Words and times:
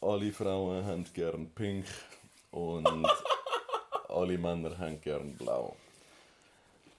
alle 0.00 0.32
Frauen 0.32 0.84
haben 0.84 1.04
gern 1.12 1.50
pink 1.54 1.86
und 2.50 2.86
alle 4.08 4.38
Männer 4.38 4.76
haben 4.78 5.00
gern 5.00 5.34
blau. 5.36 5.76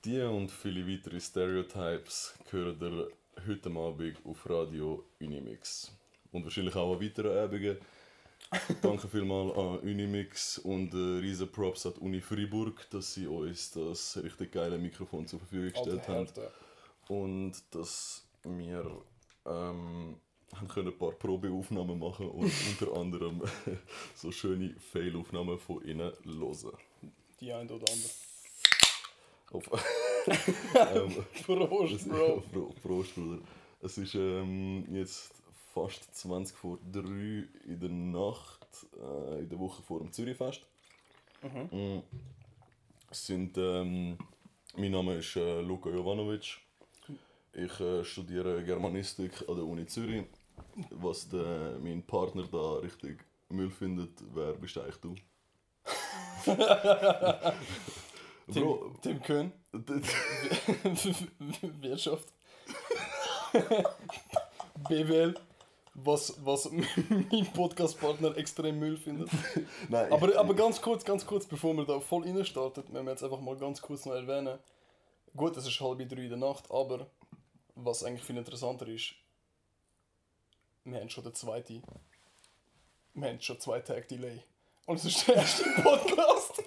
Die 0.05 0.21
und 0.21 0.49
viele 0.49 0.87
weitere 0.87 1.20
Stereotypes 1.20 2.33
hören 2.51 2.77
ihr 2.82 3.08
heute 3.48 3.70
Abend 3.70 4.17
auf 4.25 4.50
Radio 4.50 5.04
Unimix. 5.20 5.92
Und 6.32 6.43
wahrscheinlich 6.43 6.75
auch 6.75 6.93
an 6.93 7.01
weiteren 7.01 7.38
Abenden. 7.38 7.77
Danke 8.81 9.07
vielmals 9.07 9.57
an 9.57 9.79
Unimix 9.79 10.57
und 10.59 10.93
äh, 10.93 11.20
riesen 11.20 11.52
Props 11.52 11.86
an 11.86 11.93
die 11.95 12.00
Uni 12.00 12.21
Freiburg, 12.21 12.89
dass 12.89 13.13
sie 13.13 13.27
uns 13.27 13.71
das 13.71 14.18
richtig 14.23 14.54
geile 14.54 14.77
Mikrofon 14.77 15.27
zur 15.27 15.39
Verfügung 15.39 15.71
gestellt 15.71 16.07
haben. 16.07 16.27
Und 17.07 17.54
dass 17.71 18.23
wir 18.43 19.02
ähm, 19.45 20.16
haben 20.55 20.68
können 20.68 20.89
ein 20.89 20.97
paar 20.97 21.11
Probeaufnahmen 21.11 22.00
machen 22.00 22.29
und 22.29 22.52
unter 22.82 22.97
anderem 23.00 23.41
so 24.15 24.32
schöne 24.32 24.75
Failaufnahmen 24.79 25.57
von 25.60 25.83
ihnen 25.83 26.11
hören. 26.23 26.78
Die 27.39 27.51
eine 27.51 27.71
oder 27.71 27.86
andere. 27.92 28.11
Auf, 29.51 29.68
ähm, 30.75 31.25
Prost, 31.46 32.09
Bro. 32.09 32.44
Pro, 32.52 32.73
Prost, 32.82 33.16
Bruder. 33.16 33.40
Es 33.82 33.98
ist 33.98 34.14
ähm, 34.16 34.86
jetzt 34.94 35.32
fast 35.73 36.14
20 36.16 36.56
vor 36.56 36.78
3 36.92 37.02
in 37.02 37.80
der 37.80 37.90
Nacht, 37.90 38.68
äh, 38.98 39.40
in 39.40 39.50
der 39.50 39.59
Woche 39.59 39.81
vor 39.81 40.00
dem 40.00 40.12
Zürichfest. 40.12 40.66
Mhm. 41.42 42.04
Es 43.09 43.26
sind, 43.26 43.58
ähm, 43.58 44.18
mein 44.76 44.92
Name 44.92 45.16
ist 45.16 45.36
äh, 45.36 45.62
Luka 45.62 45.90
Jovanovic. 45.90 46.59
Ich 47.54 47.80
äh, 47.80 48.04
studiere 48.04 48.64
Germanistik 48.64 49.31
an 49.48 49.56
der 49.56 49.66
Uni 49.66 49.88
Zürich. 49.88 50.26
Was 50.91 51.28
der, 51.30 51.78
mein 51.82 52.05
Partner 52.05 52.44
da 52.52 52.73
richtig 52.76 53.26
Müll 53.50 53.70
findet, 53.70 54.12
wer 54.34 54.54
bist 54.54 54.78
eigentlich 54.78 54.98
du? 54.98 55.16
Tim, 58.52 58.64
Bro, 58.64 58.92
Tim 59.02 59.22
Köhn. 59.22 59.52
Wirtschaft. 61.81 62.34
BWL. 64.90 65.36
Was, 65.95 66.34
was 66.45 66.70
mein 66.72 67.47
Podcastpartner 67.53 68.38
extrem 68.38 68.80
Müll 68.80 68.97
findet. 68.97 69.30
Nein, 69.90 70.12
Aber, 70.12 70.38
aber 70.38 70.53
ganz 70.53 70.81
kurz, 70.81 71.03
ganz 71.03 71.25
kurz, 71.25 71.45
bevor 71.45 71.73
wir 71.73 71.86
da 71.86 72.00
voll 72.00 72.23
rein 72.23 72.45
starten, 72.45 72.84
wenn 72.92 73.06
wir 73.06 73.12
jetzt 73.12 73.23
einfach 73.23 73.42
mal 73.42 73.58
ganz 73.58 73.81
kurz 73.81 74.06
noch 74.06 74.14
erwähnen. 74.14 74.59
Gut, 75.36 75.58
es 75.58 75.67
ist 75.67 75.80
halb 75.81 76.08
drei 76.08 76.23
in 76.23 76.30
der 76.30 76.38
Nacht, 76.38 76.72
aber 76.72 77.08
was 77.75 78.03
eigentlich 78.03 78.23
viel 78.23 78.38
interessanter 78.38 78.88
ist, 78.88 79.14
wir 80.92 81.00
haben 81.02 81.09
schon 81.09 81.23
den 81.23 81.34
zweiten. 81.34 81.84
Wir 83.14 83.30
haben 83.30 83.42
schon 83.42 83.59
zwei 83.59 83.80
Tage 83.82 84.08
Delay. 84.08 84.42
Und 84.86 84.98
es 84.98 85.06
ist 85.06 85.28
der 85.28 85.36
erste 85.36 85.64
Podcast. 85.84 86.64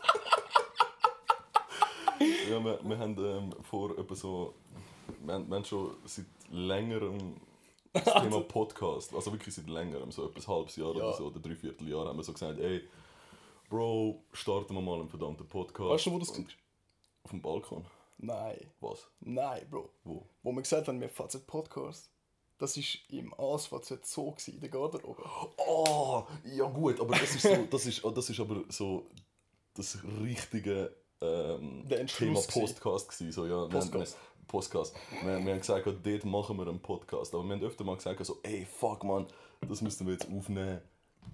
Ja, 2.49 2.63
wir, 2.65 2.79
wir 2.83 2.99
haben 2.99 3.17
ähm, 3.19 3.53
vor 3.63 3.99
etwa 3.99 4.15
so. 4.15 4.55
Wir 5.25 5.35
haben, 5.35 5.49
wir 5.49 5.57
haben 5.57 5.65
schon 5.65 5.97
seit 6.05 6.27
längerem 6.51 7.41
das 7.93 8.05
Thema 8.23 8.41
Podcast, 8.43 9.15
also 9.15 9.33
wirklich 9.33 9.55
seit 9.55 9.69
längerem, 9.69 10.11
so 10.13 10.29
etwa 10.29 10.39
ein 10.41 10.47
halbes 10.47 10.77
Jahr 10.77 10.95
Ja. 10.97 11.03
oder 11.05 11.13
so, 11.15 11.27
oder 11.27 11.41
dreiviertel 11.41 11.89
Jahr, 11.89 12.07
haben 12.07 12.17
wir 12.19 12.23
so 12.25 12.33
gesagt, 12.33 12.59
ey, 12.59 12.89
Bro, 13.69 14.23
starten 14.33 14.75
wir 14.75 14.81
mal 14.83 15.01
einen 15.01 15.09
verdammten 15.09 15.47
Podcast. 15.49 15.91
Weißt 15.91 16.07
du, 16.07 16.13
wo 16.13 16.19
das 16.19 16.31
Und-? 16.31 16.57
Auf 17.25 17.31
dem 17.31 17.41
Balkon. 17.43 17.85
Nein. 18.19 18.71
Was? 18.81 19.09
Nein, 19.21 19.67
Bro. 19.71 19.91
Wo? 20.05 20.27
Wo 20.43 20.53
wir 20.53 20.63
gesagt 20.63 20.89
haben, 20.89 21.01
wir 21.01 21.09
fahren 21.09 21.41
Podcast. 21.47 22.11
Das 22.63 22.77
war 22.77 22.85
im 23.11 23.35
ASVZ 23.37 24.07
Zoo 24.07 24.31
gewesen, 24.31 24.55
in 24.55 24.61
der 24.61 24.69
Garderobe. 24.69 25.25
Oh, 25.67 26.23
ja 26.45 26.65
gut, 26.67 27.01
aber 27.01 27.17
das 27.19 27.35
ist 27.35 27.43
so, 27.43 27.67
das 27.69 27.87
ist, 27.87 28.03
das 28.05 28.31
ist 28.31 28.39
aber 28.39 28.63
so 28.69 29.07
das 29.75 29.99
richtige 30.23 30.95
ähm, 31.21 31.85
Thema. 32.07 32.41
Podcast 32.41 33.09
gewesen. 33.09 33.33
So, 33.33 33.47
ja, 33.47 33.67
Podcast. 33.67 33.93
wir- 33.93 34.47
Podcast. 34.47 34.95
Wir, 35.25 35.45
wir 35.45 35.53
haben 35.55 35.59
gesagt, 35.59 35.87
ja, 35.87 35.93
dort 35.93 36.25
machen 36.25 36.57
wir 36.57 36.69
einen 36.69 36.79
Podcast. 36.81 37.35
Aber 37.35 37.43
wir 37.45 37.55
haben 37.57 37.63
öfter 37.65 37.83
mal 37.83 37.97
gesagt, 37.97 38.25
so, 38.25 38.39
ey, 38.45 38.65
fuck 38.65 39.03
man, 39.03 39.27
das 39.69 39.81
müssten 39.83 40.07
wir 40.07 40.13
jetzt 40.13 40.29
aufnehmen. 40.31 40.81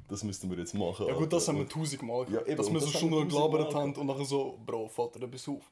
Das 0.08 0.24
müssten 0.24 0.48
wir 0.50 0.56
jetzt 0.58 0.72
machen. 0.74 1.06
Ja 1.08 1.14
gut, 1.14 1.30
das 1.30 1.46
Alter. 1.48 1.60
haben 1.60 1.68
wir 1.68 1.68
tausendmal 1.68 2.20
Ja, 2.22 2.24
gehört. 2.40 2.48
eben, 2.48 2.56
dass 2.56 2.72
wir 2.72 2.80
so 2.80 2.86
das 2.90 3.00
schon 3.00 3.10
noch 3.10 3.28
gelabert 3.28 3.74
haben 3.74 3.94
und 3.94 4.06
nachher 4.06 4.24
so, 4.24 4.58
Bro, 4.64 4.88
Vater, 4.88 5.18
du 5.20 5.28
bist 5.28 5.46
auf. 5.48 5.70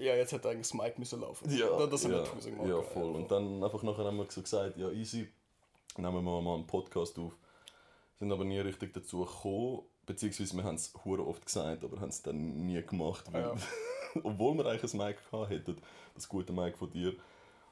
Ja, 0.00 0.14
jetzt 0.14 0.32
hätte 0.32 0.48
eigentlich 0.48 0.68
das 0.68 0.74
Mic 0.74 0.98
müssen 0.98 1.20
laufen. 1.20 1.50
Ja, 1.50 1.68
Da- 1.76 1.86
das 1.86 2.04
haben 2.04 2.12
ja, 2.12 2.18
wir 2.18 2.24
tausendmal 2.24 2.68
ja, 2.68 2.82
voll. 2.82 3.10
Und 3.16 3.30
dann 3.30 3.62
einfach 3.62 3.82
nachher 3.82 4.04
haben 4.04 4.16
wir 4.18 4.26
so 4.30 4.40
gesagt, 4.42 4.76
ja 4.76 4.90
easy, 4.90 5.28
nehmen 5.96 6.24
wir 6.24 6.40
mal 6.40 6.54
einen 6.54 6.66
Podcast 6.66 7.18
auf. 7.18 7.32
Sind 8.18 8.32
aber 8.32 8.44
nie 8.44 8.58
richtig 8.58 8.92
dazu 8.94 9.24
gekommen, 9.24 9.82
beziehungsweise 10.06 10.56
wir 10.56 10.64
haben 10.64 10.74
es 10.76 10.92
hure 11.04 11.26
oft 11.26 11.44
gesagt, 11.44 11.84
aber 11.84 12.00
haben 12.00 12.08
es 12.08 12.22
dann 12.22 12.66
nie 12.66 12.82
gemacht. 12.82 13.24
Weil, 13.32 13.42
Ja. 13.42 13.54
obwohl 14.22 14.56
wir 14.56 14.66
eigentlich 14.66 14.92
ein 14.94 14.98
Mic 14.98 15.18
gehabt 15.30 15.50
hätten, 15.50 15.76
das 16.14 16.28
gute 16.28 16.52
Mic 16.52 16.76
von 16.76 16.90
dir. 16.90 17.14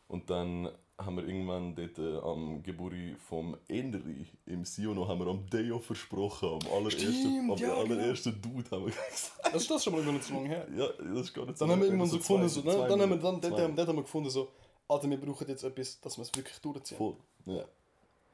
Und 0.08 0.30
dann 0.30 0.70
haben 0.98 1.16
wir 1.16 1.26
irgendwann 1.28 1.74
dort 1.74 1.98
äh, 1.98 2.16
am 2.26 2.62
Geburi 2.62 3.16
vom 3.28 3.56
Enri 3.68 4.26
im 4.46 4.64
Siono 4.64 5.06
haben 5.06 5.20
wir 5.20 5.26
am 5.26 5.46
Deo 5.50 5.78
versprochen, 5.78 6.48
am 6.48 6.72
allerersten, 6.72 7.12
Stimmt, 7.12 7.50
am 7.52 7.58
ja, 7.58 7.68
genau. 7.68 7.80
allerersten 7.80 8.40
Dude 8.40 8.70
haben 8.70 8.86
wir 8.86 8.92
gesagt. 8.92 9.32
Das 9.52 9.62
ist 9.62 9.70
das 9.70 9.84
schon 9.84 9.92
mal 9.92 10.02
gar 10.04 10.12
nicht 10.12 10.24
so 10.24 10.34
lange 10.34 10.48
her. 10.48 10.66
Ja, 10.74 10.88
das 10.98 11.20
ist 11.26 11.34
gar 11.34 11.44
nicht 11.44 11.60
Dann 11.60 11.70
haben 11.70 11.80
wir 11.80 11.86
irgendwann 11.88 12.08
so 12.08 12.16
zwei- 12.16 12.42
gefunden, 12.44 12.48
so, 12.48 12.60
ne? 12.62 12.88
dann 12.88 13.00
haben 13.02 13.10
wir, 13.10 13.16
dann, 13.18 13.40
dort, 13.40 13.60
haben- 13.60 13.76
dort 13.76 13.88
haben 13.88 13.96
wir 13.96 14.02
gefunden, 14.02 14.30
so, 14.30 14.48
Alter, 14.88 15.10
wir 15.10 15.20
brauchen 15.20 15.46
jetzt 15.48 15.64
etwas, 15.64 16.00
dass 16.00 16.16
wir 16.16 16.22
es 16.22 16.34
wirklich 16.34 16.58
durchziehen. 16.60 16.96
Voll. 16.96 17.16
Ja. 17.44 17.64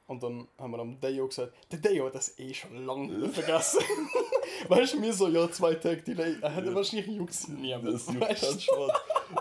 Und 0.07 0.23
dann 0.23 0.47
haben 0.59 0.71
wir 0.73 0.79
am 0.81 1.01
Deo 1.01 1.27
gesagt, 1.27 1.53
der 1.71 1.79
Deo 1.79 2.07
hat 2.07 2.15
das 2.15 2.39
eh 2.39 2.53
schon 2.55 2.85
lange 2.87 3.29
vergessen. 3.31 3.81
weißt 4.69 4.95
du, 4.95 5.01
mir 5.01 5.13
so, 5.13 5.27
ja, 5.29 5.51
zwei 5.51 5.75
Tage 5.75 6.03
Delay, 6.03 6.37
er 6.41 6.51
hätte 6.55 6.69
Ja. 6.69 6.75
wahrscheinlich 6.75 7.09
juckt 7.09 7.49
niemand. 7.49 7.87
Das 7.95 8.07
juckt 8.07 8.21
ganz 8.21 8.63
schwarz. 8.63 8.93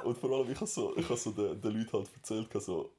Und 0.06 0.18
vor 0.18 0.32
allem, 0.32 0.50
ich 0.52 0.56
habe 0.56 0.68
so, 0.68 0.96
ich 0.98 1.08
hab 1.08 1.18
so 1.18 1.32
den, 1.32 1.60
den 1.62 1.72
Leuten 1.78 1.92
halt 1.94 2.10
erzählt, 2.16 2.48
so, 2.62 2.90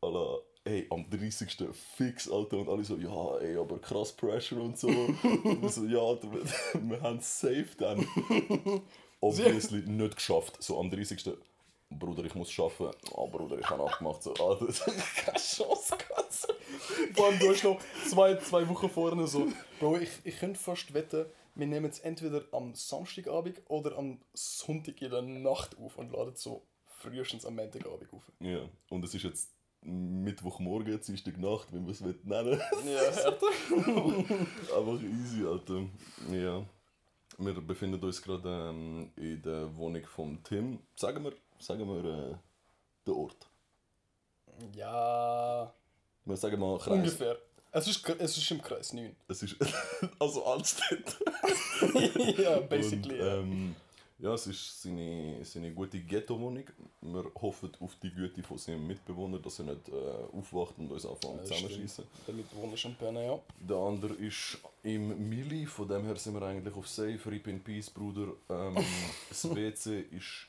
alla, 0.00 0.38
ey, 0.64 0.86
am 0.90 1.08
30. 1.08 1.68
fix, 1.72 2.30
Alter, 2.30 2.58
und 2.58 2.68
alle 2.68 2.84
so, 2.84 2.96
ja, 2.96 3.38
ey, 3.38 3.56
aber 3.56 3.78
krass 3.78 4.12
Pressure 4.12 4.60
und 4.60 4.78
so. 4.78 4.88
und 4.88 5.72
so, 5.72 5.84
ja, 5.84 5.98
Alter, 5.98 6.32
wir, 6.32 6.42
wir 6.90 7.00
haben 7.00 7.18
es 7.18 7.40
safe 7.40 7.68
dann. 7.78 8.06
Obviously 9.20 9.82
nicht 9.82 10.16
geschafft, 10.16 10.62
so 10.62 10.78
am 10.78 10.90
30. 10.90 11.36
Bruder, 11.88 12.24
ich 12.24 12.34
muss 12.34 12.50
schaffen. 12.50 12.90
Oh, 13.12 13.28
Bruder, 13.28 13.58
ich 13.58 13.70
habe 13.70 13.84
abgemacht. 13.84 14.22
So, 14.22 14.34
Alter, 14.34 14.66
keine 15.16 15.38
Chance 15.38 15.96
gehabt. 15.96 16.16
Vor 17.14 17.26
allem, 17.26 17.38
du 17.38 17.50
hast 17.50 17.64
noch 17.64 17.80
zwei, 18.08 18.36
zwei 18.36 18.68
Wochen 18.68 18.90
vorne 18.90 19.26
so, 19.26 19.48
Bro, 19.78 19.98
ich, 19.98 20.10
ich 20.24 20.38
könnte 20.38 20.58
fast 20.58 20.92
wetten, 20.92 21.26
wir 21.54 21.66
nehmen 21.66 21.90
es 21.90 22.00
entweder 22.00 22.44
am 22.52 22.74
Samstagabend 22.74 23.62
oder 23.68 23.96
am 23.96 24.20
Sonntag 24.34 25.00
in 25.00 25.10
der 25.10 25.22
Nacht 25.22 25.78
auf 25.78 25.96
und 25.96 26.12
laden 26.12 26.36
so 26.36 26.66
frühestens 26.86 27.46
am 27.46 27.56
Montagabend 27.56 28.12
auf. 28.12 28.22
Ja, 28.40 28.68
und 28.90 29.04
es 29.04 29.14
ist 29.14 29.22
jetzt 29.22 29.55
Mittwochmorgen, 29.86 31.00
Dienstagnacht, 31.00 31.72
wie 31.72 31.78
man 31.78 31.90
es 31.90 32.02
will 32.02 32.18
nennen 32.24 32.60
Ja, 32.84 33.00
härter. 33.12 33.46
Einfach 34.76 35.02
easy, 35.02 35.46
Alter. 35.46 35.82
Ja. 36.32 36.64
Wir 37.38 37.54
befinden 37.60 38.02
uns 38.02 38.20
gerade 38.22 38.70
ähm, 38.70 39.10
in 39.16 39.42
der 39.42 39.74
Wohnung 39.76 40.04
von 40.06 40.42
Tim. 40.42 40.80
Sagen 40.96 41.22
wir, 41.24 41.32
sagen 41.58 41.86
wir 41.86 42.04
äh, 42.04 42.34
den 43.06 43.14
Ort. 43.14 43.48
Ja, 44.74 45.72
Wir 46.24 46.36
sagen 46.36 46.58
mal 46.58 46.78
Kreis. 46.78 46.92
ungefähr. 46.92 47.36
Es 47.72 47.86
ist, 47.88 48.08
es 48.08 48.38
ist 48.38 48.50
im 48.50 48.62
Kreis 48.62 48.92
9. 48.94 49.14
Es 49.28 49.42
ist 49.42 49.56
also 50.18 50.44
Altstädt. 50.46 51.16
ja, 52.38 52.58
basically. 52.60 53.20
Und, 53.20 53.26
ja. 53.26 53.36
ähm, 53.36 53.76
ja, 54.18 54.32
es 54.34 54.46
ist 54.46 54.82
seine, 54.82 55.44
seine 55.44 55.72
gute 55.72 56.00
Ghetto-Wohnung. 56.00 56.64
Wir 57.02 57.24
hoffen 57.40 57.70
auf 57.80 57.94
die 58.02 58.10
Güte 58.10 58.42
von 58.42 58.56
seinem 58.58 58.86
Mitbewohner, 58.86 59.38
dass 59.38 59.58
er 59.58 59.66
nicht 59.66 59.88
äh, 59.88 59.92
aufwacht 60.36 60.78
und 60.78 60.90
uns 60.90 61.04
anfängt 61.04 61.36
Ja, 61.38 61.44
zusammenschießen. 61.44 62.04
Der 62.26 62.34
Mitbewohner 62.34 62.76
Champagne, 62.76 63.26
ja. 63.26 63.38
Der 63.60 63.76
andere 63.76 64.14
ist 64.14 64.58
im 64.82 65.28
Mili, 65.28 65.66
von 65.66 65.86
dem 65.88 66.04
her 66.04 66.16
sind 66.16 66.34
wir 66.34 66.42
eigentlich 66.42 66.74
auf 66.74 66.88
Safe, 66.88 67.18
Rip 67.26 67.46
in 67.46 67.60
Peace, 67.62 67.90
Bruder. 67.90 68.32
Ähm, 68.48 68.76
das 69.28 69.54
WC 69.54 70.00
ist 70.10 70.46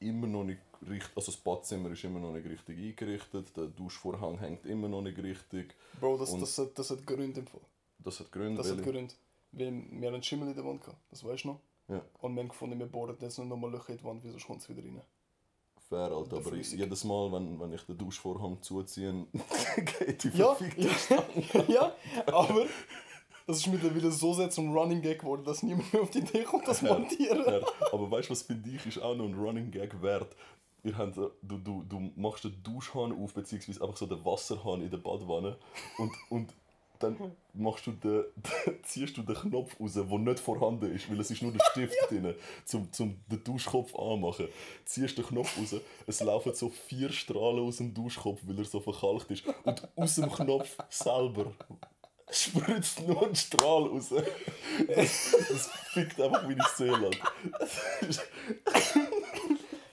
immer 0.00 0.26
noch 0.26 0.44
nicht 0.44 0.60
richtig, 0.88 1.10
also 1.16 1.32
das 1.32 1.40
Badzimmer 1.40 1.90
ist 1.90 2.04
immer 2.04 2.20
noch 2.20 2.32
nicht 2.32 2.46
richtig 2.46 2.78
eingerichtet, 2.78 3.56
der 3.56 3.66
Duschvorhang 3.66 4.38
hängt 4.38 4.64
immer 4.66 4.88
noch 4.88 5.02
nicht 5.02 5.18
richtig. 5.18 5.74
Bro, 6.00 6.18
das, 6.18 6.30
Und- 6.30 6.40
das, 6.40 6.56
hat, 6.58 6.78
das 6.78 6.90
hat 6.90 7.06
Gründe 7.06 7.40
im 7.40 7.46
Fall. 7.46 7.60
Das 8.04 8.20
hat 8.20 8.30
Gründe. 8.30 8.58
Das 8.62 8.70
hat 8.70 8.82
Gründe. 8.82 9.14
Weil 9.52 9.72
wir 9.72 10.06
haben 10.08 10.14
einen 10.14 10.22
Schimmel 10.22 10.48
in 10.48 10.54
der 10.54 10.64
Wand 10.64 10.82
gehabt, 10.82 10.98
das 11.10 11.24
weißt 11.24 11.44
du 11.44 11.48
noch. 11.48 11.60
Ja. 11.88 12.02
Und 12.20 12.34
wir 12.34 12.42
haben 12.42 12.48
gefunden, 12.48 12.78
wir 12.78 12.86
bohren 12.86 13.16
jetzt 13.20 13.38
nicht 13.38 13.48
nochmal 13.48 13.70
Löcher 13.70 13.90
in 13.90 13.98
die 13.98 14.04
Wand, 14.04 14.22
wieso 14.22 14.38
kommt 14.46 14.60
es 14.60 14.68
wieder 14.68 14.82
rein? 14.82 15.00
Fair, 15.88 16.12
Alter, 16.12 16.36
aber 16.36 16.50
Flüssig. 16.50 16.78
jedes 16.78 17.02
Mal, 17.04 17.32
wenn, 17.32 17.58
wenn 17.58 17.72
ich 17.72 17.82
den 17.82 17.96
Duschvorhang 17.96 18.60
zuziehe, 18.60 19.26
geht 19.98 20.24
die 20.24 20.28
Ja, 20.36 20.54
ja, 20.76 21.64
ja, 21.68 21.92
aber 22.26 22.66
das 23.46 23.56
ist 23.58 23.66
mittlerweile 23.68 24.10
so 24.10 24.34
sehr 24.34 24.50
zum 24.50 24.76
Running 24.76 25.00
Gag 25.00 25.20
geworden, 25.20 25.44
dass 25.44 25.62
niemand 25.62 25.90
mehr 25.90 26.02
auf 26.02 26.10
die 26.10 26.18
Idee 26.18 26.42
kommt, 26.42 26.68
das 26.68 26.82
montieren. 26.82 27.42
Ja, 27.46 27.66
aber 27.90 28.10
weißt 28.10 28.28
du, 28.28 28.32
was 28.32 28.42
finde 28.42 28.68
ich 28.68 28.84
ist 28.84 28.98
auch 28.98 29.16
noch 29.16 29.24
ein 29.24 29.34
Running 29.34 29.70
Gag 29.70 30.02
wert? 30.02 30.36
Ihr 30.84 30.96
habt, 30.96 31.16
äh, 31.16 31.30
du, 31.40 31.56
du, 31.56 31.82
du 31.88 32.12
machst 32.16 32.44
den 32.44 32.62
Duschhahn 32.62 33.12
auf, 33.12 33.32
beziehungsweise 33.32 33.82
einfach 33.82 33.96
so 33.96 34.06
den 34.06 34.22
Wasserhahn 34.24 34.82
in 34.82 34.90
der 34.90 34.98
Badwanne 34.98 35.56
und, 35.96 36.12
und 36.28 36.54
dann 36.98 37.32
machst 37.54 37.86
du 37.86 37.92
den, 37.92 38.24
ziehst 38.82 39.16
du 39.16 39.22
den 39.22 39.34
Knopf 39.34 39.78
raus, 39.80 39.94
der 39.94 40.04
nicht 40.04 40.40
vorhanden 40.40 40.94
ist, 40.94 41.10
weil 41.10 41.20
es 41.20 41.30
ist 41.30 41.42
nur 41.42 41.52
der 41.52 41.64
Stift 41.70 41.96
drin, 42.10 42.34
zum, 42.64 42.92
zum 42.92 43.20
den 43.30 43.42
Duschkopf 43.44 43.94
anmachen. 43.94 44.48
Ziehst 44.84 45.18
den 45.18 45.26
Knopf 45.26 45.58
raus, 45.58 45.80
es 46.06 46.20
laufen 46.20 46.54
so 46.54 46.68
vier 46.68 47.10
Strahlen 47.10 47.60
aus 47.60 47.78
dem 47.78 47.94
Duschkopf, 47.94 48.40
weil 48.44 48.58
er 48.58 48.64
so 48.64 48.80
verkalkt 48.80 49.30
ist. 49.30 49.44
Und 49.64 49.88
aus 49.96 50.14
dem 50.16 50.30
Knopf 50.30 50.76
selber 50.88 51.52
spritzt 52.30 53.06
nur 53.06 53.26
ein 53.26 53.34
Strahl 53.34 53.84
raus. 53.84 54.10
Das, 54.10 55.36
das 55.48 55.66
fickt 55.92 56.20
einfach 56.20 56.42
meine 56.42 56.64
Seele. 56.76 57.10
Alter. 57.52 58.22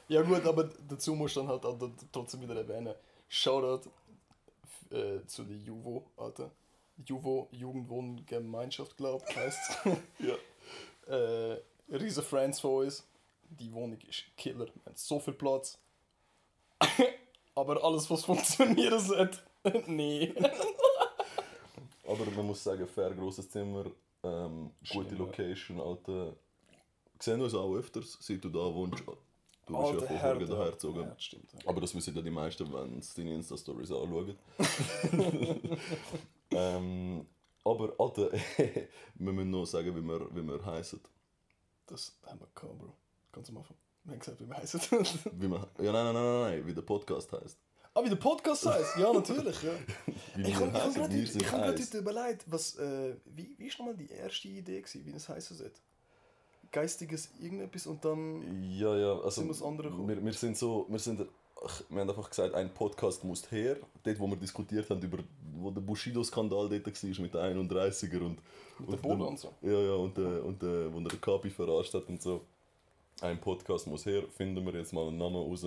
Ja 0.08 0.22
gut, 0.22 0.46
aber 0.46 0.70
dazu 0.88 1.16
musst 1.16 1.36
du 1.36 1.42
dann 1.42 1.50
halt 1.50 1.66
auch 1.66 1.78
trotzdem 2.12 2.42
wieder 2.42 2.56
erwähnen. 2.56 2.94
Shoutout 3.28 3.90
äh, 4.92 5.26
zu 5.26 5.44
der 5.44 5.58
Juvo, 5.58 6.06
Alter. 6.16 6.52
Juvo 7.04 7.48
Jugendwohngemeinschaft, 7.52 8.96
glaub 8.98 9.24
ich, 9.30 9.36
heisst 9.36 9.78
Ja. 10.20 10.36
äh, 11.14 11.62
Riese 11.90 12.22
Friends 12.24 12.60
von 12.60 12.86
uns. 12.86 13.06
Die 13.50 13.72
Wohnung 13.74 14.00
ist 14.08 14.24
Killer. 14.38 14.66
Wir 14.66 14.86
haben 14.86 14.96
so 14.96 15.20
viel 15.20 15.34
Platz. 15.34 15.78
aber 17.56 17.84
alles, 17.84 18.10
was 18.10 18.26
funktionieren 18.26 19.00
sollte, 19.00 19.40
nee. 19.88 20.34
Aber 22.08 22.24
man 22.36 22.46
muss 22.48 22.64
sagen, 22.64 22.86
fair 22.88 23.12
grosses 23.16 23.50
Zimmer, 23.50 23.86
ähm, 24.24 24.72
gute. 24.92 25.16
Location, 25.16 25.80
Alter. 25.82 26.36
Sehen 27.20 27.42
uns 27.42 27.56
auch 27.56 27.74
öfters, 27.74 28.18
seit 28.22 28.44
du 28.44 28.50
da 28.50 28.60
wohnst. 28.60 29.04
Du 29.66 29.74
bist 29.74 29.76
Alter 29.76 30.02
ja 30.02 30.08
von 30.08 30.18
Herde. 30.18 30.48
Horgen 30.48 30.58
hergezogen. 30.64 31.02
Ja, 31.02 31.08
das 31.08 31.24
stimmt. 31.24 31.54
ja. 31.54 31.60
Aber 31.66 31.82
das 31.82 31.96
wissen 31.96 32.16
ja 32.16 32.22
die 32.22 32.30
meisten, 32.30 32.72
wenn 32.72 33.02
sie 33.02 33.16
deine 33.24 33.34
Insta-Stories 33.36 33.92
anschauen. 33.92 34.38
Ähm, 36.56 37.26
aber, 37.64 37.94
Alter, 38.00 38.32
wir 39.16 39.34
müssen 39.34 39.50
noch 39.50 39.66
sagen, 39.66 39.96
wie 39.96 40.02
wir, 40.02 40.36
wie 40.36 40.44
wir 40.44 40.66
heißen. 40.66 41.00
Das 41.88 42.18
haben 42.26 42.40
wir 42.40 42.48
gehabt, 42.54 42.78
Bro. 42.78 42.94
Ganz 43.32 43.50
am 43.50 43.58
Anfang. 43.58 43.78
Wir 44.04 44.12
haben 44.14 44.20
gesagt, 44.20 44.40
wie 44.40 44.48
wir 44.48 44.58
heißen. 44.58 44.80
Wie 45.34 45.48
wir, 45.50 45.68
ja, 45.80 45.92
nein, 45.92 46.06
nein, 46.06 46.14
nein, 46.14 46.14
nein, 46.14 46.42
nein, 46.42 46.68
wie 46.68 46.74
der 46.76 46.84
Podcast 46.84 47.32
heißt. 47.34 47.58
ah, 47.96 48.04
wie 48.04 48.10
der 48.10 48.16
Podcast 48.18 48.66
heißt? 48.68 48.98
Ja, 48.98 49.12
natürlich, 49.12 49.64
ja. 49.64 49.72
Ich 50.38 50.56
habe 50.56 50.72
hab 50.74 50.94
gerade 50.94 51.26
sind 51.26 51.52
hab 51.52 51.66
heute 51.66 51.98
überlegt, 51.98 52.44
was, 52.46 52.76
äh, 52.78 53.16
wie, 53.26 53.56
wie 53.58 53.66
ist 53.68 53.80
nochmal 53.80 53.96
die 53.96 54.10
erste 54.10 54.48
Idee 54.48 54.80
gewesen, 54.82 55.06
wie 55.06 55.12
das 55.12 55.28
heißen 55.28 55.58
sollte? 55.58 55.80
Geistiges 56.72 57.30
irgendetwas 57.40 57.88
und 57.88 58.04
dann... 58.06 58.62
Ja, 58.64 58.96
ja, 58.96 59.14
also 59.16 59.30
Sind 59.30 59.46
wir 59.48 59.54
das 59.54 59.64
andere 59.64 59.90
gekommen? 59.90 60.08
wir, 60.08 60.24
wir 60.24 60.34
sind 60.34 60.56
so, 60.58 60.86
wir 60.90 61.00
sind, 61.00 61.20
wir 61.90 62.00
haben 62.02 62.10
einfach 62.10 62.30
gesagt, 62.30 62.54
ein 62.54 62.74
Podcast 62.74 63.24
muss 63.24 63.50
her. 63.52 63.78
Dort, 64.04 64.20
wo 64.20 64.28
wir 64.28 64.36
diskutiert 64.38 64.90
haben 64.90 65.02
über, 65.02 65.20
wo 65.60 65.72
der 65.72 65.82
Bushido-Skandal 65.82 66.70
dort 66.70 66.86
war 66.86 67.22
mit 67.22 67.34
den 67.34 67.68
31er 67.70 68.22
und... 68.22 68.40
Mit 68.80 68.90
der 68.90 68.96
und 68.96 69.02
Bohle 69.02 69.16
dem- 69.18 69.28
und 69.28 69.40
so. 69.40 69.52
Ja, 69.62 69.72
ja, 69.80 69.94
und, 69.94 70.18
äh, 70.18 70.22
und 70.22 70.64
äh, 70.64 70.94
wo 70.94 71.00
er 71.00 71.10
den 71.10 71.22
Kapi 71.22 71.50
verarscht 71.50 71.94
hat 71.94 72.08
und 72.10 72.22
so. 72.22 72.42
Ein 73.22 73.40
Podcast 73.40 73.88
muss 73.88 74.06
her, 74.06 74.24
finden 74.36 74.66
wir 74.66 74.74
jetzt 74.74 74.92
mal 74.94 75.08
einen 75.08 75.18
Namen 75.18 75.38
raus. 75.38 75.66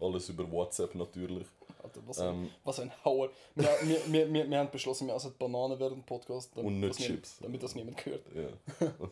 Alles 0.00 0.28
über 0.28 0.50
WhatsApp 0.50 0.94
natürlich. 0.94 1.46
Alter, 1.82 2.00
was, 2.06 2.18
ein, 2.18 2.34
Ähm. 2.34 2.50
was 2.64 2.80
ein 2.80 2.92
Hauer. 3.04 3.30
Wir, 3.54 3.68
wir, 3.82 4.00
wir, 4.06 4.32
wir, 4.32 4.50
wir 4.50 4.58
haben 4.58 4.70
beschlossen, 4.70 5.06
wir 5.08 5.14
essen 5.14 5.34
Bananen 5.38 5.78
während 5.78 5.96
dem 5.98 6.04
Podcast. 6.04 6.50
Damit 6.54 6.66
Und 6.66 6.80
nicht 6.80 6.98
Chips. 6.98 7.38
Damit 7.40 7.62
das 7.62 7.74
niemand 7.74 8.04
hört. 8.04 8.22
Ja. 8.34 8.48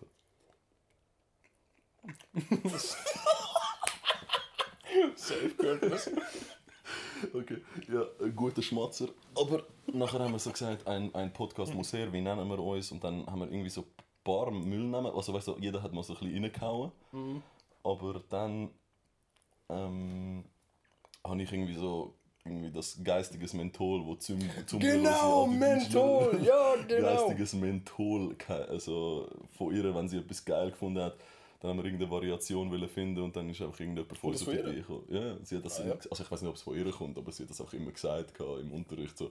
Safe 5.16 5.50
gehört 5.58 5.82
das. 5.82 6.10
Okay, 7.34 7.58
ja, 7.92 8.04
ein 8.22 8.34
guter 8.34 8.62
Schmatzer. 8.62 9.08
Aber 9.34 9.62
nachher 9.92 10.20
haben 10.20 10.32
wir 10.32 10.38
so 10.38 10.50
gesagt, 10.50 10.86
ein, 10.86 11.14
ein 11.14 11.32
Podcast 11.32 11.74
muss 11.74 11.92
her, 11.92 12.12
wie 12.12 12.20
nennen 12.20 12.48
wir 12.48 12.58
uns? 12.58 12.92
Und 12.92 13.02
dann 13.04 13.26
haben 13.26 13.40
wir 13.40 13.50
irgendwie 13.50 13.70
so 13.70 13.82
ein 13.82 13.86
paar 14.24 14.50
Müllnamen. 14.50 15.12
Also 15.12 15.32
weißt 15.32 15.48
du, 15.48 15.56
jeder 15.58 15.82
hat 15.82 15.92
mal 15.92 16.02
so 16.02 16.14
ein 16.14 16.20
bisschen 16.20 16.44
reingehauen. 16.44 16.92
Aber 17.82 18.22
dann 18.28 18.70
ähm, 19.68 20.44
habe 21.24 21.42
ich 21.42 21.52
irgendwie 21.52 21.74
so 21.74 22.14
irgendwie 22.44 22.70
das 22.70 22.98
geistiges 23.02 23.52
Menthol, 23.54 24.04
wo 24.06 24.14
zum, 24.14 24.38
zum 24.66 24.78
Genau, 24.80 25.46
Menthol! 25.46 26.40
Ja, 26.42 26.74
genau! 26.86 27.08
Geistiges 27.08 27.54
Menthol, 27.54 28.36
also 28.68 29.28
von 29.56 29.74
ihr, 29.74 29.94
wenn 29.94 30.08
sie 30.08 30.18
etwas 30.18 30.44
geil 30.44 30.70
gefunden 30.70 31.02
hat, 31.02 31.16
dann 31.60 31.70
haben 31.70 31.78
wir 31.78 31.84
irgendeine 31.86 32.10
Variation 32.10 32.70
wollen 32.70 32.88
finden 32.88 33.22
und 33.22 33.34
dann 33.36 33.48
ist 33.50 33.60
einfach 33.62 33.80
irgendjemand 33.80 34.12
das 34.12 34.42
auf 34.42 34.48
die? 34.48 34.60
Idee 34.60 34.74
gekommen. 34.74 35.04
Ja, 35.08 35.36
sie 35.42 35.56
hat 35.56 35.64
das, 35.64 35.80
Ah, 35.80 35.84
immer, 35.84 35.94
also 36.10 36.22
ich 36.22 36.30
weiß 36.30 36.42
nicht, 36.42 36.50
ob 36.50 36.56
es 36.56 36.62
von 36.62 36.76
ihr 36.76 36.90
kommt, 36.90 37.18
aber 37.18 37.32
sie 37.32 37.42
hat 37.44 37.50
das 37.50 37.60
auch 37.60 37.72
immer 37.72 37.90
gesagt 37.90 38.38
im 38.40 38.72
Unterricht, 38.72 39.16
so, 39.16 39.30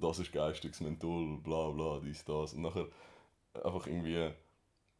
das 0.00 0.18
ist 0.18 0.32
geistiges 0.32 0.80
Menthol, 0.80 1.38
bla 1.38 1.70
bla, 1.70 2.00
dies, 2.04 2.24
das. 2.24 2.54
Und 2.54 2.62
nachher 2.62 2.86
einfach 3.62 3.86
irgendwie, 3.86 4.30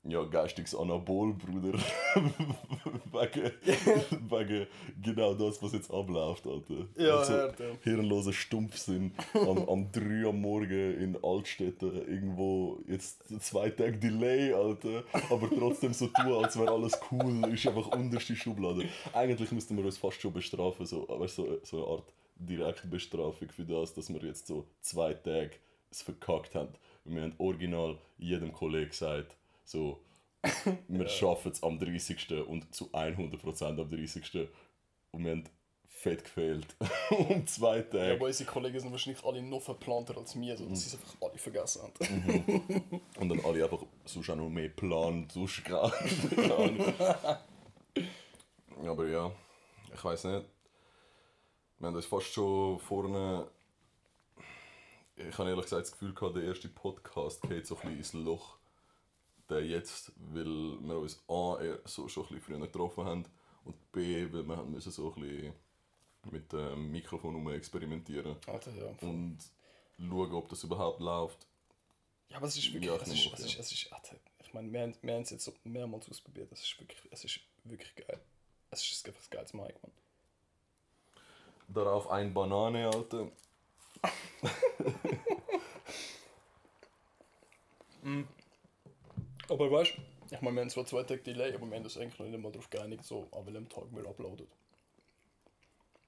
ja, 0.07 0.23
geistiges 0.25 0.75
Anabol, 0.75 1.35
Bruder. 1.35 1.79
wegen, 2.15 3.51
wegen 4.31 4.67
genau 5.03 5.35
das, 5.35 5.63
was 5.63 5.73
jetzt 5.73 5.91
abläuft, 5.91 6.47
Alter. 6.47 6.87
Ja, 6.97 7.17
also, 7.17 7.33
ja. 7.33 7.53
hirnloser 7.83 8.33
Stumpfsinn 8.33 9.13
am, 9.35 9.69
am 9.69 9.93
3 9.93 10.29
am 10.29 10.41
Morgen 10.41 11.01
in 11.01 11.17
Altstädten 11.23 12.07
irgendwo 12.07 12.81
jetzt 12.87 13.25
zwei 13.43 13.71
Tage 13.71 13.99
Delay, 13.99 14.53
Alter, 14.53 15.05
aber 15.31 15.49
trotzdem 15.49 15.95
so 15.95 16.09
tun, 16.09 16.45
als 16.45 16.59
wäre 16.59 16.71
alles 16.71 16.99
cool, 17.11 17.53
ist 17.53 17.67
einfach 17.67 17.89
unterste 17.89 18.37
Schublade. 18.37 18.89
Eigentlich 19.13 19.51
müssten 19.53 19.77
wir 19.77 19.85
uns 19.85 19.99
fast 19.99 20.21
schon 20.21 20.33
bestrafen, 20.33 20.85
so, 20.87 21.09
aber 21.09 21.29
so, 21.29 21.59
so 21.63 21.79
eine 21.79 21.87
Art 21.97 22.13
Direktbestrafung 22.37 23.49
für 23.51 23.65
das, 23.65 23.95
dass 23.95 24.13
wir 24.13 24.21
jetzt 24.23 24.47
so 24.47 24.67
zwei 24.81 25.15
Tage 25.15 25.53
es 25.91 26.03
verkackt 26.03 26.55
haben. 26.55 26.75
Wir 27.05 27.23
haben 27.23 27.35
original 27.39 27.99
jedem 28.19 28.53
Kollegen 28.53 28.91
gesagt, 28.91 29.37
so, 29.65 30.01
wir 30.89 31.09
schaffen 31.09 31.53
es 31.53 31.63
am 31.63 31.79
30. 31.79 32.33
und 32.47 32.75
zu 32.75 32.91
100% 32.93 33.81
am 33.81 33.91
30. 33.91 34.49
Und 35.13 35.25
wir 35.25 35.31
haben 35.33 35.45
fett 35.89 36.25
gefehlt. 36.25 36.77
um 37.11 37.47
zwei 37.47 37.77
Ja, 37.79 37.83
Tage. 37.83 38.13
aber 38.15 38.27
unsere 38.27 38.51
Kollegen 38.51 38.79
sind 38.79 38.91
wahrscheinlich 38.91 39.25
alle 39.25 39.41
noch 39.43 39.63
verplanter 39.63 40.17
als 40.19 40.39
wir, 40.39 40.57
so 40.57 40.69
dass 40.69 40.83
sie 40.83 40.89
es 40.89 40.95
einfach 40.95 41.17
alle 41.23 41.39
vergessen 41.39 41.83
haben. 41.83 43.01
Und 43.21 43.29
dann 43.29 43.41
alle 43.45 43.65
einfach 43.65 43.83
sonst 44.05 44.29
auch 44.31 44.37
noch 44.37 44.51
mehr 44.51 44.69
Plan, 44.69 45.27
sonst 45.33 45.63
Ahnung. 45.71 46.95
Aber 48.87 49.07
ja, 49.07 49.31
ich 49.95 50.05
weiß 50.05 50.25
nicht. 50.25 50.47
Wir 51.79 51.87
haben 51.89 51.97
uns 51.97 52.07
fast 52.07 52.27
schon 52.33 52.79
vorne. 52.81 53.47
Ich 55.17 55.39
habe 55.39 55.49
ehrlich 55.49 55.65
gesagt 55.65 55.83
das 55.83 55.93
Gefühl 55.93 56.13
gehabt, 56.13 56.37
der 56.37 56.45
erste 56.45 56.69
Podcast 56.69 57.41
geht 57.43 57.67
so 57.67 57.77
ein 57.77 57.97
bisschen 57.97 58.21
ins 58.21 58.27
Loch. 58.27 58.59
Der 59.51 59.65
jetzt, 59.65 60.13
weil 60.17 60.45
wir 60.47 60.99
uns 60.99 61.23
A, 61.29 61.59
eher 61.61 61.79
so 61.85 62.09
schon 62.09 62.25
ein 62.25 62.29
bisschen 62.37 62.41
früher 62.57 62.61
getroffen 62.61 63.05
haben 63.05 63.25
und 63.65 63.93
B, 63.93 64.27
weil 64.33 64.43
wir 64.49 64.57
haben 64.57 64.71
müssen 64.71 64.91
so 64.91 65.13
ein 65.13 65.21
bisschen 65.21 65.53
mit 66.31 66.51
dem 66.53 66.91
Mikrofon 66.91 67.35
rum 67.35 67.51
experimentieren 67.51 68.37
Alter, 68.47 68.71
ja. 68.73 68.87
und 69.07 69.39
schauen, 69.99 70.33
ob 70.33 70.49
das 70.49 70.65
überhaupt 70.65 71.01
läuft. 71.01 71.47
Ja, 72.31 72.39
aber 72.39 72.47
es 72.47 72.57
ist 72.57 72.73
wirklich, 72.73 72.85
Ja, 72.91 72.97
ich 72.97 73.03
es, 73.03 73.09
ist, 73.13 73.33
es, 73.35 73.41
ist, 73.45 73.59
es 73.59 73.73
ist, 73.73 73.93
Alter, 73.93 74.17
ich 74.43 74.55
meine, 74.55 74.73
wir, 74.73 74.81
haben- 74.81 74.97
wir 75.03 75.15
haben 75.15 75.23
es 75.23 75.31
jetzt 75.31 75.45
so 75.45 75.53
mehrmals 75.65 76.09
ausprobiert, 76.09 76.51
es 76.51 76.63
ist 76.63 76.81
wirklich, 76.81 76.99
es 77.11 77.25
ist 77.25 77.41
wirklich 77.65 77.95
geil. 77.95 78.19
Es 78.71 78.83
ist 78.91 79.07
einfach 79.07 79.21
ein 79.23 79.31
geiles 79.31 79.53
Mic, 79.53 79.75
man. 79.83 79.93
Darauf 81.69 82.09
ein 82.11 82.33
Banane, 82.33 82.87
Alter. 82.89 83.31
Aber 89.49 89.71
weißt 89.71 89.95
du, 89.97 90.35
ich 90.35 90.41
meine, 90.41 90.57
wir 90.57 90.63
haben 90.63 90.71
zwar 90.71 90.87
zwei 90.87 91.03
Tage 91.03 91.23
Delay, 91.23 91.55
aber 91.55 91.67
wir 91.67 91.77
haben 91.77 91.85
uns 91.85 91.97
eigentlich 91.99 92.19
noch 92.19 92.27
nicht 92.27 92.43
mal 92.43 92.51
darauf 92.51 92.71
geeinigt, 92.71 93.05
so 93.05 93.29
an 93.33 93.47
welchem 93.47 93.69
Tag 93.69 93.85
wir 93.91 94.07
uploaden. 94.07 94.47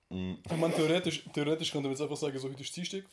Ich 0.09 0.57
meine, 0.57 0.75
theoretisch, 0.75 1.25
theoretisch 1.33 1.73
könnten 1.73 1.87
wir 1.87 1.90
jetzt 1.90 2.00
einfach 2.00 2.16
sagen, 2.16 2.38
so 2.38 2.49
heute 2.49 2.62
ist 2.62 2.76
Dienstag. 2.76 3.05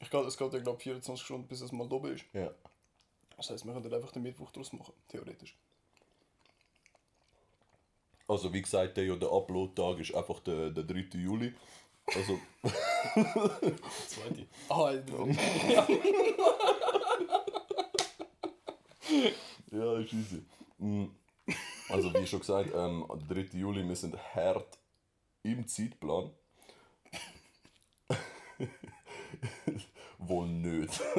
Ich 0.00 0.10
glaub, 0.10 0.26
es 0.26 0.36
geht 0.36 0.52
ja, 0.52 0.58
glaube 0.58 0.80
24 0.80 1.24
Stunden, 1.24 1.46
bis 1.46 1.60
es 1.60 1.72
mal 1.72 1.88
da 1.88 1.96
ist. 2.08 2.24
Ja. 2.32 2.50
Das 3.36 3.50
heißt, 3.50 3.64
wir 3.64 3.72
könnten 3.72 3.92
einfach 3.92 4.12
den 4.12 4.22
Mittwoch 4.22 4.50
draus 4.50 4.72
machen, 4.72 4.92
theoretisch. 5.08 5.56
Also 8.28 8.52
wie 8.52 8.62
gesagt, 8.62 8.96
der, 8.96 9.04
ja, 9.04 9.16
der 9.16 9.32
Upload-Tag 9.32 9.98
ist 10.00 10.14
einfach 10.14 10.40
der, 10.40 10.70
der 10.70 10.84
3. 10.84 11.18
Juli. 11.18 11.54
Also, 12.06 12.38
Zweite. 14.06 14.46
Ah, 14.68 14.92
ja, 14.92 15.88
easy. 20.10 20.42
Mm. 20.78 21.06
Also 21.88 22.12
wie 22.14 22.26
schon 22.26 22.40
gesagt, 22.40 22.70
ähm, 22.74 23.04
der 23.28 23.44
3. 23.44 23.58
Juli, 23.58 23.86
wir 23.86 23.96
sind 23.96 24.16
hart 24.34 24.78
im 25.42 25.66
Zeitplan. 25.66 26.30
Wohl 30.18 30.48
nicht. 30.48 31.00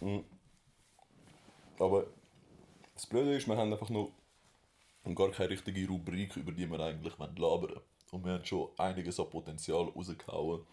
Mm. 0.00 0.20
Aber 1.78 2.06
das 2.94 3.06
Blöde 3.06 3.34
ist, 3.36 3.48
wir 3.48 3.56
haben 3.56 3.72
einfach 3.72 3.88
noch 3.88 4.12
gar 5.14 5.30
keine 5.30 5.50
richtige 5.50 5.88
Rubrik, 5.88 6.36
über 6.36 6.52
die 6.52 6.70
wir 6.70 6.78
eigentlich 6.80 7.16
labern 7.18 7.38
wollen. 7.38 7.80
Und 8.10 8.24
wir 8.24 8.34
haben 8.34 8.44
schon 8.44 8.68
einiges 8.78 9.18
an 9.18 9.30
Potenzial 9.30 9.84
rausgehauen. 9.88 10.64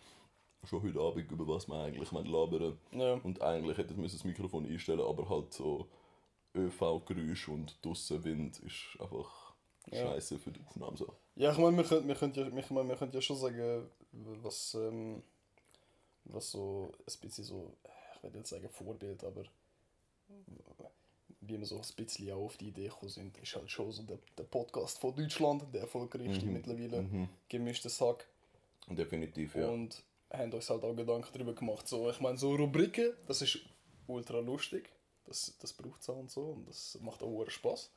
Schon 0.64 0.84
heute 0.84 1.00
Abend, 1.00 1.32
über 1.32 1.48
was 1.48 1.68
wir 1.68 1.76
eigentlich 1.76 2.12
labern 2.12 2.78
Ja. 2.92 3.14
Und 3.16 3.42
eigentlich 3.42 3.78
hätte 3.78 3.96
wir 3.98 4.04
das 4.04 4.24
Mikrofon 4.24 4.66
einstellen 4.66 5.02
aber 5.02 5.28
halt 5.30 5.54
so 5.54 5.88
ÖV-Geräusch 6.56 7.48
und 7.48 7.84
draussen 7.84 8.24
Wind 8.24 8.60
ist 8.60 8.98
einfach 9.00 9.54
Ja. 9.92 9.98
scheiße 10.12 10.38
für 10.40 10.52
die 10.52 10.62
Aufnahme. 10.68 10.98
So. 10.98 11.14
Ja, 11.36 11.52
ich 11.52 11.58
meine, 11.58 11.78
wir 11.78 11.84
könnten 11.84 12.08
wir 12.08 12.16
könnt 12.16 12.38
ja, 12.38 12.48
ich 12.48 12.70
mein, 12.70 12.88
wir 12.88 12.96
könnt 12.96 13.14
ja 13.16 13.22
schon 13.22 13.38
sagen, 13.38 13.90
was, 14.12 14.76
ähm, 14.76 15.24
was 16.26 16.52
so 16.52 16.92
ein 17.08 17.20
bisschen 17.22 17.44
so, 17.46 17.74
ich 18.16 18.24
werde 18.24 18.38
jetzt 18.40 18.50
sagen 18.50 18.70
Vorbild, 18.70 19.24
aber 19.24 19.44
wie 21.42 21.58
wir 21.60 21.66
so 21.66 21.78
ein 21.78 21.82
bisschen 21.96 22.32
auch 22.32 22.46
auf 22.46 22.58
die 22.58 22.68
Idee 22.68 22.86
gekommen 22.88 23.10
sind, 23.10 23.38
ist 23.40 23.56
halt 23.56 23.70
schon 23.72 23.92
so 23.92 24.04
der, 24.04 24.20
der 24.38 24.44
Podcast 24.44 25.00
von 25.00 25.16
Deutschland, 25.16 25.64
der 25.74 25.82
erfolgreichste 25.82 26.46
Mhm. 26.46 26.54
mittlerweile, 26.54 27.02
Mhm. 27.02 27.30
gemischter 27.50 27.90
Sack. 27.90 28.28
Definitiv, 28.88 29.56
ja. 29.56 29.68
Und 29.70 30.04
haben 30.32 30.54
uns 30.54 30.70
halt 30.70 30.84
auch 30.84 30.96
Gedanken 30.96 31.30
darüber 31.34 31.54
gemacht. 31.54 31.88
So, 31.88 32.10
ich 32.10 32.20
meine, 32.20 32.38
so 32.38 32.56
Rubriken, 32.56 33.14
das 33.28 33.42
ist 33.42 33.60
ultra 34.08 34.40
lustig, 34.40 34.90
das, 35.26 35.58
das 35.60 35.74
braucht 35.74 36.02
es 36.02 36.10
auch 36.10 36.18
und 36.18 36.32
so 36.32 36.42
und 36.42 36.68
das 36.68 36.98
macht 37.02 37.22
auch 37.24 37.46
Spaß. 37.48 37.92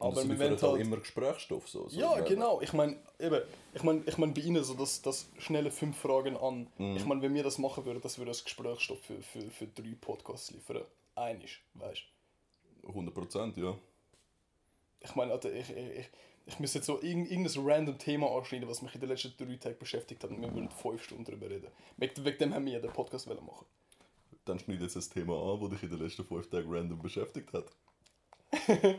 Aber 0.00 0.20
es 0.20 0.28
wir 0.28 0.38
wollen 0.38 0.60
halt... 0.60 0.80
immer 0.80 0.96
Gesprächsstoff. 0.98 1.68
So, 1.68 1.88
so, 1.88 1.98
Ja, 1.98 2.20
genau. 2.20 2.60
Ich 2.60 2.72
meine, 2.72 2.96
eben, 3.18 3.40
ich 3.74 3.82
meine, 3.82 4.02
ich 4.06 4.18
mein, 4.18 4.32
bei 4.32 4.42
Ihnen 4.42 4.62
so 4.62 4.74
das, 4.74 5.02
das 5.02 5.28
schnelle 5.38 5.70
fünf 5.70 5.98
Fragen 5.98 6.36
an. 6.36 6.68
Mhm. 6.78 6.96
Ich 6.96 7.04
meine, 7.04 7.22
wenn 7.22 7.34
wir 7.34 7.42
das 7.42 7.58
machen 7.58 7.84
würden, 7.84 8.00
das 8.00 8.18
würde 8.18 8.30
als 8.30 8.44
Gesprächsstoff 8.44 9.00
für, 9.00 9.20
für, 9.22 9.50
für 9.50 9.66
drei 9.66 9.96
Podcasts 10.00 10.50
liefern. 10.50 10.84
Einisch, 11.14 11.64
weißt 11.74 12.02
100 12.86 13.14
Prozent, 13.14 13.56
ja. 13.56 13.76
Ich 15.00 15.14
meine, 15.14 15.32
Alter, 15.32 15.52
ich, 15.52 15.70
ich, 15.70 16.08
ich, 16.48 16.58
müsste 16.58 16.78
jetzt 16.78 16.86
so 16.86 17.00
irgend, 17.02 17.30
irgendein 17.30 17.62
random 17.70 17.98
Thema 17.98 18.30
anschneiden, 18.36 18.68
was 18.68 18.82
mich 18.82 18.94
in 18.94 19.00
den 19.00 19.10
letzten 19.10 19.32
drei 19.36 19.56
Tagen 19.56 19.78
beschäftigt 19.78 20.22
hat 20.24 20.30
und 20.30 20.40
wir 20.42 20.52
würden 20.52 20.70
fünf 20.70 21.02
Stunden 21.04 21.24
darüber 21.24 21.48
reden. 21.50 21.68
Wegen, 21.96 22.24
wegen 22.24 22.38
dem 22.38 22.54
haben 22.54 22.64
wir 22.66 22.72
ja 22.74 22.80
den 22.80 22.92
Podcast 22.92 23.26
wollen 23.28 23.44
machen. 23.44 23.66
Dann 24.44 24.58
schneid 24.58 24.80
jetzt 24.80 24.96
ein 24.96 25.02
Thema 25.12 25.34
an, 25.52 25.60
das 25.60 25.70
dich 25.70 25.82
in 25.84 25.90
den 25.90 25.98
letzten 26.00 26.24
fünf 26.24 26.48
Tagen 26.48 26.66
random 26.74 26.98
beschäftigt 27.00 27.52
hat. 27.52 27.66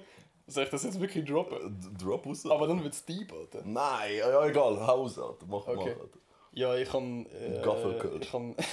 Soll 0.48 0.64
ich 0.64 0.70
das 0.70 0.84
jetzt 0.84 1.00
wirklich 1.00 1.26
droppen? 1.26 1.80
D- 1.80 2.04
Drop 2.04 2.26
raus. 2.26 2.46
Aber 2.46 2.68
dann 2.68 2.84
wird 2.84 2.94
es 2.94 3.04
deep, 3.06 3.32
Alter. 3.34 3.62
Nein, 3.66 4.18
ja, 4.18 4.46
egal, 4.46 4.86
Haus, 4.86 5.18
Alter. 5.20 5.46
Mach 5.48 5.68
Okay. 5.68 5.96
mal, 5.96 6.02
Alter. 6.02 6.20
Ja, 6.54 6.76
ich 6.76 6.90
kann. 6.90 7.26
Äh, 7.28 7.62
Gaffelkölsch. 7.64 8.26
Ich 8.26 8.32
kann. 8.32 8.56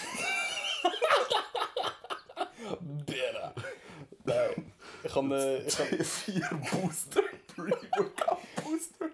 Bitter. 3.07 3.55
Nein. 4.25 4.73
Ich 5.05 5.13
kann. 5.13 5.31
Äh, 5.31 5.59
ich 5.67 5.77
kann 5.77 5.87
Vier 6.05 6.51
Booster, 6.73 7.23
Pre-Workout 7.55 8.17
Booster. 8.17 8.26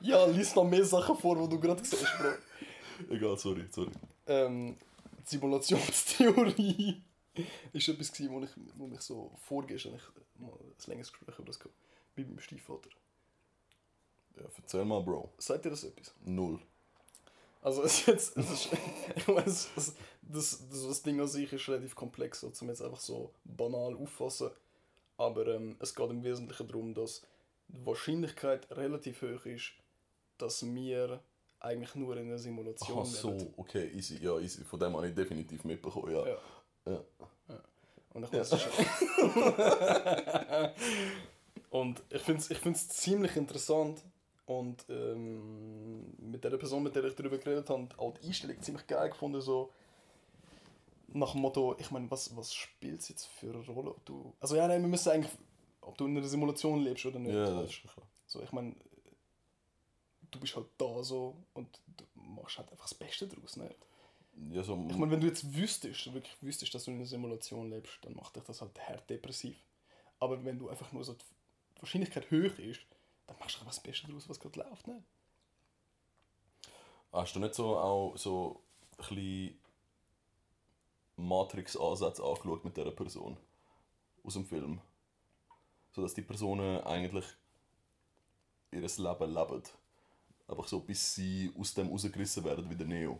Ja, 0.02 0.24
lies 0.26 0.54
noch 0.54 0.64
mehr 0.64 0.84
Sachen 0.84 1.16
vor, 1.16 1.36
die 1.36 1.48
du 1.48 1.60
gerade 1.60 1.84
siehst, 1.84 2.06
Bro. 2.18 2.34
Egal, 3.14 3.36
sorry, 3.36 3.66
sorry. 3.70 3.90
Ähm, 4.26 4.76
die 5.18 5.30
Simulationstheorie 5.36 7.02
ist 7.72 7.88
etwas, 7.88 8.12
gewesen, 8.12 8.32
wo, 8.32 8.42
ich, 8.42 8.50
wo 8.76 8.86
mich 8.86 9.00
so 9.00 9.32
vorgestern 9.46 9.94
ich 9.94 10.40
mal 10.40 10.52
ein 10.52 10.74
längeres 10.86 11.12
Gespräch 11.12 11.38
über 11.38 11.46
das 11.46 11.58
gehabt 11.58 11.76
mit 12.16 12.28
meinem 12.28 12.40
Stiefvater. 12.40 12.90
Ja, 14.36 14.42
erzähl 14.56 14.84
mal, 14.84 15.02
Bro. 15.02 15.30
Sagt 15.38 15.64
dir 15.64 15.70
das 15.70 15.84
etwas? 15.84 16.14
Null. 16.24 16.60
Also 17.62 17.84
es 17.84 18.00
ist 18.00 18.06
jetzt, 18.06 18.36
es 18.36 18.50
ist, 18.50 18.68
ich 19.16 19.28
meine, 19.28 19.44
das, 19.44 19.94
das, 20.22 20.68
das 20.68 21.02
Ding 21.02 21.20
an 21.20 21.28
sich 21.28 21.52
ist 21.52 21.68
relativ 21.68 21.94
komplex, 21.94 22.40
so, 22.40 22.50
zum 22.50 22.68
jetzt 22.68 22.82
einfach 22.82 23.00
so 23.00 23.32
banal 23.44 23.94
auffassen. 23.94 24.50
Aber 25.16 25.46
ähm, 25.46 25.76
es 25.78 25.94
geht 25.94 26.10
im 26.10 26.24
Wesentlichen 26.24 26.66
darum, 26.66 26.94
dass 26.94 27.22
die 27.68 27.86
Wahrscheinlichkeit 27.86 28.66
relativ 28.72 29.22
hoch 29.22 29.46
ist, 29.46 29.72
dass 30.38 30.64
wir 30.64 31.20
eigentlich 31.60 31.94
nur 31.94 32.16
in 32.16 32.28
einer 32.28 32.38
Simulation 32.38 32.98
Ach 33.00 33.06
so, 33.06 33.30
leben. 33.30 33.54
okay, 33.56 33.90
easy. 33.94 34.18
Ja, 34.22 34.38
easy. 34.38 34.64
Von 34.64 34.80
dem 34.80 34.96
habe 34.96 35.08
ich 35.08 35.14
definitiv 35.14 35.64
mitbekommen, 35.64 36.12
ja. 36.12 36.26
Ja. 36.26 36.36
Ja. 36.86 37.00
Und 38.14 38.24
ich, 38.24 38.32
meine, 38.32 38.42
es 38.42 38.52
ist 38.52 38.68
und 41.70 42.02
ich 42.10 42.20
finde 42.20 42.40
es 42.40 42.50
ich 42.50 42.58
find's 42.58 42.88
ziemlich 42.88 43.36
interessant 43.36 44.02
und 44.44 44.84
ähm, 44.90 46.12
mit 46.18 46.44
der 46.44 46.50
Person, 46.50 46.82
mit 46.82 46.94
der 46.94 47.04
ich 47.04 47.14
darüber 47.14 47.38
geredet 47.38 47.70
habe, 47.70 47.88
auch 47.96 48.12
die 48.14 48.26
Einstellung 48.26 48.60
ziemlich 48.60 48.86
geil 48.86 49.08
gefunden, 49.08 49.40
so 49.40 49.72
nach 51.14 51.32
dem 51.32 51.42
Motto, 51.42 51.76
ich 51.78 51.90
meine, 51.90 52.10
was, 52.10 52.34
was 52.36 52.54
spielt 52.54 53.00
es 53.00 53.08
jetzt 53.08 53.26
für 53.26 53.54
eine 53.54 53.64
Rolle, 53.66 53.90
ob 53.90 54.04
du... 54.04 54.34
Also 54.40 54.56
ja, 54.56 54.66
nein, 54.66 54.82
wir 54.82 54.88
müssen 54.88 55.10
eigentlich, 55.10 55.32
ob 55.80 55.96
du 55.96 56.06
in 56.06 56.16
einer 56.16 56.26
Simulation 56.26 56.80
lebst 56.80 57.06
oder 57.06 57.18
nicht. 57.18 57.34
Ja, 57.34 57.62
das 57.62 57.70
ist 57.70 57.82
klar. 57.82 58.06
so, 58.26 58.42
ich 58.42 58.52
meine, 58.52 58.74
du 60.32 60.40
bist 60.40 60.56
halt 60.56 60.66
da 60.78 61.02
so 61.04 61.36
und 61.54 61.68
du 61.96 62.04
machst 62.14 62.58
halt 62.58 62.70
einfach 62.72 62.86
das 62.86 62.94
Beste 62.94 63.28
daraus, 63.28 63.56
nicht? 63.56 63.76
Ja, 64.50 64.62
so, 64.62 64.74
Ich 64.88 64.96
meine, 64.96 65.12
wenn 65.12 65.20
du 65.20 65.26
jetzt 65.26 65.54
wüsstest, 65.54 66.12
wirklich 66.12 66.34
wüsstest, 66.42 66.74
dass 66.74 66.84
du 66.84 66.90
in 66.90 66.96
einer 66.96 67.06
Simulation 67.06 67.70
lebst, 67.70 67.98
dann 68.02 68.16
macht 68.16 68.34
dich 68.34 68.42
das 68.44 68.60
halt 68.60 68.78
hart 68.88 69.08
depressiv. 69.08 69.56
Aber 70.18 70.42
wenn 70.44 70.58
du 70.58 70.68
einfach 70.68 70.90
nur 70.92 71.04
so 71.04 71.12
die 71.12 71.82
Wahrscheinlichkeit 71.82 72.30
hoch 72.30 72.58
ist, 72.58 72.80
dann 73.26 73.36
machst 73.38 73.56
du 73.56 73.60
einfach 73.60 73.74
das 73.74 73.82
Beste 73.82 74.06
daraus, 74.06 74.28
was 74.28 74.40
gerade 74.40 74.60
läuft, 74.60 74.86
ne? 74.88 75.02
Hast 77.12 77.36
du 77.36 77.40
nicht 77.40 77.54
so 77.54 77.76
auch 77.78 78.16
so 78.16 78.62
ein 78.92 78.96
bisschen 78.96 79.60
Matrix-Ansätze 81.16 82.24
angeschaut 82.24 82.64
mit 82.64 82.76
dieser 82.76 82.90
Person? 82.90 83.36
Aus 84.24 84.32
dem 84.32 84.46
Film? 84.46 84.80
So 85.92 86.02
dass 86.02 86.14
die 86.14 86.22
Personen 86.22 86.80
eigentlich 86.84 87.26
ihr 88.70 88.80
Leben 88.80 89.34
leben. 89.34 89.81
Einfach 90.48 90.68
so, 90.68 90.80
bis 90.80 91.14
sie 91.14 91.50
aus 91.58 91.72
dem 91.74 91.88
rausgerissen 91.88 92.44
werden 92.44 92.68
wie 92.68 92.74
der 92.76 92.86
Neo. 92.86 93.18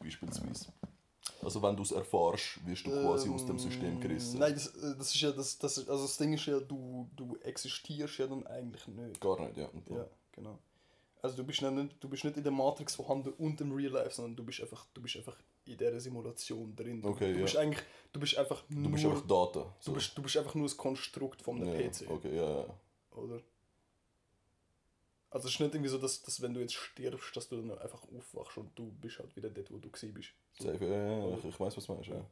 Beispielsweise. 0.00 0.72
Also 1.42 1.62
wenn 1.62 1.76
du 1.76 1.82
es 1.82 1.92
erfährst, 1.92 2.64
wirst 2.66 2.86
du 2.86 2.90
quasi 2.90 3.28
aus 3.30 3.46
dem 3.46 3.58
System 3.58 4.00
gerissen. 4.00 4.34
Ähm, 4.34 4.40
Nein, 4.40 4.54
das, 4.54 4.66
äh, 4.68 4.96
das 4.96 5.14
ist 5.14 5.20
ja, 5.20 5.30
das, 5.32 5.58
das, 5.58 5.78
ist- 5.78 5.88
also 5.88 6.02
das 6.04 6.16
Ding 6.16 6.32
ist 6.32 6.46
ja, 6.46 6.58
du, 6.60 7.08
du 7.16 7.36
existierst 7.42 8.18
ja 8.18 8.26
dann 8.26 8.46
eigentlich 8.46 8.86
nicht. 8.88 9.20
Gar 9.20 9.40
nicht, 9.40 9.56
ja. 9.56 9.66
Und 9.68 9.88
Ja, 9.88 10.06
genau. 10.32 10.58
Also 11.20 11.36
du 11.36 11.44
bist 11.44 11.62
nicht, 11.62 11.96
du 12.02 12.08
bist 12.08 12.24
nicht 12.24 12.36
in 12.36 12.42
der 12.42 12.50
Matrix 12.52 12.96
vorhanden 12.96 13.32
und 13.34 13.60
im 13.60 13.70
Real 13.72 13.92
Life, 13.92 14.10
sondern 14.10 14.34
du 14.34 14.44
bist 14.44 14.60
einfach, 14.60 14.84
du 14.92 15.00
bist 15.00 15.16
einfach 15.16 15.36
in 15.64 15.76
dieser 15.78 16.00
Simulation 16.00 16.74
drin. 16.74 17.00
Du, 17.00 17.10
Okay, 17.10 17.32
du 17.32 17.38
ja. 17.38 17.44
bist 17.44 17.56
eigentlich, 17.56 17.82
du 18.12 18.18
bist 18.18 18.36
einfach 18.36 18.64
nur, 18.68 18.82
Du 18.84 18.90
bist 18.90 19.04
einfach 19.04 19.26
Daten. 19.28 19.64
du 19.84 19.92
bist, 19.92 20.18
du 20.18 20.22
bist 20.22 20.36
einfach 20.36 20.54
nur 20.56 20.64
das 20.66 20.76
Konstrukt 20.76 21.40
von 21.42 21.62
einem 21.62 21.80
ja, 21.80 21.88
PC. 21.88 22.10
Okay, 22.10 22.36
ja, 22.36 22.50
ja. 22.62 22.66
Oder? 23.12 23.40
Also 25.32 25.48
es 25.48 25.54
ist 25.54 25.60
nicht 25.60 25.74
irgendwie 25.74 25.88
so, 25.88 25.96
dass, 25.96 26.22
dass 26.22 26.42
wenn 26.42 26.52
du 26.52 26.60
jetzt 26.60 26.74
stirbst, 26.74 27.34
dass 27.34 27.48
du 27.48 27.56
dann 27.56 27.78
einfach 27.78 28.02
aufwachst 28.16 28.58
und 28.58 28.78
du 28.78 28.92
bist 29.00 29.18
halt 29.18 29.34
wieder 29.34 29.48
dort, 29.48 29.70
wo 29.72 29.78
du 29.78 29.88
gewesen 29.90 30.12
bist. 30.12 30.28
So, 30.58 30.70
Safe, 30.70 30.84
ja, 30.86 31.26
ja. 31.26 31.36
Ich, 31.38 31.44
ich 31.46 31.58
weiß, 31.58 31.74
was 31.74 31.86
du 31.86 31.92
meinst. 31.94 32.08
Ja. 32.10 32.22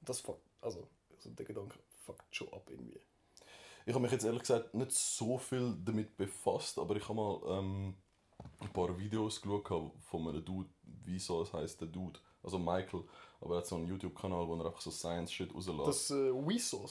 das 0.00 0.20
fuckt, 0.20 0.40
also, 0.62 0.88
also 1.14 1.30
der 1.30 1.44
Gedanke 1.44 1.78
fuckt 2.06 2.34
schon 2.34 2.48
ab 2.52 2.66
irgendwie. 2.70 2.98
Ich 3.84 3.92
habe 3.92 4.00
mich 4.00 4.12
jetzt 4.12 4.24
ehrlich 4.24 4.40
gesagt 4.40 4.72
nicht 4.74 4.92
so 4.92 5.36
viel 5.36 5.76
damit 5.84 6.16
befasst, 6.16 6.78
aber 6.78 6.96
ich 6.96 7.06
habe 7.08 7.14
mal 7.14 7.40
ähm, 7.58 7.94
ein 8.60 8.72
paar 8.72 8.96
Videos 8.98 9.42
geschaut 9.42 9.92
von 10.00 10.28
einem 10.28 10.42
Dude, 10.42 10.70
wie 11.04 11.18
so 11.18 11.42
es 11.42 11.52
heißt 11.52 11.80
der 11.80 11.88
Dude, 11.88 12.18
also 12.42 12.58
Michael, 12.58 13.04
aber 13.40 13.56
er 13.56 13.58
hat 13.58 13.66
so 13.66 13.76
einen 13.76 13.86
YouTube-Kanal, 13.86 14.48
wo 14.48 14.54
er 14.54 14.66
einfach 14.66 14.80
so 14.80 14.90
Science-Shit 14.90 15.54
rauslässt. 15.54 15.86
Das 15.86 16.10
äh, 16.10 16.32
wie 16.32 16.58
so 16.58 16.86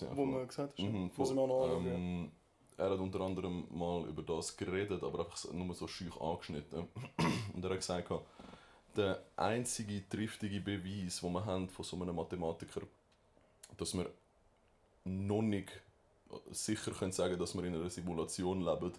ja. 0.00 0.16
wo 0.16 0.24
man 0.24 0.48
gesagt 0.48 0.72
hat, 0.72 0.78
Mhm, 0.78 1.10
muss 1.16 1.28
ich 1.28 1.36
mir 1.36 1.42
auch 1.42 1.46
noch 1.46 1.84
ähm, 1.84 2.32
er 2.80 2.90
hat 2.90 2.98
unter 2.98 3.20
anderem 3.20 3.66
mal 3.70 4.08
über 4.08 4.22
das 4.22 4.56
geredet, 4.56 5.02
aber 5.02 5.20
einfach 5.20 5.52
nur 5.52 5.74
so 5.74 5.86
schüch 5.86 6.18
angeschnitten. 6.18 6.88
Und 7.54 7.62
er 7.62 7.70
hat 7.70 7.78
gesagt, 7.78 8.10
der 8.96 9.22
einzige 9.36 10.08
triftige 10.08 10.60
Beweis, 10.60 11.20
den 11.20 11.32
wir 11.32 11.44
haben 11.44 11.68
von 11.68 11.84
so 11.84 12.00
einem 12.00 12.16
Mathematiker, 12.16 12.80
dass 13.76 13.94
wir 13.94 14.10
noch 15.04 15.42
nicht 15.42 15.70
sicher 16.50 16.92
können 16.92 17.12
sagen, 17.12 17.38
dass 17.38 17.54
wir 17.54 17.64
in 17.64 17.74
einer 17.74 17.90
Simulation 17.90 18.62
leben, 18.62 18.92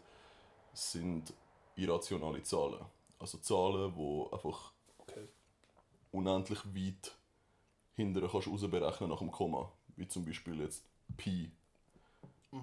sind 0.74 1.34
irrationale 1.76 2.44
Zahlen. 2.44 2.86
Also 3.20 3.40
Zahlen, 3.40 3.94
die 3.96 4.34
einfach 4.34 4.72
Okay. 5.00 5.28
unendlich 6.12 6.64
weit 6.66 7.16
hinterher 7.96 8.30
kannst 8.30 8.48
rausberechnen 8.48 9.10
nach 9.10 9.20
dem 9.20 9.32
Komma. 9.32 9.72
Wie 9.96 10.08
zum 10.08 10.24
Beispiel 10.24 10.60
jetzt 10.62 10.84
Pi 11.18 11.52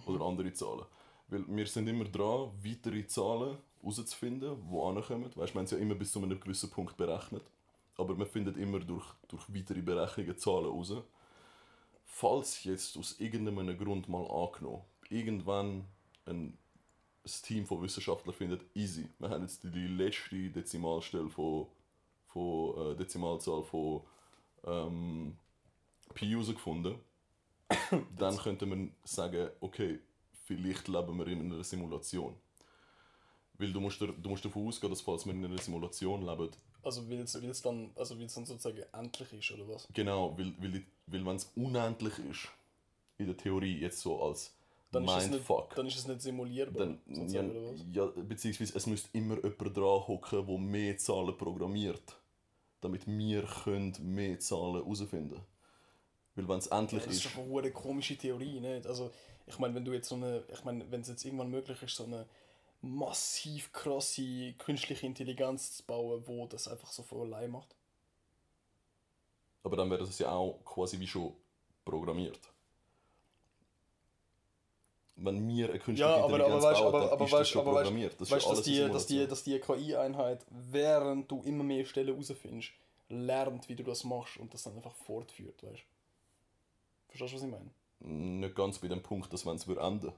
oder 0.06 0.24
andere 0.24 0.52
Zahlen. 0.52 0.86
Weil 1.28 1.44
wir 1.46 1.66
sind 1.66 1.88
immer 1.88 2.04
dran, 2.04 2.50
weitere 2.62 3.06
Zahlen 3.06 3.58
herauszufinden, 3.80 4.56
die 4.70 4.80
ankommen. 4.80 5.30
Weißt, 5.34 5.54
wir 5.54 5.58
haben 5.58 5.64
es 5.64 5.70
ja 5.70 5.78
immer 5.78 5.94
bis 5.94 6.12
zu 6.12 6.22
einem 6.22 6.40
gewissen 6.40 6.70
Punkt 6.70 6.96
berechnet. 6.96 7.42
Aber 7.96 8.16
wir 8.18 8.26
finden 8.26 8.56
immer 8.58 8.80
durch, 8.80 9.06
durch 9.28 9.42
weitere 9.54 9.82
Berechnungen 9.82 10.38
Zahlen 10.38 10.66
raus. 10.66 10.94
Falls 12.04 12.64
jetzt 12.64 12.96
aus 12.96 13.20
irgendeinem 13.20 13.76
Grund 13.76 14.08
mal 14.08 14.26
angenommen, 14.30 14.82
irgendwann 15.10 15.84
ein, 16.26 16.56
ein 17.24 17.32
Team 17.42 17.66
von 17.66 17.82
Wissenschaftlern 17.82 18.34
findet, 18.34 18.62
easy, 18.74 19.08
wir 19.18 19.28
haben 19.28 19.42
jetzt 19.42 19.62
die 19.62 19.86
letzte 19.86 20.50
Dezimalstelle 20.50 21.28
von, 21.28 21.66
von 22.28 22.92
äh, 22.92 22.96
Dezimalzahl 22.96 23.62
von 23.62 24.02
ähm, 24.64 25.36
Pi 26.14 26.30
herausgefunden, 26.30 26.96
dann 28.16 28.36
könnte 28.38 28.66
man 28.66 28.92
sagen, 29.04 29.50
okay, 29.60 30.00
vielleicht 30.48 30.88
leben 30.88 31.18
wir 31.18 31.26
in 31.28 31.40
einer 31.52 31.64
Simulation. 31.64 32.34
Weil 33.58 33.72
du 33.74 33.80
musst, 33.80 34.00
dir- 34.00 34.14
du 34.14 34.28
musst 34.30 34.44
davon 34.46 34.66
ausgehen, 34.68 34.90
dass 34.90 35.02
falls 35.02 35.26
wir 35.26 35.34
in 35.34 35.44
einer 35.44 35.58
Simulation 35.58 36.24
leben, 36.24 36.50
Also 36.82 37.08
weil 37.08 37.20
es, 37.20 37.40
weil 37.40 37.50
es 37.50 37.62
dann, 37.62 37.92
also 37.94 38.18
weil 38.18 38.24
es 38.26 38.34
dann 38.34 38.44
sozusagen 38.46 38.82
endlich 38.92 39.32
ist, 39.32 39.50
oder 39.52 39.68
was? 39.68 39.88
Genau, 39.94 40.36
weil, 40.38 40.52
weil, 40.60 40.82
weil 41.06 41.26
wenn 41.26 41.36
es 41.36 41.50
unendlich 41.56 42.18
ist, 42.30 42.48
in 43.18 43.26
der 43.26 43.36
Theorie 43.36 43.78
jetzt 43.80 44.00
so 44.00 44.22
als 44.22 44.54
Dann 44.92 45.04
ist, 45.04 45.16
es 45.16 45.28
nicht, 45.28 45.30
Mindfuck, 45.32 45.76
dann 45.76 45.86
ist 45.86 45.96
es 45.98 46.06
nicht 46.08 46.22
simulierbar, 46.22 46.74
dann, 46.78 46.98
ja, 47.32 47.42
oder 47.42 47.62
was? 47.72 47.84
ja, 47.92 48.06
beziehungsweise 48.06 48.76
es 48.76 48.86
müsste 48.86 49.08
immer 49.12 49.36
jemand 49.36 49.76
dran 49.76 50.08
hocken, 50.08 50.46
der 50.46 50.58
mehr 50.58 50.98
Zahlen 50.98 51.36
programmiert, 51.38 52.16
damit 52.80 53.06
wir 53.06 53.42
können 53.64 53.94
mehr 54.02 54.38
Zahlen 54.40 54.74
herausfinden 54.76 55.40
Weil 56.36 56.48
wenn 56.48 56.58
es 56.58 56.68
endlich 56.68 57.04
Das 57.04 57.16
ist 57.16 57.24
ist, 57.26 57.26
doch 57.26 57.58
eine 57.58 57.70
komische 57.72 58.16
Theorie, 58.16 58.60
nicht? 58.60 58.86
Also, 58.86 59.10
ich 59.48 59.58
meine, 59.58 59.74
wenn 59.74 59.84
du 59.84 59.92
jetzt 59.92 60.08
so 60.08 60.14
eine, 60.14 60.44
ich 60.52 60.64
meine, 60.64 60.90
wenn 60.90 61.00
es 61.00 61.08
jetzt 61.08 61.24
irgendwann 61.24 61.50
möglich 61.50 61.82
ist, 61.82 61.96
so 61.96 62.04
eine 62.04 62.26
massiv 62.80 63.72
krasse 63.72 64.52
künstliche 64.58 65.06
Intelligenz 65.06 65.76
zu 65.76 65.82
bauen, 65.84 66.22
wo 66.26 66.46
das 66.46 66.68
einfach 66.68 66.90
so 66.92 67.02
von 67.02 67.22
allein 67.22 67.50
macht. 67.50 67.74
aber 69.64 69.76
dann 69.76 69.90
wäre 69.90 70.04
das 70.04 70.18
ja 70.18 70.30
auch 70.30 70.60
quasi 70.64 70.98
wie 70.98 71.06
schon 71.06 71.32
programmiert. 71.84 72.40
Wenn 75.16 75.48
wir 75.48 75.70
eine 75.70 75.78
künstliche 75.80 76.08
Ja, 76.08 76.16
aber, 76.16 76.24
aber 76.24 76.36
Intelligenz 76.36 76.64
weißt, 76.64 76.80
bauen, 76.80 76.94
aber, 76.94 77.12
aber 77.12 77.24
ist 77.24 77.32
das 77.32 77.40
weißt, 77.40 77.50
schon 77.50 77.60
aber 77.62 77.72
programmiert. 77.72 78.20
Das 78.20 78.30
weißt, 78.30 78.46
ja 78.46 78.54
dass 78.54 78.62
die, 78.62 78.78
dass 78.88 79.06
die, 79.06 79.26
dass 79.26 79.42
die 79.42 79.58
KI-Einheit, 79.58 80.46
während 80.50 81.30
du 81.30 81.42
immer 81.42 81.64
mehr 81.64 81.84
Stellen 81.84 82.08
herausfindest, 82.14 82.70
lernt, 83.08 83.68
wie 83.68 83.74
du 83.74 83.82
das 83.82 84.04
machst 84.04 84.36
und 84.36 84.54
das 84.54 84.62
dann 84.62 84.76
einfach 84.76 84.94
fortführt, 84.94 85.62
weißt? 85.62 85.82
Verstehst 87.08 87.32
du, 87.32 87.36
was 87.36 87.42
ich 87.42 87.50
meine? 87.50 87.70
Nicht 88.00 88.54
ganz 88.54 88.78
bei 88.78 88.88
dem 88.88 89.02
Punkt, 89.02 89.32
dass 89.32 89.44
wenn 89.46 89.56
es 89.56 89.66
würde 89.66 89.80
enden. 89.82 90.12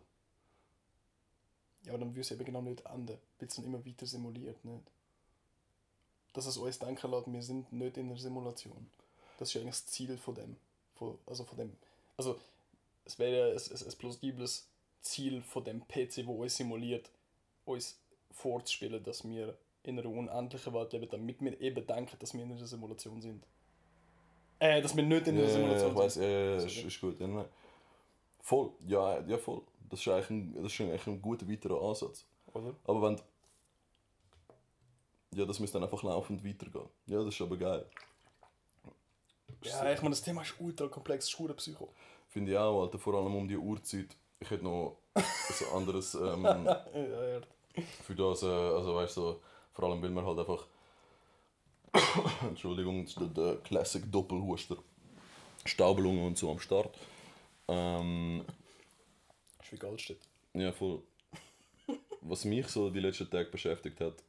Ja, 1.84 1.92
aber 1.92 1.98
dann 2.00 2.10
würde 2.10 2.20
es 2.20 2.30
eben 2.30 2.44
genau 2.44 2.60
nicht 2.60 2.84
enden, 2.86 3.16
weil 3.38 3.48
es 3.48 3.54
dann 3.56 3.64
immer 3.64 3.84
weiter 3.86 4.06
simuliert, 4.06 4.62
nicht? 4.64 4.84
Dass 6.34 6.46
es 6.46 6.56
uns 6.58 6.78
denken 6.78 7.10
lässt, 7.10 7.32
wir 7.32 7.42
sind 7.42 7.72
nicht 7.72 7.96
in 7.96 8.06
einer 8.10 8.18
Simulation. 8.18 8.90
Das 9.38 9.48
ist 9.48 9.54
ja 9.54 9.60
eigentlich 9.62 9.76
das 9.76 9.86
Ziel 9.86 10.16
von 10.18 10.34
dem. 10.34 10.56
Von, 10.94 11.18
also 11.26 11.44
von 11.44 11.56
dem. 11.56 11.72
Also 12.16 12.38
es 13.06 13.18
wäre 13.18 13.52
ein, 13.52 13.56
ein, 13.56 13.86
ein 13.88 13.98
plausibles 13.98 14.68
Ziel 15.00 15.40
von 15.42 15.64
dem 15.64 15.80
PC, 15.88 16.26
wo 16.26 16.42
uns 16.42 16.56
simuliert, 16.56 17.10
uns 17.64 17.98
vorzuspielen, 18.30 19.02
dass 19.02 19.24
wir 19.28 19.56
in 19.82 19.98
einer 19.98 20.08
unendlichen 20.08 20.74
Welt 20.74 20.92
leben, 20.92 21.08
damit 21.10 21.40
wir 21.40 21.58
eben 21.60 21.86
denken, 21.86 22.16
dass 22.18 22.34
wir 22.34 22.42
in 22.44 22.52
einer 22.52 22.66
Simulation 22.66 23.20
sind. 23.22 23.42
Äh, 24.58 24.82
dass 24.82 24.94
wir 24.94 25.02
nicht 25.02 25.26
in 25.26 25.36
einer 25.38 25.46
Ja, 25.46 25.50
Simulation 25.52 25.90
ich 25.92 25.96
weiß, 25.96 26.14
sind. 26.14 26.22
ja, 26.24 26.28
ja, 26.28 26.56
ist, 26.56 26.74
Sorry. 26.74 26.86
ist 26.88 27.00
gut. 27.00 27.18
Ja. 27.20 27.46
Voll, 28.42 28.70
ja, 28.86 29.20
ja 29.20 29.38
voll. 29.38 29.62
Das 29.88 30.00
ist 30.00 30.08
eigentlich 30.08 30.30
ein, 30.30 30.62
das 30.62 30.72
ist 30.72 30.80
eigentlich 30.80 31.06
ein 31.06 31.22
guter 31.22 31.48
weiterer 31.48 31.82
Ansatz. 31.82 32.24
Oder? 32.52 32.74
Aber 32.84 33.02
wenn. 33.02 33.20
Ja, 35.32 35.44
das 35.44 35.60
müsste 35.60 35.78
dann 35.78 35.84
einfach 35.84 36.02
laufend 36.02 36.44
weitergehen. 36.44 36.88
Ja, 37.06 37.22
das 37.22 37.34
ist 37.34 37.40
aber 37.40 37.56
geil. 37.56 37.86
Ja, 39.62 39.92
ich 39.92 40.00
meine, 40.00 40.10
das 40.10 40.22
Thema 40.22 40.42
ist 40.42 40.54
ultra 40.58 40.88
komplex, 40.88 41.26
es 41.26 41.38
ist 41.38 41.56
Psycho. 41.56 41.92
Finde 42.28 42.52
ich 42.52 42.58
auch, 42.58 42.82
Alter, 42.82 42.98
vor 42.98 43.14
allem 43.14 43.34
um 43.34 43.46
die 43.46 43.56
Uhrzeit. 43.56 44.16
Ich 44.38 44.50
hätte 44.50 44.64
noch 44.64 44.96
ein 45.14 45.24
anderes 45.74 46.14
ähm, 46.14 46.44
Ja, 46.44 46.84
ja. 46.94 47.40
für 48.04 48.14
das, 48.14 48.42
äh, 48.42 48.46
also 48.46 48.94
weißt 48.94 49.16
du, 49.16 49.20
so, 49.20 49.40
vor 49.72 49.90
allem 49.90 50.02
weil 50.02 50.10
man 50.10 50.24
halt 50.24 50.38
einfach. 50.38 50.66
Entschuldigung, 52.48 53.04
das 53.04 53.14
der, 53.16 53.26
der 53.26 53.56
Classic 53.56 54.10
Doppelhuster. 54.10 54.76
Staubelungen 55.64 56.26
und 56.26 56.38
so 56.38 56.50
am 56.50 56.58
Start. 56.58 56.96
Ähm, 57.70 58.44
Das 59.58 59.66
ist 59.66 59.72
wie 59.72 59.76
Goldstedt. 59.78 60.20
Ja, 60.54 60.72
voll. 60.72 61.02
Was 62.22 62.44
mich 62.44 62.66
so 62.68 62.90
die 62.90 63.00
letzten 63.00 63.30
Tage 63.30 63.50
beschäftigt 63.50 64.00
hat, 64.00 64.22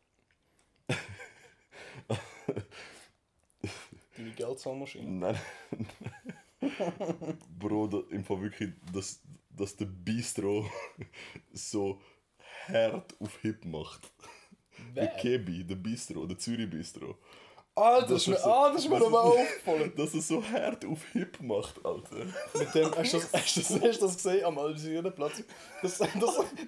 Deine 4.18 4.32
Geldzahlmaschine. 4.36 5.10
nein. 5.10 5.40
Bro, 7.58 7.88
da, 7.88 8.02
im 8.12 8.24
Fall 8.24 8.42
wirklich, 8.42 8.72
dass, 8.94 9.22
dass 9.50 9.76
der 9.76 9.86
Bistro 9.86 10.70
so 11.54 12.00
hart 12.68 13.20
auf 13.20 13.38
Hip 13.42 13.66
macht. 13.66 14.12
Der 14.96 15.08
Kebi, 15.08 15.64
der 15.64 15.76
Bistro, 15.76 16.26
der 16.26 16.38
Zürich 16.38 16.70
Bistro. 16.70 17.18
Alter, 17.74 18.02
das 18.02 18.10
Das 18.10 18.22
ist 18.24 18.28
mir, 18.28 18.38
so- 18.38 18.50
ah, 18.52 18.72
das 18.72 18.82
ist 18.84 18.90
mir 18.90 18.98
ist- 18.98 19.04
aufgefallen. 19.04 19.94
Dass 19.98 20.14
er 20.14 20.22
so 20.22 20.44
hart 20.44 20.86
auf 20.86 21.04
Hip 21.14 21.42
macht, 21.42 21.84
Alter. 21.86 22.26
Mit 22.58 22.76
dem, 22.76 22.94
hast 22.96 23.14
du 23.14 23.18
das, 23.20 23.34
hast 23.34 23.56
du 23.56 23.60
das, 23.62 23.70
hast 23.82 24.02
du 24.02 24.06
das 24.06 24.16
gesehen 24.18 24.44
am 24.46 24.58
Algisierplatz? 24.60 25.44
Das, 25.82 25.98
das, 25.98 26.12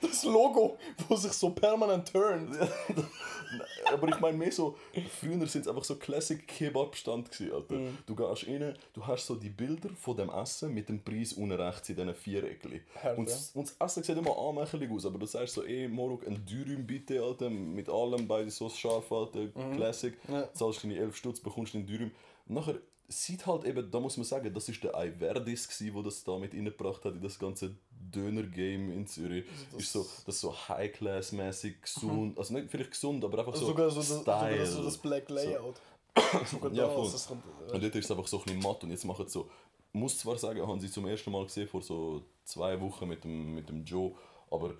das 0.02 0.24
Logo, 0.24 0.78
wo 1.10 1.16
sich 1.16 1.34
so 1.34 1.50
permanent 1.50 2.10
turnt. 2.12 2.56
Aber 3.94 4.08
ich 4.08 4.20
meine 4.20 4.36
mehr 4.38 4.52
so, 4.52 4.76
früher 5.20 5.46
sind 5.46 5.62
es 5.62 5.68
einfach 5.68 5.84
so 5.84 5.96
Classic 5.98 6.48
Kebab-Stand 6.48 7.30
gewesen, 7.32 7.54
Alter. 7.54 7.76
Mhm. 7.76 7.98
Du 8.08 8.16
gehst 8.16 8.48
rein, 8.48 8.76
du 8.94 9.06
hast 9.06 9.28
so 9.28 9.36
die 9.36 9.50
Bilder 9.50 9.90
von 10.00 10.18
dem 10.18 10.30
Essen 10.32 10.74
mit 10.74 10.90
dem 10.90 11.04
Preis 11.04 11.34
unten 11.34 11.52
rechts 11.60 11.90
in 11.90 11.96
diesen 11.98 12.16
Viereckli. 12.16 12.82
Hart, 13.04 13.18
Und, 13.20 13.30
ja. 13.30 13.36
und 13.54 13.68
das 13.70 13.76
Essen 13.80 14.04
sieht 14.04 14.18
immer 14.18 14.36
anmächerlich 14.38 14.90
aus, 14.90 15.06
aber 15.06 15.20
du 15.20 15.28
sagst 15.28 15.54
so, 15.54 15.64
ey, 15.64 15.88
Moruk, 15.88 16.26
ein 16.26 16.44
Dürüm 16.46 16.88
bitte, 16.88 17.22
Alter, 17.22 17.50
mit 17.52 17.90
allem, 17.90 18.28
beide 18.28 18.50
so 18.50 18.70
scharf, 18.70 19.12
Alter, 19.12 19.48
Classic. 19.76 20.16
Mhm. 20.28 20.34
Ja. 20.34 20.54
Zahlst 20.54 20.84
deine 20.84 20.93
11 20.98 21.16
Stutz, 21.16 21.40
bekommst 21.40 21.74
den 21.74 21.86
Dürüm. 21.86 22.12
Und 22.48 22.56
nachher 22.56 22.76
sieht 23.08 23.46
halt 23.46 23.66
eben, 23.66 23.92
da 23.92 24.00
muss 24.00 24.18
man 24.18 24.24
sagen, 24.26 24.52
das 24.54 24.70
ist 24.70 24.84
der 24.84 24.94
Iverdis 24.96 25.68
gsi, 25.68 25.94
wo 25.94 26.02
das 26.02 26.24
da 26.24 26.38
mit 26.40 26.54
reingebracht 26.54 27.04
hat 27.06 27.14
in 27.16 27.22
das 27.22 27.38
ganze 27.38 27.76
Döner-Game 28.12 28.92
in 28.92 29.06
Zürich. 29.08 29.46
Also 29.50 29.66
das- 29.74 29.82
ist 29.84 29.92
so, 29.92 30.06
das 30.26 30.40
so 30.40 30.56
High-Class-mäßig, 30.70 31.82
gesund, 31.82 32.38
also 32.38 32.54
nicht 32.54 32.70
vielleicht 32.70 32.92
gesund, 32.92 33.24
aber 33.24 33.40
einfach 33.40 33.56
so 33.56 33.66
sogar 33.68 33.90
so 33.90 33.98
das, 33.98 34.10
sogar 34.10 34.40
Style. 34.46 34.58
das, 34.60 34.72
so 34.74 34.84
das 34.84 34.98
Black 34.98 35.30
Layout. 35.30 35.76
sogar 36.46 36.72
Ja, 36.74 36.90
voll. 36.90 37.12
das 37.12 37.28
kommt, 37.28 37.44
Und 37.72 37.84
dort 37.84 37.96
ist 37.96 38.06
es 38.06 38.12
einfach 38.12 38.28
so 38.28 38.38
ein 38.40 38.44
bisschen 38.46 38.62
matt 38.62 38.84
und 38.84 38.92
jetzt 38.92 39.04
machen 39.06 39.26
sie 39.28 39.32
so, 39.34 39.50
muss 39.92 40.18
zwar 40.18 40.38
sagen, 40.38 40.62
haben 40.66 40.80
sie 40.80 40.90
zum 40.90 41.06
ersten 41.08 41.32
Mal 41.32 41.44
gesehen 41.46 41.68
vor 41.68 41.82
so 41.82 42.24
zwei 42.46 42.80
Wochen 42.82 43.08
mit 43.08 43.24
dem, 43.24 43.54
mit 43.56 43.68
dem 43.70 43.84
Joe, 43.84 44.16
aber 44.50 44.76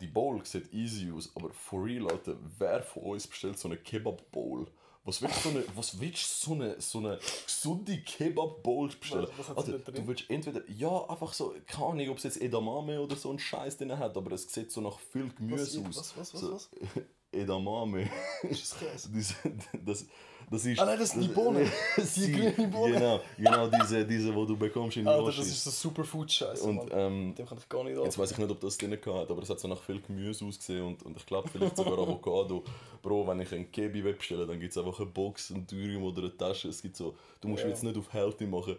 die 0.00 0.06
Bowl 0.06 0.44
sieht 0.44 0.72
easy 0.72 1.10
aus, 1.12 1.30
aber 1.34 1.50
for 1.52 1.84
real, 1.84 2.08
Alter, 2.10 2.36
wer 2.58 2.82
von 2.82 3.02
uns 3.02 3.26
bestellt 3.26 3.58
so 3.58 3.68
eine 3.68 3.76
Kebab-Bowl? 3.76 4.66
Was 5.08 5.22
willst 5.22 5.42
du 5.42 5.48
so 5.48 5.56
eine, 5.56 5.64
was 5.74 5.98
willst 6.00 6.42
du 6.44 6.48
so 6.48 6.52
eine, 6.54 6.80
so 6.82 6.98
eine 6.98 7.18
gesunde 7.46 7.98
Kebab-Bowl 8.02 8.88
bestellen? 8.88 9.26
Was- 9.38 9.48
was 9.48 9.56
Alter, 9.56 9.78
drin? 9.78 9.94
du 9.94 10.06
willst 10.06 10.24
entweder, 10.28 10.60
ja, 10.68 11.08
einfach 11.08 11.32
so, 11.32 11.54
keine 11.66 11.86
Ahnung, 11.86 12.08
ob 12.10 12.18
es 12.18 12.24
jetzt 12.24 12.42
Edamame 12.42 13.00
oder 13.00 13.16
so 13.16 13.30
einen 13.30 13.38
Scheiß 13.38 13.78
drin 13.78 13.98
hat, 13.98 14.14
aber 14.18 14.32
es 14.32 14.52
sieht 14.52 14.70
so 14.70 14.82
nach 14.82 14.98
viel 14.98 15.30
Gemüse 15.32 15.82
Was- 15.86 15.96
aus. 15.98 16.14
was- 16.18 16.34
was- 16.34 16.40
so, 16.42 16.52
was- 16.52 16.70
Edamame. 17.32 18.10
ist 18.42 18.72
das 18.72 18.78
Käse. 18.78 19.08
Diese, 19.10 19.34
das, 19.82 20.04
das 20.50 20.64
ist. 20.64 20.78
Ah 20.80 20.84
nein, 20.86 20.98
das 20.98 21.10
sind 21.10 21.22
die 21.22 21.28
Bohnen. 21.28 21.70
Die 21.96 22.02
Sie- 22.02 22.32
grünen 22.32 22.70
Bohnen. 22.70 22.92
Genau, 22.94 23.20
genau 23.36 23.66
diese, 23.68 24.04
diese, 24.06 24.28
die 24.32 24.46
du 24.46 24.56
bekommst 24.56 24.96
in 24.96 25.06
Alter, 25.08 25.24
Yoshi. 25.26 25.38
das 25.38 25.48
ist 25.48 25.64
so 25.64 25.70
Superfood-Scheiße, 25.70 26.64
und 26.64 26.88
ähm, 26.92 27.34
Dem 27.34 27.46
kann 27.46 27.58
ich 27.58 27.68
gar 27.68 27.84
nicht 27.84 27.96
jetzt 27.96 28.18
weiß 28.18 28.30
ich 28.32 28.38
nicht, 28.38 28.50
ob 28.50 28.60
das 28.60 28.76
drin 28.78 28.92
hat, 28.92 29.30
aber 29.30 29.42
es 29.42 29.50
hat 29.50 29.60
so 29.60 29.68
nach 29.68 29.82
viel 29.82 30.00
Gemüse 30.00 30.44
ausgesehen 30.44 30.84
und, 30.84 31.02
und 31.02 31.16
ich 31.16 31.26
glaube 31.26 31.48
vielleicht 31.48 31.76
sogar 31.76 31.92
Avocado. 31.98 32.64
Bro, 33.02 33.26
wenn 33.28 33.40
ich 33.40 33.52
einen 33.52 33.70
Kebi 33.70 34.02
bestelle, 34.02 34.46
dann 34.46 34.58
gibt 34.58 34.72
es 34.72 34.78
einfach 34.78 34.98
eine 34.98 35.08
Box, 35.10 35.50
ein 35.50 35.66
Dürüm 35.66 36.02
oder 36.02 36.20
eine 36.22 36.36
Tasche. 36.36 36.68
Es 36.68 36.82
gibt 36.82 36.96
so, 36.96 37.16
du 37.40 37.48
musst 37.48 37.62
Ja. 37.62 37.68
jetzt 37.70 37.82
nicht 37.84 37.96
auf 37.96 38.12
Healthy 38.12 38.46
machen. 38.46 38.76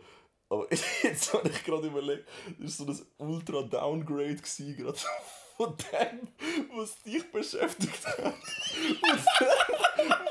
Aber 0.49 0.67
jetzt 1.03 1.31
habe 1.33 1.47
ich 1.47 1.63
gerade 1.63 1.87
überlegt, 1.87 2.27
das 2.59 2.85
war 2.85 2.93
so 2.93 3.03
ein 3.19 3.27
ultra 3.29 3.61
Downgrade 3.61 4.35
gewesen, 4.35 4.75
gerade 4.77 4.97
von 5.59 5.75
dem, 5.91 6.27
was 6.77 7.01
dich 7.03 7.29
beschäftigt 7.33 8.07
hat. 8.07 8.33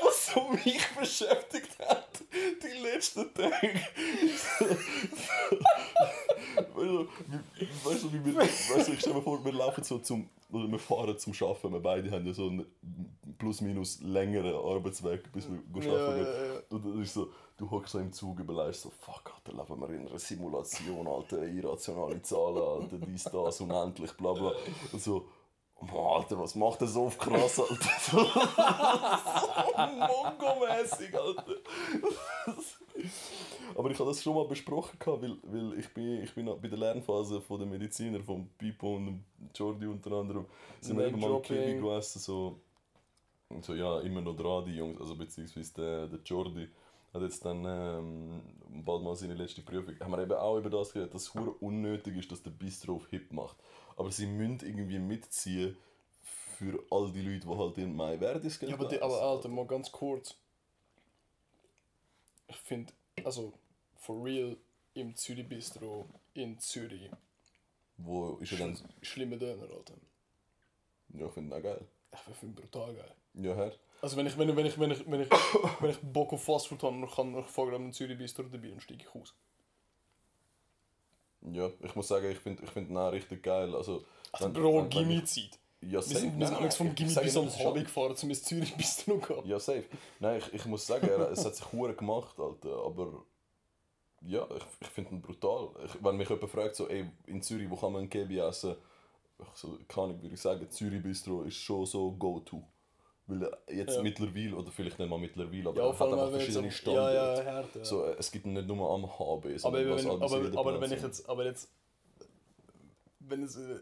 was 0.01 0.33
so 0.33 0.49
mich 0.49 0.83
beschäftigt 0.99 1.77
hat, 1.87 2.07
die 2.63 2.81
letzten 2.81 3.31
Tage. 3.35 3.79
weißt 7.83 8.03
du, 8.03 8.13
wie- 8.13 8.25
wir, 8.25 8.35
weißt 8.37 8.87
du, 8.87 8.93
ich 8.93 8.99
stelle 8.99 9.15
mir 9.17 9.21
vor, 9.21 9.43
wir 9.43 9.53
laufen 9.53 9.83
so 9.83 9.99
zum, 9.99 10.29
oder 10.51 10.67
wir 10.67 10.79
fahren 10.79 11.17
zum 11.17 11.33
Arbeiten, 11.41 11.73
wir 11.73 11.79
beide 11.79 12.11
haben 12.11 12.25
ja 12.25 12.33
so 12.33 12.47
einen 12.47 12.65
plus 13.39 13.61
minus 13.61 14.01
längeren 14.01 14.53
Arbeitsweg, 14.53 15.31
bis 15.31 15.47
wir 15.49 15.83
Ja, 15.83 16.07
arbeiten 16.07 16.25
ja, 16.25 16.53
ja. 16.53 16.61
Und 16.69 16.85
dann 16.85 17.01
ist 17.01 17.13
so, 17.13 17.29
du 17.57 17.71
hockst 17.71 17.93
so 17.93 17.99
im 17.99 18.11
Zug, 18.11 18.39
überlegst 18.39 18.81
so, 18.81 18.91
fuck, 18.91 19.33
Alter, 19.33 19.57
leben 19.57 19.81
wir 19.81 19.89
in 19.89 20.07
einer 20.07 20.19
Simulation, 20.19 21.07
Alter, 21.07 21.47
irrationale 21.47 22.21
Zahlen, 22.21 22.61
Alter, 22.61 22.97
dies, 23.07 23.23
das, 23.23 23.61
unendlich, 23.61 24.11
bla 24.13 24.33
bla. 24.33 24.51
Und 24.91 25.01
so, 25.01 25.25
oh, 25.77 26.15
Alter, 26.15 26.37
was 26.37 26.53
macht 26.55 26.81
das 26.81 26.93
so 26.93 27.05
auf 27.05 27.17
krass, 27.17 27.59
Alter? 27.59 27.75
so 28.11 28.17
Mongo-mäßig, 29.77 31.15
Alter. 31.17 31.55
Aber 33.75 33.89
ich 33.91 33.99
habe 33.99 34.09
das 34.09 34.21
schon 34.21 34.35
mal 34.35 34.47
besprochen, 34.47 34.97
weil, 35.05 35.37
weil 35.43 35.79
ich 35.79 35.93
bin, 35.93 36.23
ich 36.23 36.33
bin 36.35 36.45
bei 36.45 36.67
der 36.67 36.77
Lernphase 36.77 37.39
von 37.39 37.59
der 37.59 37.67
Mediziner, 37.67 38.19
von 38.19 38.49
Pipo 38.57 38.97
und 38.97 39.23
Jordi 39.55 39.85
unter 39.87 40.11
anderem, 40.11 40.45
sind 40.81 40.97
wir 40.97 41.07
eben 41.07 41.19
mal 41.19 41.41
Kiwi 41.41 41.75
gegessen, 41.75 42.19
so, 42.19 42.59
und 43.49 43.65
so, 43.65 43.73
ja, 43.73 43.99
immer 44.01 44.21
noch 44.21 44.35
dran, 44.35 44.65
die 44.65 44.75
Jungs, 44.75 45.01
also 45.01 45.15
beziehungsweise 45.15 45.73
der, 45.73 46.07
der 46.07 46.19
Jordi 46.19 46.69
hat 47.13 47.21
jetzt 47.23 47.43
dann 47.43 47.65
ähm, 47.65 48.41
bald 48.85 49.03
mal 49.03 49.15
seine 49.15 49.33
letzte 49.33 49.61
Prüfung. 49.61 49.99
Haben 49.99 50.11
wir 50.11 50.21
eben 50.21 50.33
auch 50.33 50.57
über 50.57 50.69
das 50.69 50.93
geredet, 50.93 51.13
dass 51.13 51.23
es 51.23 51.29
unnötig 51.59 52.15
ist, 52.17 52.31
dass 52.31 52.43
der 52.43 52.51
Bistro 52.51 52.95
auf 52.95 53.07
Hip 53.07 53.31
macht. 53.31 53.57
Aber 53.97 54.11
sie 54.11 54.27
müssen 54.27 54.59
irgendwie 54.61 54.99
mitziehen 54.99 55.75
für 56.21 56.83
all 56.91 57.11
die 57.11 57.21
Leute, 57.21 57.47
die 57.47 57.57
halt 57.57 57.77
in 57.79 57.95
Mai 57.95 58.17
Verdis 58.19 58.59
Ja, 58.61 58.73
aber, 58.73 58.87
die, 58.87 59.01
aber 59.01 59.21
Alter, 59.21 59.49
mal 59.49 59.65
ganz 59.65 59.91
kurz. 59.91 60.35
Ich 62.47 62.57
finde, 62.57 62.93
also, 63.23 63.53
for 63.97 64.23
real, 64.23 64.57
im 64.93 65.15
Zürich 65.15 65.47
Bistro 65.47 66.07
in 66.33 66.59
Zürich, 66.59 67.09
Wo 67.97 68.37
ist 68.37 68.51
er 68.51 68.59
dann... 68.59 68.75
sch 68.75 68.83
schlimme 69.01 69.37
Döner, 69.37 69.63
Alter. 69.63 69.95
Ja, 71.13 71.25
ich 71.25 71.33
finde 71.33 71.55
ihn 71.55 71.59
auch 71.59 71.63
geil. 71.63 71.87
Ich 72.11 72.35
finde 72.37 72.61
brutal 72.61 72.93
geil. 72.93 73.15
Ja, 73.35 73.55
Herr. 73.55 73.71
Also 74.01 74.15
wenn 74.17 74.25
ich, 74.27 74.37
wenn 74.37 74.49
ich, 74.49 74.55
wenn 74.55 74.65
ich, 74.65 74.79
wenn 74.79 74.91
ich, 74.91 75.11
wenn 75.11 75.21
ich, 75.21 75.29
wenn 75.79 75.89
ich 75.89 75.97
Bock 76.01 76.31
auf 76.33 76.43
Fastfood 76.43 76.81
habe, 76.83 76.99
dann 76.99 77.09
kann 77.09 77.37
ich 77.37 77.45
fange 77.47 77.75
am 77.75 77.91
Zürich 77.91 78.17
Bistro 78.17 78.43
dabei 78.43 78.71
und 78.71 78.81
steige 78.81 79.03
ich 79.03 79.15
aus. 79.21 79.33
Ja, 81.41 81.69
ich 81.81 81.95
muss 81.95 82.07
sagen, 82.07 82.29
ich 82.29 82.37
finde 82.39 82.63
ich 82.63 82.69
find 82.69 82.89
ihn 82.89 82.97
auch 82.97 83.11
richtig 83.11 83.43
geil. 83.43 83.73
Also, 83.75 84.03
Also 84.31 84.45
wenn- 84.45 84.53
Bro, 84.53 84.75
wenn- 84.89 84.93
wenn 84.93 85.11
ich- 85.11 85.51
Ja, 85.81 85.91
Wir 85.91 86.01
safe. 86.01 86.19
sind, 86.19 86.33
wir 86.33 86.39
Nein, 86.39 86.47
sind 86.49 86.59
nein, 86.61 86.71
vom 86.71 86.93
Gimmi 86.95 87.13
bis 87.15 87.37
am 87.37 87.49
Hobby 87.59 87.83
gefahren, 87.83 88.13
um 88.21 88.29
ins 88.29 88.43
Zürich 88.43 88.75
Bistro 88.75 89.17
zu 89.17 89.19
gehen. 89.33 89.45
Ja, 89.47 89.59
safe. 89.59 89.85
Nein, 90.19 90.39
ich, 90.39 90.53
ich 90.53 90.65
muss 90.65 90.85
sagen, 90.85 91.07
es 91.31 91.45
hat 91.45 91.55
sich 91.55 91.71
hure 91.71 91.93
gemacht, 91.95 92.37
Alter. 92.37 92.83
Aber 92.85 93.23
ja, 94.21 94.45
ich, 94.57 94.63
ich 94.81 94.87
finde 94.87 95.11
ihn 95.11 95.21
brutal. 95.21 95.69
Ich, 95.85 96.03
wenn 96.03 96.17
mich 96.17 96.27
jemand 96.27 96.51
fragt, 96.51 96.75
so, 96.75 96.89
ey, 96.89 97.09
in 97.27 97.41
Zürich, 97.41 97.69
wo 97.69 97.77
kann 97.77 97.93
man 97.93 98.01
ein 98.03 98.09
Kebi 98.09 98.39
essen? 98.39 98.75
So, 99.53 99.77
kann 99.87 100.11
ich, 100.15 100.21
würde 100.21 100.35
ich 100.35 100.41
sagen, 100.41 100.69
Zürich 100.69 101.01
Bistro 101.01 101.43
ist 101.43 101.55
schon 101.57 101.85
so 101.85 102.11
go-to. 102.11 102.63
Weil 103.27 103.49
jetzt 103.69 103.95
Ja. 103.97 104.01
mittlerweile, 104.01 104.55
oder 104.55 104.71
vielleicht 104.71 104.97
nicht 104.99 105.09
mal 105.09 105.19
mittlerweile, 105.19 105.69
aber 105.69 105.77
Ja, 105.77 105.87
er 105.89 105.99
hat 105.99 106.13
einfach 106.13 106.31
verschiedene 106.31 106.67
am- 106.67 106.69
ja, 106.69 107.13
ja, 107.13 107.35
Standorte. 107.35 107.45
hart, 107.45 107.75
ja. 107.75 107.85
So, 107.85 108.03
äh, 108.05 108.15
es 108.17 108.31
gibt 108.31 108.45
nicht 108.45 108.67
nur 108.67 108.89
am 108.91 109.05
HB, 109.05 109.45
aber, 109.45 109.57
sondern 109.59 109.89
was 109.91 110.03
wenn, 110.03 110.11
aber, 110.21 110.59
aber 110.59 110.81
wenn 110.81 110.91
ich 110.91 111.01
jetzt, 111.01 111.29
aber 111.29 111.45
jetzt, 111.45 111.69
wenn 113.19 113.43
es 113.43 113.55
äh, 113.55 113.79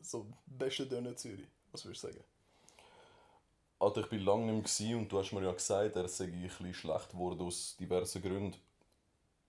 so 0.00 0.26
beste 0.46 0.86
Döner 0.86 1.16
Zürich, 1.16 1.48
was 1.72 1.84
würdest 1.84 2.04
du 2.04 2.08
sagen? 2.08 2.24
Alter, 3.78 4.02
ich 4.02 4.08
bin 4.10 4.20
lange 4.20 4.52
nicht 4.52 4.80
mehr 4.80 4.98
und 4.98 5.10
du 5.10 5.18
hast 5.18 5.32
mir 5.32 5.42
ja 5.42 5.52
gesagt, 5.52 5.96
er 5.96 6.06
sei 6.08 6.24
ein 6.26 6.42
bisschen 6.42 6.74
schlecht 6.74 7.10
geworden 7.12 7.40
aus 7.40 7.76
diversen 7.78 8.20
Gründen. 8.20 8.56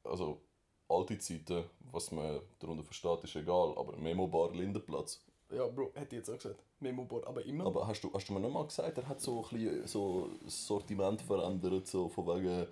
Also, 0.06 0.42
alte 0.88 1.18
Zeiten, 1.20 1.66
was 1.92 2.12
man 2.12 2.40
darunter 2.60 2.84
versteht, 2.84 3.24
ist 3.26 3.36
egal, 3.36 3.74
aber 3.78 3.98
Memo 3.98 4.28
Bar 4.28 4.54
Lindenplatz. 4.54 5.22
Ja, 5.54 5.68
Bro, 5.68 5.92
hätte 5.96 6.16
ich 6.16 6.20
jetzt 6.20 6.30
auch 6.30 6.36
gesagt. 6.38 6.60
Memo 6.80 7.04
Bar, 7.06 7.22
aber 7.28 7.44
immer. 7.46 7.66
Aber 7.66 7.88
hast 7.88 8.02
du, 8.04 8.12
hast 8.14 8.28
du 8.30 8.34
mir 8.34 8.40
nicht 8.40 8.54
mal 8.54 8.66
gesagt, 8.66 8.98
er 8.98 9.08
hat 9.08 9.20
so 9.22 9.44
ein 9.52 9.58
bisschen 9.58 9.88
so 9.88 10.30
das 10.44 10.66
Sortiment 10.68 11.22
verändert, 11.22 11.88
so 11.88 12.08
von 12.10 12.26
wegen... 12.28 12.68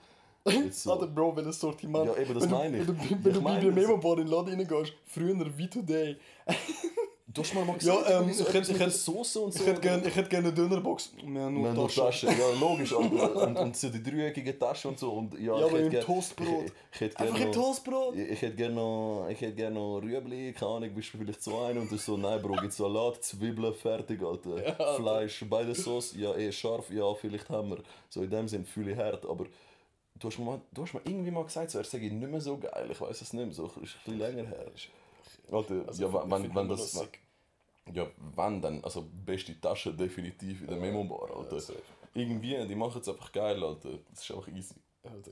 So, 0.72 0.92
Alter, 0.94 1.08
Bro, 1.08 1.36
welches 1.36 1.60
Sortiment? 1.60 2.06
Ja, 2.06 2.16
eben, 2.22 2.34
das 2.34 2.44
wenn 2.44 2.50
du- 2.50 2.56
meine 2.56 2.78
ich. 2.82 2.88
Wenn 2.88 2.96
du, 2.98 3.04
Ich 3.04 3.24
wenn 3.26 3.34
du 3.34 3.42
meine 3.42 3.58
bei 3.60 3.66
der 3.66 3.72
das. 3.76 3.88
Memo 3.88 3.98
Bar 3.98 4.12
in 4.20 4.26
den 4.26 4.28
Laden 4.28 4.54
reingehst, 4.56 4.94
früher 5.06 5.58
wie 5.58 5.70
today, 5.70 6.16
du 7.34 7.42
hast 7.42 7.54
mir 7.54 7.62
mal 7.66 7.74
Ja, 7.74 7.78
gesagt, 7.78 8.10
ähm, 8.10 8.34
so 8.34 8.44
ich 8.48 8.54
hätte- 8.54 8.72
ich 8.72 8.80
hätte- 8.80 8.90
Soße 8.92 9.40
und 9.40 9.54
so. 9.54 9.60
ich 9.62 9.68
hätte 9.68 9.82
gerne 9.82 10.08
ich 10.08 10.16
hätte 10.16 10.30
gerne 10.30 10.48
eine 10.48 10.56
Dönerbox. 10.56 11.12
Wir 11.16 11.24
haben 11.26 11.34
Wir 11.34 11.50
nur 11.50 11.68
haben 11.70 11.76
nur 11.76 11.88
Taschen. 11.88 12.30
Taschen, 12.30 12.30
ja 12.40 12.60
logisch, 12.60 12.94
Alter. 12.96 13.36
und, 13.48 13.58
und 13.58 13.78
so 13.78 13.90
die 13.90 14.02
dreieckigen 14.04 14.58
Taschen 14.60 14.90
und 14.92 15.00
so. 15.00 15.12
Und, 15.12 15.34
ja, 15.36 15.40
Ja, 15.40 15.58
ich 15.58 15.64
aber 15.64 15.72
hätte 15.72 15.78
im 15.86 15.90
gern- 15.92 16.04
Toastbrot. 16.06 16.66
Ich, 16.66 16.72
ich 16.96 17.02
hätte 17.02 17.20
Einfach 17.20 17.36
gerne 17.36 17.52
im 17.52 17.58
noch- 17.58 17.66
Toastbrot. 17.68 18.16
Ich, 18.16 18.30
ich 18.32 18.42
hätte 18.42 18.56
gerne 18.56 18.76
noch, 18.76 19.28
ich 19.30 19.42
hätte 19.42 19.54
gerne 19.56 19.76
noch 19.76 20.00
Rüebli, 20.02 20.54
keine 20.54 20.72
Ahnung, 20.72 20.94
bist 20.96 21.14
du 21.14 21.18
vielleicht 21.20 21.44
so 21.44 21.60
ein 21.60 21.78
und 21.78 21.92
du 21.92 21.98
so, 21.98 22.18
nein 22.18 22.42
Bro, 22.42 22.56
gibt 22.62 22.74
Salat, 22.74 23.24
Zwiebeln, 23.24 23.74
fertig, 23.74 24.22
Alter. 24.24 24.96
Fleisch, 24.96 25.46
beide 25.50 25.76
Sauce, 25.76 26.16
ja 26.18 26.36
eh 26.36 26.52
scharf, 26.52 26.90
ja 26.92 27.14
vielleicht 27.14 27.50
haben 27.50 27.70
wir. 27.70 27.78
So 28.10 28.24
in 28.24 28.30
dem 28.30 28.48
Sinn 28.48 28.66
fühle 28.66 28.92
ich 28.94 28.98
hart, 28.98 29.26
aber 29.26 29.46
du 30.20 30.28
hast 30.28 30.38
mir, 30.40 30.46
mal- 30.46 30.62
du 30.74 30.82
hast 30.82 30.94
mir 30.94 31.02
irgendwie 31.06 31.32
mal 31.32 31.44
gesagt, 31.46 31.70
so, 31.72 31.78
er 31.78 31.84
sei 31.86 32.00
nicht 32.00 32.14
mehr 32.14 32.42
so 32.42 32.58
geil, 32.58 32.90
ich 32.92 33.00
weiß 33.00 33.22
es 33.22 33.34
nicht 33.34 33.46
mehr, 33.46 33.54
so, 33.54 33.66
ist 33.66 33.74
ein 33.76 33.82
bisschen 34.04 34.18
länger 34.20 34.48
her. 34.50 34.66
Alter, 35.52 35.84
Also, 35.88 36.08
ja, 36.08 36.30
wenn, 36.32 36.56
wenn, 36.56 36.70
das, 36.70 36.92
sick. 36.92 37.20
ja, 37.94 38.08
wenn 38.36 38.62
dann, 38.62 38.84
also 38.84 39.08
beste 39.26 39.60
Tasche 39.60 39.94
definitiv 39.94 40.62
in 40.62 40.68
der 40.68 40.78
Memo 40.78 41.04
Bar, 41.04 41.36
Alter. 41.38 41.60
safe. 41.60 41.82
Irgendwie, 42.14 42.66
die 42.68 42.76
machen 42.76 43.02
es 43.02 43.08
einfach 43.10 43.32
geil, 43.32 43.64
Alter. 43.64 43.90
Das 44.12 44.24
ist 44.24 44.32
einfach 44.32 44.48
easy. 44.50 44.76
Alter, 45.04 45.32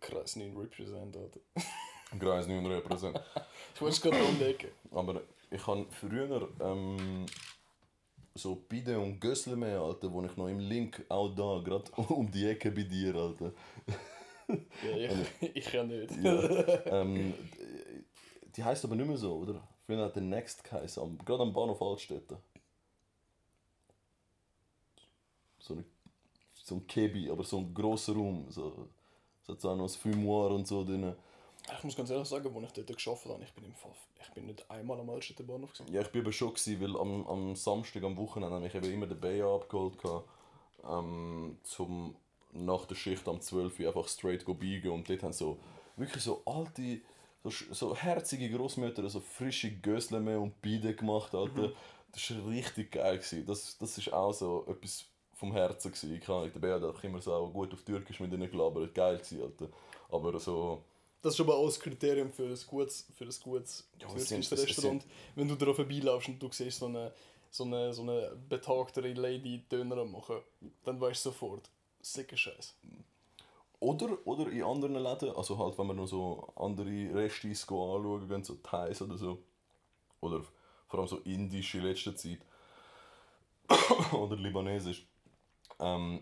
krass, 0.00 0.36
nicht 0.36 0.56
represent, 0.56 1.16
Alter. 1.16 1.40
Greis 2.18 2.46
900%. 2.48 3.20
Ich 3.74 3.80
wollte 3.80 3.94
es 3.94 4.02
gerade 4.02 4.18
anlegen. 4.18 4.68
Aber 4.90 5.20
ich 5.50 5.66
habe 5.66 5.86
früher 5.90 6.48
ähm, 6.60 7.24
so 8.34 8.56
Bide 8.56 8.98
und 8.98 9.20
Gössle 9.20 9.56
mehr, 9.56 9.80
Alter, 9.80 10.12
wo 10.12 10.22
ich 10.24 10.36
noch 10.36 10.48
im 10.48 10.58
Link 10.58 11.02
auch 11.08 11.28
da, 11.30 11.60
gerade 11.64 11.90
um 12.12 12.30
die 12.30 12.46
Ecke 12.46 12.70
bei 12.70 12.82
dir, 12.82 13.14
Alter. 13.14 13.52
Ja, 14.48 14.96
ich, 15.40 15.56
ich 15.56 15.64
kann 15.66 15.86
nicht. 15.88 16.10
Ja. 16.22 16.42
ähm, 16.86 17.32
die 18.56 18.64
heißt 18.64 18.84
aber 18.84 18.96
nicht 18.96 19.06
mehr 19.06 19.16
so, 19.16 19.36
oder? 19.36 19.62
Früher 19.86 20.04
hat 20.04 20.16
der 20.16 20.22
Next 20.22 20.64
geheißen, 20.64 21.18
gerade 21.24 21.42
am 21.42 21.52
Bahnhof 21.52 21.82
Altstädte. 21.82 22.38
So, 25.58 25.74
eine, 25.74 25.84
so 26.54 26.76
ein 26.76 26.86
Kebi, 26.86 27.30
aber 27.30 27.44
so 27.44 27.58
ein 27.58 27.74
grosser 27.74 28.14
Raum. 28.14 28.46
So, 28.50 28.88
so 29.42 29.52
hat 29.52 29.64
auch 29.64 29.76
noch 29.76 29.84
ein 29.84 29.88
Fumoir 29.88 30.50
und 30.50 30.66
so 30.66 30.84
drin. 30.84 31.14
Ich 31.76 31.84
muss 31.84 31.94
ganz 31.94 32.10
ehrlich 32.10 32.28
sagen, 32.28 32.54
als 32.54 32.64
ich 32.64 32.72
dort 32.72 32.96
geschafft 32.96 33.26
habe, 33.26 33.42
ich 33.42 33.52
bin 33.52 33.64
im 33.64 33.74
Fall, 33.74 33.92
ich 34.20 34.30
bin 34.30 34.46
nicht 34.46 34.68
einmal 34.70 34.98
am 34.98 35.10
Altstädter 35.10 35.44
Bahnhof 35.44 35.72
gewesen. 35.72 35.92
Ja, 35.92 36.00
ich 36.00 36.08
bin 36.08 36.22
eben 36.22 36.32
schon, 36.32 36.54
gewesen, 36.54 36.80
weil 36.80 36.96
am, 36.96 37.26
am 37.26 37.56
Samstag, 37.56 38.02
am 38.02 38.16
Wochenende, 38.16 38.56
habe 38.56 38.66
ich 38.66 38.74
eben 38.74 38.92
immer 38.92 39.06
den 39.06 39.20
Bayer 39.20 39.54
abgeholt. 39.54 39.98
Ähm, 40.88 41.58
zum 41.62 42.16
nach 42.52 42.86
der 42.86 42.94
Schicht 42.94 43.28
am 43.28 43.40
12 43.40 43.78
Uhr 43.80 43.86
einfach 43.88 44.08
straight 44.08 44.44
go 44.44 44.54
biegen 44.54 44.90
und 44.90 45.08
dort 45.08 45.22
haben 45.22 45.32
so 45.32 45.58
wirklich 45.96 46.22
so 46.22 46.42
alte, 46.46 47.00
so, 47.42 47.50
so 47.72 47.96
herzige 47.96 48.50
Großmütter, 48.50 49.08
so 49.08 49.20
frische 49.20 49.70
Gösle 49.70 50.20
mehr 50.20 50.40
und 50.40 50.60
Bide 50.60 50.94
gemacht, 50.94 51.34
Alter. 51.34 51.72
Das 52.12 52.30
war 52.30 52.46
richtig 52.48 52.92
geil. 52.92 53.18
Gewesen. 53.18 53.46
Das, 53.46 53.78
das 53.78 53.96
ist 53.98 54.12
auch 54.12 54.32
so 54.32 54.66
etwas 54.68 55.04
vom 55.34 55.52
Herzen. 55.52 55.90
Gewesen. 55.92 56.14
Ich 56.14 56.20
kann, 56.20 56.52
der 56.52 56.58
Bayer 56.60 56.80
hat 56.80 57.04
immer 57.04 57.20
so 57.22 57.48
gut 57.48 57.72
auf 57.72 57.82
Türkisch 57.82 58.20
mit 58.20 58.32
ihnen 58.32 58.50
gelabert. 58.50 58.94
Geil 58.94 59.16
gewesen, 59.16 59.42
Alter. 59.42 59.68
Aber 60.10 60.38
so... 60.40 60.82
Das 61.22 61.34
ist 61.34 61.40
aber 61.40 61.54
auch 61.56 61.66
das 61.66 61.78
Kriterium 61.78 62.32
für 62.32 62.44
ein 62.46 62.58
gutes, 62.66 63.06
für 63.14 63.24
ein 63.24 63.34
gutes 63.42 63.86
Ja, 64.00 64.06
es 64.08 64.12
sind- 64.28 64.28
türkisches 64.42 64.52
es- 64.52 64.60
es 64.62 64.68
Restaurant. 64.70 65.06
Wenn 65.34 65.48
du 65.48 65.54
darauf 65.54 65.76
vorbeilaufst 65.76 66.28
und 66.30 66.42
du 66.42 66.48
siehst 66.50 66.78
so 66.78 66.86
eine, 66.86 67.12
so 67.50 67.64
eine, 67.64 67.92
so 67.92 68.02
eine 68.02 68.34
betagtere 68.48 69.12
Lady 69.12 69.62
Döner 69.70 70.04
machen, 70.04 70.36
dann 70.84 71.00
weißt 71.00 71.26
du 71.26 71.28
sofort, 71.30 71.68
sicker 72.00 72.36
Scheiß. 72.38 72.74
Oder, 73.80 74.18
oder 74.26 74.50
in 74.52 74.62
anderen 74.62 74.94
Läden, 74.96 75.34
also 75.34 75.58
halt, 75.58 75.78
wenn 75.78 75.86
wir 75.86 75.94
noch 75.94 76.06
so 76.06 76.52
andere 76.54 77.14
Restis 77.14 77.62
anschauen, 77.62 78.28
gehen, 78.28 78.44
so 78.44 78.56
Thais 78.56 79.00
oder 79.00 79.16
so. 79.16 79.38
Oder 80.20 80.42
vor 80.86 81.00
allem 81.00 81.08
so 81.08 81.18
indisch 81.18 81.74
in 81.74 81.82
letzter 81.82 82.14
Zeit. 82.14 82.40
oder 84.12 84.36
libanesisch. 84.36 85.06
Ähm, 85.78 86.20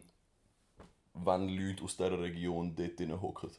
wenn 1.15 1.49
Leute 1.49 1.83
aus 1.83 1.97
dieser 1.97 2.19
Region 2.21 2.77
dort 2.77 2.99
drinnen 2.99 3.21
hocken 3.21 3.51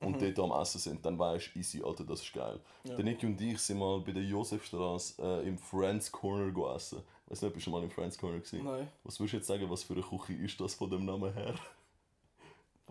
und 0.00 0.20
dort 0.20 0.38
am 0.38 0.60
Essen 0.60 0.78
sind, 0.78 1.04
dann 1.04 1.18
weisst 1.18 1.54
du, 1.54 1.58
easy, 1.58 1.82
Alter, 1.82 2.04
das 2.04 2.22
ist 2.22 2.32
geil. 2.32 2.58
Der 2.84 3.04
Niki 3.04 3.26
und 3.26 3.40
ich 3.40 3.58
sind 3.58 3.78
mal 3.78 4.00
bei 4.00 4.12
der 4.12 4.22
Josefstraße 4.22 5.22
äh, 5.22 5.48
im 5.48 5.58
Friends 5.58 6.10
Corner 6.10 6.50
go 6.52 6.74
essen. 6.74 7.02
Weißt 7.26 7.42
du 7.42 7.46
nicht, 7.46 7.54
bist 7.54 7.66
du 7.66 7.70
mal 7.70 7.82
im 7.82 7.90
Friends 7.90 8.16
Corner 8.16 8.38
gewesen? 8.38 8.64
Nein. 8.64 8.88
Was 9.02 9.18
würdest 9.18 9.32
du 9.32 9.36
jetzt 9.38 9.46
sagen, 9.46 9.68
was 9.70 9.82
für 9.82 9.94
eine 9.94 10.02
Küche 10.02 10.34
ist 10.34 10.60
das 10.60 10.74
von 10.74 10.90
dem 10.90 11.04
Namen 11.04 11.32
her? 11.32 11.54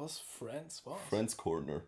Was? 0.03 0.19
Friends? 0.19 0.81
Was? 0.85 0.99
Friends 1.09 1.37
Corner. 1.37 1.81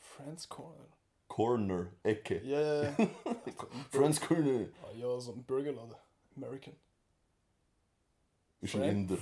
Friends 0.00 0.48
Corner. 0.48 0.88
Corner, 1.28 1.86
Ecke. 2.02 2.40
Ja, 2.44 2.60
ja, 2.60 2.82
ja. 2.82 2.94
Friends 3.90 4.20
Corner. 4.20 4.66
Ah, 4.82 4.90
ja, 4.98 5.20
so 5.20 5.32
ein 5.32 5.44
Burgerladen. 5.44 5.94
American. 6.36 6.74
Ist 8.60 8.74
ein 8.74 8.80
Friend- 8.80 9.10
Inder. 9.12 9.18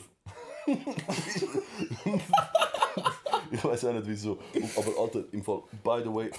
ich 3.52 3.62
weiß 3.64 3.84
auch 3.84 3.92
nicht 3.92 4.06
wieso. 4.06 4.38
Aber 4.76 4.98
Alter, 5.02 5.24
im 5.32 5.44
Fall, 5.44 5.62
by 5.84 6.00
the 6.02 6.12
way, 6.14 6.30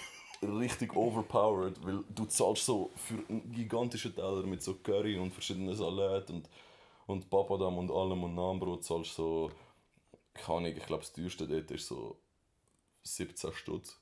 richtig 0.42 0.96
overpowered, 0.96 1.76
weil 1.86 2.04
du 2.10 2.26
zahlst 2.26 2.66
so 2.66 2.90
für 2.96 3.20
einen 3.30 3.52
gigantischen 3.54 4.16
Teller 4.16 4.42
mit 4.44 4.64
so 4.64 4.74
Curry 4.74 5.20
und 5.20 5.32
verschiedenen 5.32 5.76
Salaten 5.76 6.38
und, 6.38 6.50
und 7.06 7.30
Papadam 7.30 7.78
und 7.78 7.92
allem 7.92 8.24
und 8.24 8.34
Nahenbrot 8.34 8.84
zahlst 8.84 9.14
so, 9.14 9.52
keine 10.34 10.58
Ahnung, 10.58 10.76
ich 10.78 10.86
glaube 10.86 11.04
das 11.04 11.14
teuerste 11.14 11.48
dort 11.48 11.72
ist 11.72 11.88
so 11.88 12.18
17 13.04 13.54
Stutz. 13.54 13.98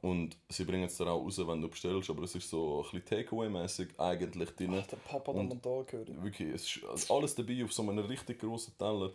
Und 0.00 0.36
sie 0.48 0.64
bringen 0.64 0.84
es 0.84 0.96
dann 0.96 1.08
auch 1.08 1.20
raus, 1.24 1.38
wenn 1.44 1.60
du 1.60 1.68
bestellst, 1.68 2.08
aber 2.08 2.22
es 2.22 2.34
ist 2.36 2.48
so 2.48 2.84
ein 2.84 3.00
bisschen 3.00 3.24
Takeaway-mäßig 3.26 3.98
eigentlich 3.98 4.50
drin. 4.50 4.80
Ach, 4.80 4.86
der 4.86 4.96
Papa 4.98 5.32
da 5.32 5.40
Und- 5.40 5.48
mental 5.48 5.84
gehört. 5.84 6.22
Wirklich, 6.22 6.48
es 6.54 6.76
ist 6.76 6.84
also 6.84 7.16
alles 7.16 7.34
dabei 7.34 7.64
auf 7.64 7.72
so 7.72 7.82
einem 7.82 7.98
richtig 8.06 8.38
grossen 8.38 8.78
Teller. 8.78 9.12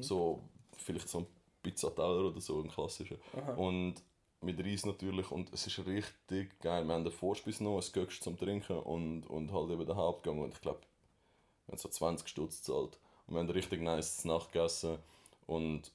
So, 0.00 0.42
vielleicht 0.76 1.08
so 1.08 1.20
ein 1.20 1.26
Pizzateller 1.62 2.26
oder 2.30 2.40
so, 2.40 2.60
ein 2.60 2.68
klassischer. 2.68 3.16
Und 3.56 3.94
mit 4.42 4.62
Reis 4.62 4.84
natürlich. 4.84 5.30
Und 5.30 5.50
es 5.54 5.66
ist 5.66 5.78
richtig 5.86 6.60
geil. 6.60 6.84
Wir 6.84 6.92
haben 6.92 7.04
den 7.04 7.12
Vorspeis 7.12 7.60
noch, 7.60 7.78
ein 7.80 7.92
Göckst 7.92 8.22
zum 8.22 8.36
Trinken 8.36 8.78
und, 8.80 9.24
und 9.26 9.52
halt 9.54 9.70
eben 9.70 9.86
den 9.86 9.96
Hauptgang. 9.96 10.38
Und 10.38 10.52
ich 10.52 10.60
glaube, 10.60 10.80
wir 11.66 11.72
haben 11.72 11.78
so 11.78 11.88
20 11.88 12.28
Stutz 12.28 12.58
gezahlt. 12.58 12.98
Und 13.26 13.34
wir 13.34 13.40
haben 13.40 13.48
richtig 13.48 13.80
nice 13.80 14.26
Nacht 14.26 14.52
gegessen. 14.52 14.98
Und 15.46 15.92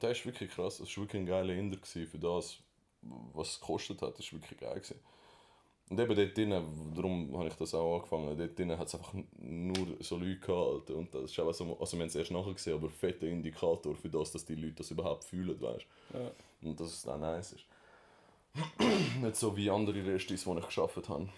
der 0.00 0.10
ist 0.10 0.26
wirklich 0.26 0.50
krass. 0.50 0.80
Es 0.80 0.96
war 0.96 1.04
wirklich 1.04 1.22
ein 1.22 1.26
geiler 1.26 1.54
Inder 1.54 1.78
für 1.82 2.18
das, 2.18 2.58
was 3.02 3.48
es 3.50 3.60
gekostet 3.60 4.02
hat. 4.02 4.18
Das 4.18 4.32
war 4.32 4.40
wirklich 4.40 4.58
geil. 4.58 4.74
Gewesen. 4.74 5.00
Und 5.90 6.00
eben 6.00 6.16
dort 6.16 6.36
drinnen, 6.36 6.94
darum 6.94 7.36
habe 7.36 7.48
ich 7.48 7.54
das 7.54 7.74
auch 7.74 7.96
angefangen, 7.96 8.38
dort 8.38 8.58
drinnen 8.58 8.78
hat 8.78 8.86
es 8.86 8.94
einfach 8.94 9.12
nur 9.36 9.86
so 10.00 10.16
Leute 10.16 10.38
gehabt. 10.38 10.90
Und 10.90 11.14
das 11.14 11.30
ist 11.30 11.38
auch 11.38 11.52
so, 11.52 11.78
also 11.78 11.96
wir 11.96 12.02
haben 12.02 12.08
es 12.08 12.14
erst 12.14 12.30
nachher 12.30 12.54
gesehen, 12.54 12.74
aber 12.74 12.88
fetter 12.88 13.26
Indikator 13.26 13.94
für 13.94 14.08
das, 14.08 14.32
dass 14.32 14.46
die 14.46 14.54
Leute 14.54 14.76
das 14.76 14.90
überhaupt 14.90 15.24
fühlen, 15.24 15.60
weißt 15.60 15.86
Ja. 16.14 16.30
Und 16.62 16.80
dass 16.80 16.88
es 16.88 17.02
dann 17.02 17.20
nice 17.20 17.52
ist. 17.52 17.64
Nicht 19.20 19.36
so 19.36 19.54
wie 19.56 19.68
andere 19.68 20.06
Restis, 20.06 20.44
die 20.44 20.50
ich 20.50 20.66
geschafft 20.66 21.08
habe. 21.08 21.28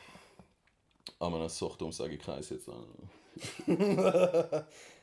Aber 1.18 1.36
eine 1.38 1.48
Sucht, 1.48 1.82
um 1.82 1.90
sage 1.90 2.14
ich 2.14 2.22
keins 2.22 2.50
jetzt. 2.50 2.68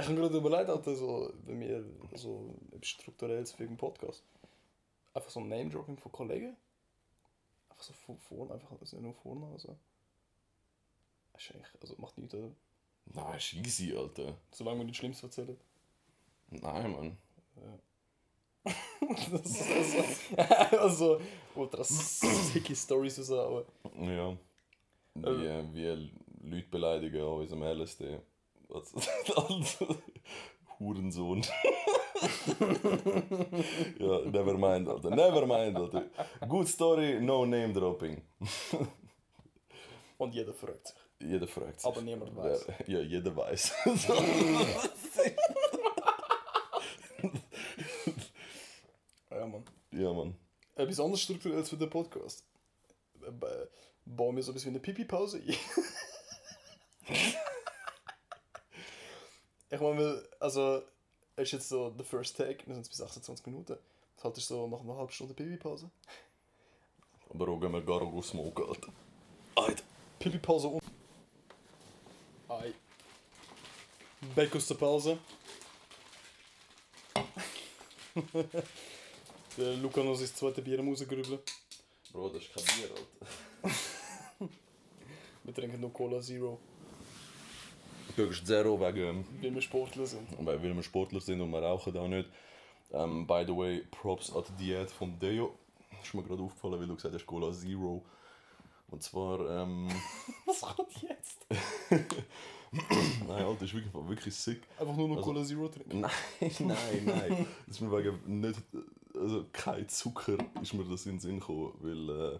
Ich 0.00 0.06
habe 0.06 0.14
gerade 0.14 0.36
überlegt, 0.36 0.70
Alter, 0.70 0.94
so, 0.94 1.32
bei 1.46 1.54
mir 1.54 1.84
so 2.14 2.54
etwas 2.72 2.88
strukturelles 2.88 3.52
für 3.52 3.66
den 3.66 3.76
Podcast. 3.76 4.22
Einfach 5.14 5.30
so 5.30 5.40
ein 5.40 5.48
Name-Dropping 5.48 5.96
von 5.96 6.12
Kollegen. 6.12 6.56
Einfach 7.70 7.82
so 7.82 7.92
vor- 7.92 8.16
vorne, 8.18 8.54
einfach 8.54 8.70
also 8.80 9.00
nur 9.00 9.14
vorne. 9.14 9.46
Also. 9.52 9.76
Das 11.32 11.42
ist 11.42 11.54
eigentlich, 11.54 11.72
also 11.80 11.94
macht 11.98 12.16
nichts, 12.18 12.34
oder? 12.34 12.50
Nein, 13.06 13.36
ist 13.36 13.54
easy, 13.54 13.96
Alter. 13.96 14.36
Solange 14.52 14.78
wir 14.80 14.84
nichts 14.84 14.98
Schlimmes 14.98 15.22
erzählen. 15.22 15.56
Nein, 16.50 16.92
Mann. 16.92 17.18
das 19.30 19.46
ist 19.46 19.62
also, 20.38 20.78
also 20.78 21.20
ultra 21.54 21.82
sicky 21.84 22.76
Stories 22.76 23.18
raushauen. 23.18 23.64
Ja. 24.00 24.36
Wie, 25.14 25.74
wie 25.74 26.10
Leute 26.42 26.68
beleidigen 26.68 27.20
an 27.20 27.40
unserem 27.40 27.62
LSD. 27.62 28.20
Was? 28.68 28.92
Hurensohn. 30.78 31.42
ja, 33.98 34.18
never 34.30 34.56
mind, 34.58 34.88
Alter. 34.88 35.10
Never 35.10 35.46
mind, 35.46 35.76
Alter. 35.76 36.04
Good 36.48 36.68
story, 36.68 37.20
no 37.20 37.44
name 37.44 37.72
dropping. 37.72 38.22
Und 40.18 40.34
jeder 40.34 40.52
freut 40.54 40.86
sich. 40.86 40.96
Jeder 41.20 41.48
fragt 41.48 41.80
sich. 41.80 41.88
Aber 41.90 42.00
niemand 42.02 42.36
weiß. 42.36 42.66
Ja, 42.86 43.00
jeder 43.00 43.34
weiß. 43.36 43.72
Ja, 49.30 49.46
Mann. 49.46 49.64
ja, 49.92 50.12
Mann. 50.12 50.34
Etwas 50.74 51.00
anderes 51.00 51.22
strukturelles 51.22 51.68
für 51.68 51.76
den 51.76 51.90
Podcast. 51.90 52.44
Äh, 53.26 53.30
ba- 53.30 53.66
Bauen 54.04 54.36
wir 54.36 54.42
so 54.42 54.52
ein 54.52 54.54
bisschen 54.54 54.70
eine 54.70 54.80
Pipi-Pause 54.80 55.38
ein. 55.46 55.58
ich 59.70 59.80
meine, 59.80 60.22
also, 60.40 60.82
es 61.36 61.44
ist 61.44 61.52
jetzt 61.52 61.68
so 61.68 61.90
der 61.90 62.04
First 62.04 62.36
Take, 62.36 62.66
wir 62.66 62.74
sind 62.74 62.84
jetzt 62.84 62.90
bis 62.90 63.00
28 63.00 63.46
Minuten. 63.46 63.76
Das 64.16 64.24
halt 64.24 64.38
ist 64.38 64.48
so 64.48 64.66
nach 64.66 64.80
einer 64.80 64.96
halben 64.96 65.12
Stunde 65.12 65.34
Pipi-Pause. 65.34 65.90
Aber 67.30 67.48
auch 67.48 67.60
gehen 67.60 67.72
wir 67.72 67.82
gar 67.82 68.04
nicht 68.04 68.24
smoken, 68.24 68.64
Alter. 68.68 68.92
Alter. 69.54 69.84
Pipi-Pause 70.18 70.68
und. 70.68 70.82
Ei. 72.48 72.72
Back 74.34 74.56
aus 74.56 74.66
der 74.66 74.74
Pause. 74.74 75.18
der 79.56 79.74
Luca 79.74 80.02
noch 80.02 80.16
sein 80.16 80.26
zweites 80.26 80.64
Bier 80.64 80.80
am 80.80 80.88
rausgerübeln. 80.88 81.38
Bro, 82.12 82.30
das 82.30 82.42
ist 82.42 82.54
kein 82.54 82.64
Bier, 82.64 82.90
Alter. 82.90 83.78
Wir 85.44 85.54
trinken 85.54 85.80
nur 85.80 85.92
Cola 85.92 86.20
Zero, 86.20 86.58
Kriegst 88.18 88.46
Zero 88.46 88.80
wegen... 88.80 89.24
weil 89.40 89.54
wir 89.54 89.62
Sportler 89.62 90.04
sind. 90.06 90.26
weil 90.44 90.60
wir 90.60 90.82
Sportler 90.82 91.20
sind 91.20 91.40
und 91.40 91.50
wir 91.50 91.62
rauchen 91.62 91.96
auch 91.96 92.08
nicht. 92.08 92.28
Ähm, 92.90 93.26
by 93.26 93.44
the 93.46 93.56
way, 93.56 93.84
Props 93.90 94.34
an 94.34 94.42
die 94.58 94.64
Diät 94.64 94.90
vom 94.90 95.16
Deo. 95.20 95.54
Ist 96.02 96.14
mir 96.14 96.24
gerade 96.24 96.42
aufgefallen, 96.42 96.80
weil 96.80 96.86
du 96.88 96.96
gesagt 96.96 97.14
hast, 97.14 97.26
Cola 97.26 97.52
Zero. 97.52 98.02
Und 98.90 99.02
zwar, 99.02 99.38
ähm, 99.48 99.88
Was 100.46 100.62
kommt 100.62 100.90
jetzt? 101.02 101.46
nein, 102.70 103.44
Alter, 103.44 103.64
ist 103.64 103.74
wirklich, 103.74 103.94
wirklich 103.94 104.34
sick. 104.34 104.62
Einfach 104.80 104.96
nur 104.96 105.08
noch 105.08 105.18
Also- 105.18 105.28
Cola 105.30 105.44
Zero 105.44 105.68
trinken. 105.68 106.00
Nein, 106.00 106.10
nein, 106.58 107.02
nein. 107.04 107.46
Das 107.66 107.76
ist 107.76 107.80
mir 107.80 107.96
wegen 107.96 108.40
nicht, 108.40 108.60
also 109.14 109.44
kein 109.52 109.88
Zucker 109.88 110.38
ist 110.60 110.74
mir 110.74 110.84
das 110.84 111.06
in 111.06 111.12
den 111.12 111.20
Sinn 111.20 111.38
gekommen, 111.38 111.72
weil 111.80 112.08
äh, 112.10 112.38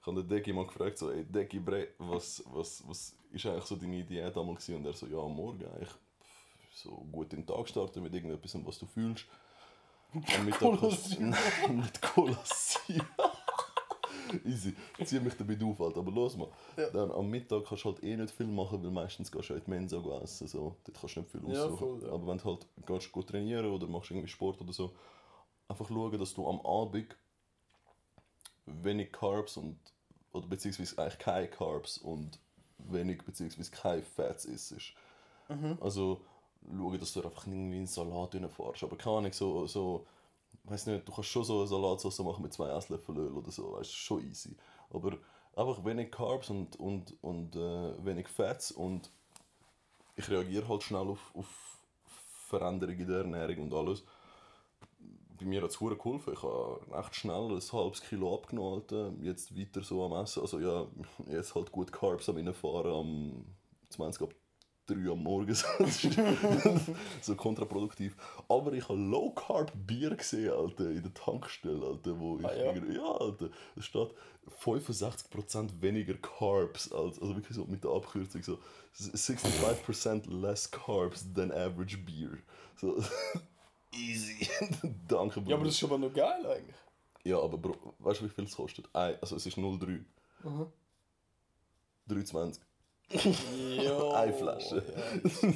ich 0.00 0.06
habe 0.06 0.22
den 0.22 0.28
Deki 0.28 0.52
mal 0.54 0.66
gefragt, 0.66 0.96
so, 0.96 1.10
ey 1.10 1.22
Bre, 1.24 1.88
was, 1.98 2.42
was, 2.52 2.82
was 2.86 3.14
ist 3.32 3.46
eigentlich 3.46 3.64
so 3.64 3.76
deine 3.76 4.04
Diät 4.04 4.36
damals 4.36 4.64
gewesen? 4.66 4.80
Und 4.80 4.86
er 4.86 4.92
so, 4.94 5.06
ja, 5.06 5.16
morgen 5.28 5.64
eigentlich 5.66 5.90
so 6.74 6.90
gut 7.12 7.32
in 7.32 7.40
den 7.44 7.46
Tag 7.46 7.68
starten 7.68 8.02
mit 8.02 8.14
irgendetwas, 8.14 8.54
was 8.64 8.78
du 8.78 8.86
fühlst. 8.86 9.26
Am 10.14 10.44
Mittag 10.44 10.60
Cola 10.60 10.76
kannst- 10.78 11.08
Zero. 11.10 11.20
Nein, 11.22 11.76
nicht 11.76 12.00
Cola 12.02 12.38
Zero. 12.44 13.04
Easy, 14.44 14.74
zieh 15.04 15.20
mich 15.20 15.34
damit 15.38 15.62
auf, 15.62 15.80
Alter. 15.80 16.00
aber 16.00 16.12
los 16.12 16.36
mal. 16.36 16.48
Ja. 16.76 16.90
Dann 16.90 17.10
am 17.10 17.28
Mittag 17.30 17.64
kannst 17.64 17.84
du 17.84 17.88
halt 17.92 18.02
eh 18.04 18.14
nicht 18.16 18.30
viel 18.30 18.46
machen, 18.46 18.82
weil 18.82 18.90
meistens 18.90 19.30
gehst 19.32 19.48
du 19.50 19.54
in 19.54 19.64
die 19.64 19.70
Mensa 19.70 19.96
essen. 20.22 20.46
So. 20.48 20.76
Dort 20.84 21.00
kannst 21.00 21.16
du 21.16 21.20
nicht 21.20 21.30
viel 21.30 21.40
Ja, 21.52 21.64
aussuchen. 21.64 21.78
voll, 21.78 22.02
ja. 22.08 22.12
Aber 22.14 22.26
wenn 22.26 22.38
du 22.38 22.44
halt 22.44 22.66
gehst, 22.86 23.10
gut 23.12 23.28
trainieren 23.28 23.66
oder 23.66 23.86
machst 23.86 24.10
irgendwie 24.10 24.28
Sport 24.28 24.60
oder 24.60 24.72
so, 24.72 24.94
einfach 25.66 25.88
schauen, 25.88 26.18
dass 26.18 26.34
du 26.34 26.46
am 26.48 26.60
Abend 26.60 27.16
wenig 28.66 29.12
Carbs 29.12 29.56
und 29.56 29.78
oder 30.32 30.46
beziehungsweise 30.46 30.98
eigentlich 30.98 31.18
keine 31.18 31.48
Carbs 31.48 31.96
und 31.98 32.38
wenig 32.92 33.22
beziehungsweise 33.22 33.70
keine 33.70 34.02
Fats 34.02 34.44
isst. 34.44 34.74
Mhm. 35.48 35.78
Also 35.80 36.20
schauen, 36.66 36.98
dass 36.98 37.12
du 37.12 37.22
einfach 37.22 37.46
irgendwie 37.46 37.76
einen 37.76 37.86
Salat 37.86 38.34
reinfährst. 38.34 38.82
Aber 38.84 38.96
keine 38.96 39.16
Ahnung, 39.18 39.32
so, 39.32 39.66
so 39.66 40.06
weiß 40.64 40.86
nicht, 40.86 41.08
du 41.08 41.12
kannst 41.12 41.30
schon 41.30 41.44
so 41.44 41.58
eine 41.58 41.66
Salatsauce 41.66 42.18
machen 42.20 42.42
mit 42.42 42.52
zwei 42.52 42.68
Esslöffel 42.70 43.16
Öl 43.16 43.32
oder 43.32 43.50
so, 43.50 43.72
weißt, 43.72 43.92
schon 43.92 44.22
easy. 44.28 44.56
Aber 44.90 45.16
einfach 45.56 45.84
wenig 45.84 46.10
Carbs 46.10 46.50
und, 46.50 46.76
und, 46.76 47.16
und 47.22 47.56
äh, 47.56 48.04
wenig 48.04 48.28
Fats 48.28 48.72
und 48.72 49.10
ich 50.16 50.28
reagiere 50.28 50.68
halt 50.68 50.82
schnell 50.82 51.06
auf, 51.08 51.32
auf 51.34 51.46
Veränderungen 52.48 53.00
in 53.00 53.06
der 53.06 53.18
Ernährung 53.18 53.64
und 53.64 53.74
alles. 53.74 54.04
Bei 55.38 55.46
mir 55.46 55.62
hat 55.62 55.70
es 55.70 55.78
geholfen. 55.78 56.32
Ich 56.32 56.42
habe 56.42 56.80
recht 56.90 57.14
schnell 57.14 57.50
ein 57.52 57.72
halbes 57.72 58.02
Kilo 58.02 58.34
abgenommen. 58.34 58.74
Alter. 58.74 59.12
Jetzt 59.22 59.56
weiter 59.56 59.82
so 59.82 60.04
am 60.04 60.12
Essen. 60.22 60.42
Also 60.42 60.58
ja, 60.60 60.86
jetzt 61.30 61.54
halt 61.54 61.72
gut 61.72 61.92
Carbs 61.92 62.28
am 62.28 62.36
reinfahren 62.36 62.92
am 62.92 63.44
20 63.90 64.22
ab 64.22 64.34
3 64.88 65.12
am 65.12 65.22
Morgen. 65.22 65.46
Das 65.78 66.04
ist 66.04 66.16
so 67.22 67.34
kontraproduktiv. 67.36 68.16
Aber 68.48 68.72
ich 68.72 68.88
habe 68.88 68.98
Low 68.98 69.30
Carb 69.30 69.72
Bier 69.86 70.16
gesehen, 70.16 70.52
Alter, 70.52 70.90
in 70.90 71.02
der 71.02 71.14
Tankstelle, 71.14 71.86
Alter, 71.86 72.18
wo 72.18 72.38
ich 72.38 72.46
Ah, 72.46 72.54
ja? 72.54 72.72
ja, 72.74 73.12
Alter, 73.18 73.50
es 73.76 73.84
steht 73.84 74.08
65% 74.62 75.80
weniger 75.80 76.14
Carbs, 76.14 76.90
als, 76.92 77.20
also 77.20 77.36
wirklich 77.36 77.56
so 77.56 77.64
mit 77.66 77.84
der 77.84 77.90
Abkürzung 77.90 78.42
so 78.42 78.58
65% 78.94 80.30
less 80.30 80.70
Carbs 80.70 81.26
than 81.34 81.52
average 81.52 81.98
beer. 81.98 82.38
So, 82.76 83.02
easy. 83.92 84.48
Danke, 85.08 85.40
Bro. 85.40 85.50
Ja, 85.50 85.56
aber 85.56 85.64
das 85.64 85.74
ist 85.74 85.84
aber 85.84 85.98
noch 85.98 86.12
geil 86.12 86.46
eigentlich. 86.46 86.76
Ja, 87.24 87.40
aber 87.40 87.58
Bro, 87.58 87.76
weißt 87.98 88.20
du, 88.20 88.24
wie 88.26 88.28
viel 88.28 88.44
es 88.44 88.54
kostet? 88.54 88.88
Ein, 88.94 89.16
also 89.20 89.36
es 89.36 89.46
ist 89.46 89.56
0,3. 89.58 90.04
Mhm. 90.44 90.66
3,20. 92.08 92.58
Jo, 93.84 94.10
Eine 94.14 94.32
Flasche. 94.32 94.82
Ja, 94.94 95.48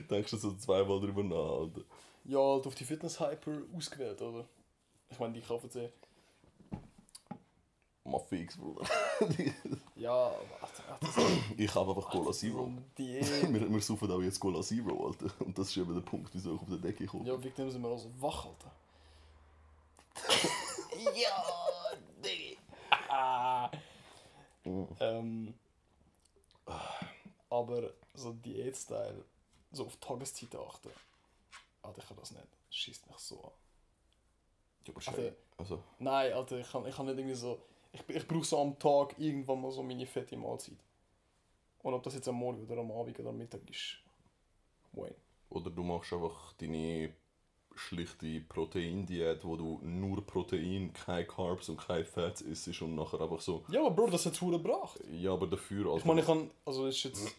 Denkst 0.10 0.30
du 0.30 0.36
so 0.36 0.54
zweimal 0.56 1.00
drüber 1.00 1.22
nach, 1.24 1.60
Alter? 1.60 1.82
ja 2.24 2.38
halt 2.38 2.66
auf 2.66 2.74
die 2.74 2.84
Fitness-Hyper 2.84 3.62
ausgewählt, 3.76 4.20
oder? 4.22 4.44
Ich 5.10 5.18
meine, 5.18 5.34
die 5.34 5.40
kaufen 5.40 5.68
sie. 5.70 5.88
Mal 8.04 8.18
fix, 8.18 8.56
Bruder. 8.56 8.84
Ja, 9.94 10.32
warte. 10.60 10.82
Ich 11.56 11.72
habe 11.74 11.94
einfach 11.94 12.10
Cola 12.10 12.32
Zero. 12.32 12.70
Wir, 12.96 13.70
wir 13.72 13.80
saufen 13.80 14.10
auch 14.10 14.20
jetzt 14.20 14.40
Cola 14.40 14.60
Zero, 14.60 15.06
Alter. 15.06 15.32
Und 15.40 15.56
das 15.56 15.68
ist 15.68 15.76
eben 15.76 15.94
der 15.94 16.00
Punkt, 16.00 16.34
wieso 16.34 16.56
ich 16.56 16.60
auf 16.60 16.68
der 16.68 16.78
Decke 16.78 17.06
komme. 17.06 17.28
ja, 17.28 17.42
wegen 17.42 17.54
dem 17.54 17.70
sind 17.70 17.82
wir 17.82 17.90
also 17.90 18.10
wach, 18.18 18.46
Alter. 18.46 18.72
ja 21.14 21.44
Digga. 22.24 22.60
Ah. 23.08 23.70
Ähm, 25.00 25.54
aber 27.50 27.90
so 28.14 28.32
Diät-Style, 28.32 29.24
so 29.72 29.86
auf 29.86 29.96
Tageszeit 29.96 30.54
achten. 30.54 30.90
Alter, 31.82 31.98
ich 31.98 32.08
kann 32.08 32.16
das 32.16 32.30
nicht. 32.30 32.46
Das 32.68 32.76
schießt 32.76 33.06
mich 33.06 33.18
so 33.18 33.42
an. 33.42 33.50
Ja, 34.86 34.92
aber 34.92 35.00
scheiße. 35.00 35.36
Also, 35.58 35.82
Nein, 35.98 36.32
Alter, 36.32 36.58
ich 36.58 36.70
kann, 36.70 36.86
ich 36.86 36.94
kann 36.94 37.06
nicht 37.06 37.18
irgendwie 37.18 37.34
so. 37.34 37.60
Ich, 37.92 38.08
ich 38.08 38.26
brauche 38.26 38.44
so 38.44 38.60
am 38.60 38.78
Tag 38.78 39.14
irgendwann 39.18 39.60
mal 39.60 39.70
so 39.70 39.82
meine 39.82 40.06
fette 40.06 40.36
Mahlzeit. 40.36 40.78
Und 41.82 41.94
ob 41.94 42.02
das 42.02 42.14
jetzt 42.14 42.28
am 42.28 42.36
Morgen 42.36 42.64
oder 42.64 42.80
am 42.80 42.90
Abend 42.92 43.18
oder 43.18 43.30
am 43.30 43.38
Mittag 43.38 43.68
ist. 43.68 43.98
Wayne. 44.92 45.14
oder 45.50 45.70
du 45.70 45.82
machst 45.82 46.12
einfach 46.12 46.52
deine 46.54 47.12
schlichte 47.74 48.40
Proteindiät, 48.40 49.44
wo 49.44 49.56
du 49.56 49.80
nur 49.82 50.24
Protein, 50.26 50.92
keine 50.92 51.26
Carbs 51.26 51.68
und 51.68 51.78
keine 51.78 52.04
Fats 52.04 52.42
isst 52.42 52.82
und 52.82 52.94
nachher 52.94 53.20
einfach 53.20 53.40
so. 53.40 53.64
Ja, 53.68 53.80
aber 53.80 53.90
Bro, 53.90 54.10
das 54.10 54.26
hat 54.26 54.34
es 54.34 54.40
gebracht. 54.40 55.00
Ja, 55.10 55.32
aber 55.32 55.46
dafür, 55.46 55.86
Alter. 55.86 55.98
Ich 55.98 56.04
meine, 56.04 56.20
ich 56.20 56.26
kann. 56.26 56.50
Also, 56.64 56.86
es 56.86 56.96
ist 56.96 57.04
jetzt, 57.04 57.34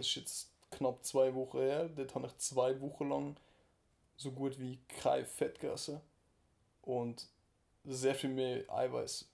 ist 0.00 0.14
jetzt 0.16 0.52
knapp 0.70 1.04
zwei 1.04 1.34
Wochen 1.34 1.58
her. 1.58 1.88
Dort 1.88 2.14
habe 2.14 2.26
ich 2.26 2.36
zwei 2.38 2.80
Wochen 2.80 3.08
lang 3.08 3.36
so 4.16 4.32
gut 4.32 4.58
wie 4.58 4.78
kein 4.88 5.24
Fett 5.24 5.60
gegessen. 5.60 6.00
Und 6.82 7.28
sehr 7.84 8.14
viel 8.14 8.30
mehr 8.30 8.64
Eiweiß 8.68 9.28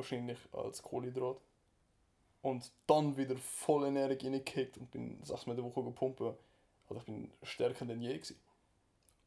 wahrscheinlich 0.00 0.38
als 0.52 0.82
Kohlenhydrat. 0.82 1.36
und 2.42 2.70
dann 2.86 3.16
wieder 3.16 3.36
voll 3.36 3.86
Energie 3.86 4.26
reingekickt 4.26 4.78
und 4.78 4.90
bin 4.90 5.18
sechsmal 5.22 5.56
in 5.56 5.62
der 5.62 5.70
Woche 5.70 5.84
gepumpt. 5.84 6.20
Also 6.22 6.36
ich 6.98 7.04
bin 7.04 7.30
stärker 7.42 7.84
denn 7.84 8.00
je 8.00 8.14
gewesen. 8.14 8.36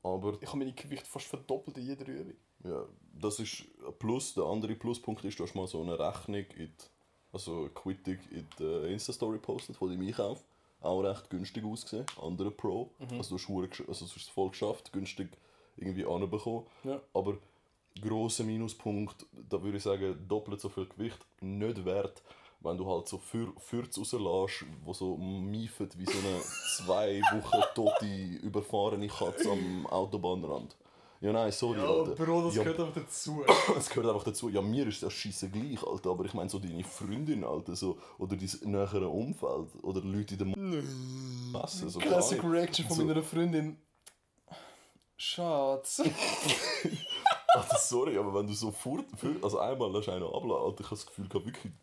Aber 0.02 0.38
Ich 0.42 0.48
habe 0.50 0.58
meine 0.58 0.74
Gewicht 0.74 1.06
fast 1.08 1.28
verdoppelt 1.28 1.78
in 1.78 1.86
jeder 1.86 2.08
Übung. 2.08 2.34
ja, 2.64 2.86
das 3.22 3.40
ist 3.40 3.64
ein 3.86 3.94
Plus. 4.00 4.34
Der 4.34 4.44
andere 4.46 4.76
Pluspunkt 4.76 5.24
ist, 5.24 5.40
du 5.40 5.44
hast 5.44 5.56
mal 5.56 5.68
so 5.68 5.82
eine 5.82 5.98
Rechnung, 5.98 6.46
in 6.58 6.68
die, 6.68 6.72
also 7.32 7.70
Quittung 7.74 8.18
in 8.32 8.48
der 8.60 8.86
Insta-Story 8.86 9.38
postet 9.38 9.78
von 9.78 9.90
deinem 9.90 10.06
Einkauf. 10.08 10.44
Auch 10.82 11.02
recht 11.02 11.30
günstig 11.30 11.64
ausgesehen. 11.64 12.06
Andere 12.22 12.52
Pro. 12.52 12.90
Also 13.12 13.38
du 13.38 13.42
hast, 13.64 13.80
also 13.88 14.06
du 14.06 14.12
hast 14.12 14.18
es 14.18 14.28
voll 14.28 14.50
geschafft, 14.50 14.92
günstig 14.92 15.30
irgendwie 15.78 16.06
anbekommen. 16.06 16.66
Ja. 16.84 17.00
Aber 17.14 17.38
grosser 18.02 18.44
Minuspunkt, 18.44 19.26
da 19.50 19.62
würde 19.62 19.78
ich 19.78 19.84
sagen, 19.84 20.26
doppelt 20.28 20.60
so 20.62 20.70
viel 20.70 20.86
Gewicht 20.88 21.20
nicht 21.42 21.86
wert, 21.86 22.22
wenn 22.62 22.78
du 22.78 22.88
halt 22.90 23.08
so 23.08 23.18
für 23.18 23.54
Fürz 23.58 23.98
rauslässt, 23.98 24.66
wo 24.84 24.94
so 24.94 25.18
miefen 25.18 25.90
wie 25.98 26.06
so 26.06 26.18
eine 26.18 26.42
zwei 26.78 27.22
Wochen 27.32 27.62
tote, 27.76 28.06
überfahrene 28.42 29.08
Katze 29.08 29.52
am 29.52 29.86
Autobahnrand. 29.88 30.76
Ja, 31.22 31.32
nein, 31.32 31.54
sorry, 31.54 31.80
Alter. 31.80 32.22
Ja, 32.54 32.64
einfach 32.64 32.92
dazu. 32.94 33.46
es 33.78 33.88
gehört 33.90 34.08
einfach 34.14 34.26
dazu. 34.26 34.50
Ja, 34.50 34.62
mir 34.62 34.86
ist 34.88 35.02
das 35.04 35.14
scheiße 35.14 35.50
gleich, 35.50 35.82
Alter. 35.82 36.10
Aber 36.10 36.26
ich 36.26 36.34
meine 36.34 36.50
so 36.50 36.60
deine 36.60 36.84
Freundin, 36.84 37.46
Alter, 37.46 37.78
so, 37.78 37.98
oder 38.18 38.36
dein 38.36 38.50
nähere 38.70 39.08
Umfeld, 39.08 39.70
oder 39.84 40.02
Leute 40.02 40.34
in 40.36 40.54
der 40.54 40.84
Masse. 41.54 41.90
So, 41.90 42.00
Classic. 42.00 42.44
Reaction 42.44 42.86
von 42.88 42.98
So- 42.98 43.06
meiner 43.06 43.24
Freundin. 43.24 43.78
Schatz. 45.16 46.02
Alter, 47.54 47.78
sorry, 47.78 48.18
aber 48.18 48.34
wenn 48.34 48.48
du 48.48 48.54
so 48.54 48.72
fort, 48.72 49.06
also 49.42 49.60
einmal 49.60 49.92
lässt 49.92 50.10
einer 50.10 50.26
abladen, 50.26 50.66
Alter, 50.66 50.82
ich 50.82 50.86
habe 50.86 50.96
das 50.96 51.06
Gefühl, 51.06 51.26
ich 51.28 51.34
habe 51.34 51.46
wirklich, 51.46 51.74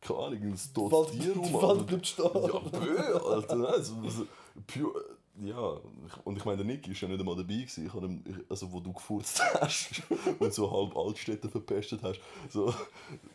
keine 0.00 0.18
Ahnung, 0.18 0.42
ein 0.42 0.60
totes 0.74 1.18
Tier 1.18 1.34
rum, 1.34 1.46
die. 1.46 1.54
Wald 1.54 1.86
bleibt 1.86 2.06
stehen. 2.06 2.24
Ja, 2.34 2.58
bö, 2.58 3.18
Alter, 3.18 3.56
nein, 3.56 3.82
so, 3.82 3.94
so, 4.08 4.26
pure, 4.66 5.04
ja, 5.42 5.76
und 6.24 6.38
ich 6.38 6.44
meine, 6.44 6.58
der 6.58 6.66
Niki 6.66 6.90
war 6.90 6.96
ja 6.96 7.08
nicht 7.08 7.20
einmal 7.20 7.36
dabei, 7.36 7.54
gewesen. 7.54 7.86
ich 7.86 7.92
habe 7.92 8.08
also 8.48 8.72
wo 8.72 8.80
du 8.80 8.92
gefurzt 8.92 9.42
hast 9.60 10.02
und 10.38 10.54
so 10.54 10.70
halb 10.70 10.96
Altstädte 10.96 11.48
verpestet 11.48 12.02
hast, 12.02 12.20
so, 12.48 12.72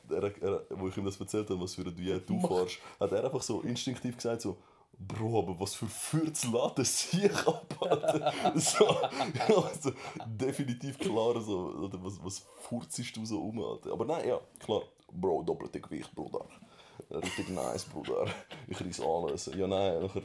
er, 0.10 0.24
er, 0.42 0.62
wo 0.72 0.88
ich 0.88 0.98
ihm 0.98 1.06
das 1.06 1.20
erzählt 1.20 1.50
habe, 1.50 1.62
was 1.62 1.76
für 1.76 1.82
eine 1.82 1.92
Diät 1.92 2.28
du 2.28 2.40
fährst, 2.40 2.80
hat 3.00 3.12
er 3.12 3.24
einfach 3.24 3.42
so 3.42 3.62
instinktiv 3.62 4.16
gesagt, 4.16 4.42
so, 4.42 4.58
Bro, 5.08 5.40
aber 5.40 5.60
was 5.60 5.74
für 5.74 5.88
Fürz 5.88 6.46
lädt 6.46 6.78
das 6.78 7.00
hier 7.00 7.32
ab, 7.48 7.76
Alter? 7.82 8.34
So, 8.56 8.88
also, 8.88 9.92
definitiv 10.26 11.00
klar, 11.00 11.40
so, 11.42 11.90
was, 12.04 12.24
was 12.24 12.40
furzest 12.62 13.16
du 13.16 13.26
so 13.26 13.42
um, 13.42 13.64
Alter? 13.64 13.94
Aber 13.94 14.06
nein, 14.06 14.28
ja, 14.28 14.40
klar, 14.60 14.84
Bro, 15.12 15.44
doppelte 15.44 15.82
Gewicht, 15.82 16.14
Bruder. 16.14 16.46
Richtig 17.10 17.50
nice, 17.50 17.84
Bruder. 17.86 18.26
Ich 18.68 18.80
reiss 18.80 19.02
alles. 19.02 19.52
Ja, 19.58 19.68
nein, 19.68 20.02
nachher, 20.02 20.22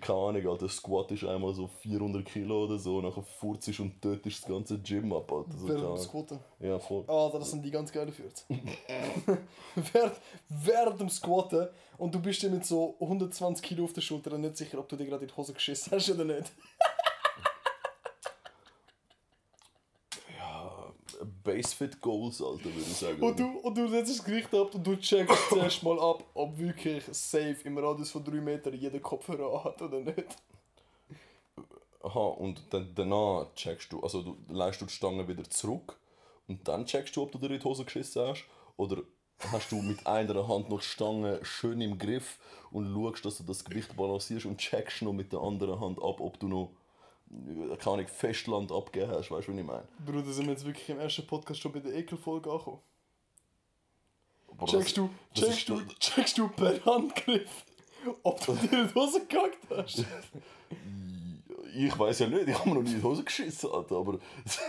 keine 0.00 0.18
Ahnung, 0.18 0.48
Alter, 0.48 0.68
Squat 0.68 1.10
ist 1.10 1.24
einmal 1.24 1.52
so 1.52 1.66
400 1.66 2.24
Kilo 2.24 2.64
oder 2.64 2.78
so, 2.78 3.00
nachher 3.00 3.22
furzest 3.22 3.80
und 3.80 4.00
tötest 4.00 4.42
das 4.42 4.48
ganze 4.48 4.78
Gym 4.78 5.12
ab, 5.12 5.30
Alter. 5.30 5.58
So, 5.58 5.68
Während. 5.68 5.98
Squatten. 5.98 6.38
ja, 6.60 6.78
voll. 6.78 7.04
Ah, 7.08 7.30
das 7.32 7.50
sind 7.50 7.62
die 7.64 7.70
ganz 7.70 7.92
geile 7.92 8.12
Fürze. 8.12 8.44
während, 9.92 10.14
während 10.48 11.00
dem 11.00 11.10
Squatten 11.10 11.68
und 11.98 12.14
du 12.14 12.20
bist 12.20 12.42
dir 12.42 12.50
mit 12.50 12.64
so 12.64 12.96
120 13.00 13.64
Kilo 13.64 13.84
auf 13.84 13.92
der 13.92 14.00
Schulter 14.00 14.38
nicht 14.38 14.56
sicher, 14.56 14.78
ob 14.78 14.88
du 14.88 14.96
dir 14.96 15.06
gerade 15.06 15.24
in 15.24 15.28
die 15.28 15.36
Hose 15.36 15.52
geschissen 15.52 15.92
hast 15.92 16.10
oder 16.10 16.24
nicht. 16.24 16.52
Ja, 20.38 20.92
Basefit 21.42 22.00
Goals, 22.00 22.40
Alter, 22.40 22.66
würde 22.66 22.80
ich 22.80 22.96
sagen. 22.96 23.20
Und 23.20 23.38
du, 23.38 23.46
und 23.46 23.76
du 23.76 23.88
setzt 23.88 24.18
das 24.18 24.24
Gewicht 24.24 24.54
ab 24.54 24.74
und 24.74 24.86
du 24.86 24.96
checkst 24.96 25.36
zuerst 25.48 25.82
mal 25.82 25.98
ab, 25.98 26.24
ob 26.34 26.56
wirklich 26.56 27.04
safe 27.10 27.58
im 27.64 27.76
Radius 27.76 28.12
von 28.12 28.24
3 28.24 28.40
Metern 28.40 28.74
jeder 28.74 29.00
Kopfhörer 29.00 29.64
hat 29.64 29.82
oder 29.82 30.00
nicht. 30.00 30.36
Aha, 32.00 32.20
und 32.20 32.62
dann, 32.70 32.92
danach 32.94 33.52
checkst 33.54 33.92
du, 33.92 34.00
also 34.00 34.22
du 34.22 34.36
leist 34.48 34.80
du 34.80 34.86
die 34.86 34.92
Stange 34.92 35.26
wieder 35.26 35.42
zurück 35.50 35.98
und 36.46 36.66
dann 36.68 36.86
checkst 36.86 37.16
du, 37.16 37.22
ob 37.22 37.32
du 37.32 37.38
dir 37.38 37.50
in 37.50 37.58
die 37.58 37.64
Hose 37.64 37.84
geschissen 37.84 38.22
hast 38.22 38.44
oder 38.76 39.02
hast 39.52 39.72
du 39.72 39.80
mit 39.82 40.06
einer 40.06 40.48
Hand 40.48 40.68
noch 40.68 40.80
die 40.80 40.86
Stange 40.86 41.40
schön 41.44 41.80
im 41.80 41.98
Griff 41.98 42.38
und 42.70 42.92
schaust, 42.92 43.24
dass 43.24 43.38
du 43.38 43.44
das 43.44 43.64
Gewicht 43.64 43.96
balancierst 43.96 44.46
und 44.46 44.58
checkst 44.58 45.02
noch 45.02 45.12
mit 45.12 45.32
der 45.32 45.40
anderen 45.40 45.80
Hand 45.80 45.98
ab, 45.98 46.20
ob 46.20 46.38
du 46.40 46.48
noch 46.48 46.70
äh, 47.30 47.76
keine 47.76 47.94
Ahnung, 47.94 48.08
Festland 48.08 48.72
abgegeben 48.72 49.12
hast, 49.12 49.30
weißt 49.30 49.48
du, 49.48 49.52
was 49.52 49.58
ich 49.58 49.66
meine? 49.66 49.88
Bruder, 50.04 50.32
sind 50.32 50.46
wir 50.46 50.52
jetzt 50.52 50.64
wirklich 50.64 50.88
im 50.88 50.98
ersten 50.98 51.26
Podcast 51.26 51.60
schon 51.60 51.72
bei 51.72 51.80
der 51.80 51.94
Ekelfolge 51.94 52.50
angekommen? 52.50 52.80
Checkst 54.66 54.96
du, 54.96 55.10
das 55.34 55.44
checkst 55.44 55.68
du, 55.68 55.82
checkst 56.00 56.38
du 56.38 56.48
per 56.48 56.84
Handgriff, 56.84 57.64
ob 58.22 58.44
du 58.44 58.54
dir 58.56 58.86
die 58.86 58.94
Hose 58.94 59.20
gekackt 59.20 59.58
hast? 59.70 60.04
Ich 61.86 61.96
weiß 61.96 62.18
ja 62.18 62.26
nicht, 62.26 62.48
ich 62.48 62.58
habe 62.58 62.68
mir 62.68 62.74
noch 62.76 62.82
nie 62.82 62.90
in 62.90 62.96
die 62.96 63.02
Hose 63.02 63.22
geschissen, 63.22 63.70
Alter, 63.70 63.96
aber 63.96 64.18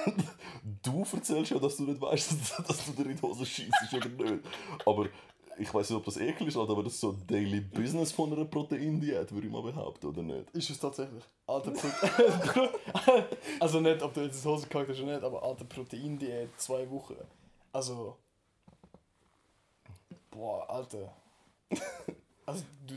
du 0.84 1.04
erzählst 1.12 1.52
ja, 1.52 1.58
dass 1.58 1.78
du 1.78 1.84
nicht 1.84 2.00
weißt, 2.00 2.32
dass, 2.34 2.58
dass 2.68 2.86
du 2.86 2.92
dir 2.92 3.10
in 3.10 3.16
die 3.16 3.22
Hose 3.22 3.46
schießt, 3.46 3.94
oder 3.94 4.10
nicht. 4.10 4.44
Aber 4.86 5.08
ich 5.58 5.74
weiß 5.74 5.90
nicht, 5.90 5.98
ob 5.98 6.06
das 6.06 6.18
ekel 6.18 6.48
ist, 6.48 6.56
Alter, 6.56 6.74
aber 6.74 6.84
das 6.84 6.94
ist 6.94 7.02
so 7.02 7.18
Daily 7.28 7.62
Business 7.62 8.12
von 8.12 8.32
einer 8.32 8.46
Proteindiät, 8.46 9.32
würde 9.32 9.48
ich 9.48 9.52
mal 9.52 9.64
behaupten, 9.64 10.06
oder 10.06 10.22
nicht? 10.22 10.52
Ist 10.52 10.70
es 10.70 10.80
tatsächlich. 10.80 11.24
Alter 11.48 11.72
Protein. 11.72 13.24
also 13.60 13.80
nicht, 13.80 14.04
ob 14.04 14.14
du 14.14 14.22
jetzt 14.22 14.36
in 14.38 14.42
die 14.44 14.48
Hose 14.48 14.68
gekackt 14.68 14.90
hast 14.90 15.00
oder 15.00 15.14
nicht, 15.14 15.24
aber 15.24 15.42
alter 15.42 15.66
Proteindiät, 15.66 16.50
zwei 16.58 16.88
Wochen. 16.92 17.16
Also. 17.74 18.18
Boah, 20.30 20.70
Alter. 20.70 21.12
Also 22.46 22.64
du 22.86 22.96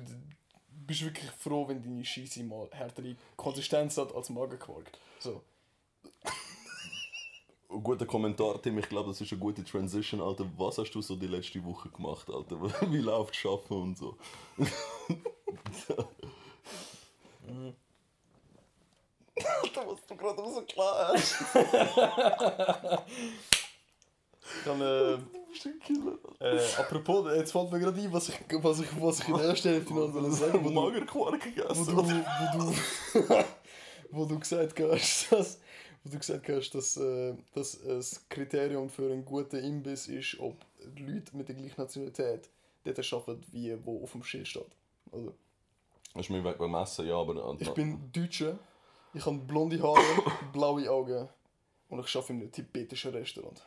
bist 0.86 1.04
wirklich 1.04 1.30
froh, 1.30 1.66
wenn 1.68 1.82
deine 1.82 2.04
Scheisse 2.04 2.42
mal 2.42 2.68
härtere 2.72 3.16
Konsistenz 3.36 3.96
hat 3.98 4.14
als 4.14 4.30
Magenquark. 4.30 4.90
So. 5.18 5.42
Guter 7.68 8.04
Kommentar, 8.04 8.60
Tim, 8.60 8.78
ich 8.78 8.88
glaube, 8.88 9.08
das 9.10 9.20
ist 9.20 9.32
eine 9.32 9.40
gute 9.40 9.64
Transition, 9.64 10.20
Alter. 10.20 10.46
Was 10.58 10.76
hast 10.78 10.92
du 10.92 11.00
so 11.00 11.16
die 11.16 11.26
letzte 11.26 11.64
Woche 11.64 11.88
gemacht, 11.88 12.28
Alter? 12.28 12.60
Wie 12.92 12.98
läuft 12.98 13.34
Schaffen 13.34 13.76
und 13.82 13.98
so? 13.98 14.16
Alter, 19.34 19.86
was 19.86 20.06
du 20.06 20.16
gerade 20.16 20.52
so 20.52 20.62
klar 20.62 21.14
hast. 21.14 21.36
Ich 24.58 24.64
kann, 24.64 24.80
äh, 24.80 25.18
Äh, 26.40 26.58
apropos, 26.78 27.26
jetzt 27.36 27.52
fällt 27.52 27.70
mir 27.70 27.78
gerade 27.80 28.00
ein, 28.00 28.12
was 28.12 28.28
ich, 28.28 28.34
was 28.62 28.80
ich, 28.80 29.00
was 29.00 29.20
ich 29.20 29.28
in 29.28 29.36
der 29.36 29.44
ersten 29.46 29.68
Hälfte 29.68 29.94
noch 29.94 30.12
wollte 30.12 30.32
sagen 30.32 30.60
Wo 30.60 30.64
wo 30.64 30.68
du, 30.68 30.74
Magerquark 30.74 31.44
wo 31.44 31.84
gegessen. 31.84 31.86
du, 31.86 31.96
wo 31.96 32.02
du, 33.22 33.44
wo 34.10 34.24
du 34.24 34.38
gesagt 34.38 34.78
hast, 34.80 35.32
dass, 35.32 35.60
wo 36.04 36.10
du 36.10 36.18
gesagt 36.18 36.48
hast, 36.48 36.70
dass, 36.70 36.96
äh, 36.96 37.34
dass 37.54 37.82
das 37.82 38.28
Kriterium 38.28 38.88
für 38.88 39.10
einen 39.10 39.24
guten 39.24 39.56
Imbiss 39.56 40.08
ist, 40.08 40.38
ob 40.40 40.56
die 40.96 41.04
Leute 41.04 41.36
mit 41.36 41.48
der 41.48 41.54
gleichen 41.56 41.80
Nationalität 41.80 42.48
dort 42.84 43.12
arbeiten, 43.12 43.44
wie 43.52 43.76
wo 43.84 44.02
auf 44.02 44.12
dem 44.12 44.22
Schild 44.22 44.48
steht. 44.48 44.66
Also, 45.12 45.32
Das 46.14 46.22
ist 46.24 46.30
mir 46.30 46.42
weg 46.44 46.58
beim 46.58 46.74
Essen, 46.74 47.06
ja, 47.06 47.16
aber... 47.16 47.56
ich 47.58 47.70
bin 47.70 48.10
Deutscher, 48.12 48.58
ich 49.14 49.24
habe 49.24 49.38
blonde 49.38 49.80
Haare, 49.82 50.02
blaue 50.52 50.90
Augen 50.90 51.28
und 51.88 52.00
ich 52.04 52.16
arbeite 52.16 52.32
in 52.32 52.40
einem 52.40 52.52
tibetischen 52.52 53.12
Restaurant. 53.12 53.62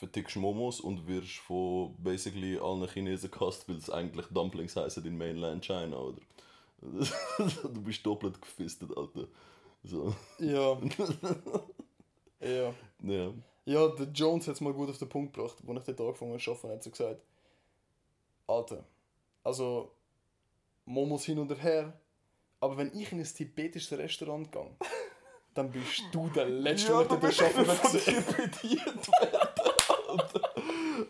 Vertickst 0.00 0.36
Momos 0.36 0.80
und 0.80 1.06
wirst 1.06 1.36
von 1.36 1.94
basically 1.98 2.58
allen 2.58 2.88
Chinesen 2.88 3.30
gehasst, 3.30 3.68
weil 3.68 3.76
es 3.76 3.90
eigentlich 3.90 4.26
Dumplings 4.26 4.74
heißen 4.74 5.04
in 5.04 5.16
Mainland 5.16 5.64
China, 5.64 5.96
oder? 5.98 6.20
du 7.62 7.82
bist 7.82 8.04
doppelt 8.04 8.40
gefistet, 8.40 8.90
Alter. 8.96 9.28
So. 9.84 10.14
Ja. 10.38 10.78
ja. 12.40 12.74
Ja. 13.02 13.32
Ja, 13.66 13.88
der 13.88 14.06
Jones 14.06 14.48
hat 14.48 14.54
es 14.54 14.60
mal 14.62 14.72
gut 14.72 14.88
auf 14.88 14.98
den 14.98 15.08
Punkt 15.08 15.34
gebracht, 15.34 15.56
als 15.66 15.78
ich 15.80 15.84
den 15.84 15.96
Tag 15.96 16.06
angefangen 16.06 16.32
habe 16.32 16.42
zu 16.42 16.50
arbeiten, 16.50 16.70
hat 16.72 16.82
so 16.82 16.90
gesagt, 16.90 17.22
Alter, 18.46 18.84
also, 19.44 19.92
Momos 20.86 21.24
hin 21.24 21.38
und 21.38 21.62
her, 21.62 21.92
aber 22.58 22.78
wenn 22.78 22.98
ich 22.98 23.12
in 23.12 23.20
ein 23.20 23.24
tibetisches 23.24 23.96
Restaurant 23.96 24.50
gehe, 24.50 24.70
dann 25.54 25.70
bist 25.70 26.02
du 26.12 26.28
der 26.30 26.46
Letzte, 26.46 26.88
der 26.88 27.02
du 27.02 27.08
dort 27.08 27.20
bist 27.20 27.42
arbeiten 27.42 28.50
Alter. 30.10 30.54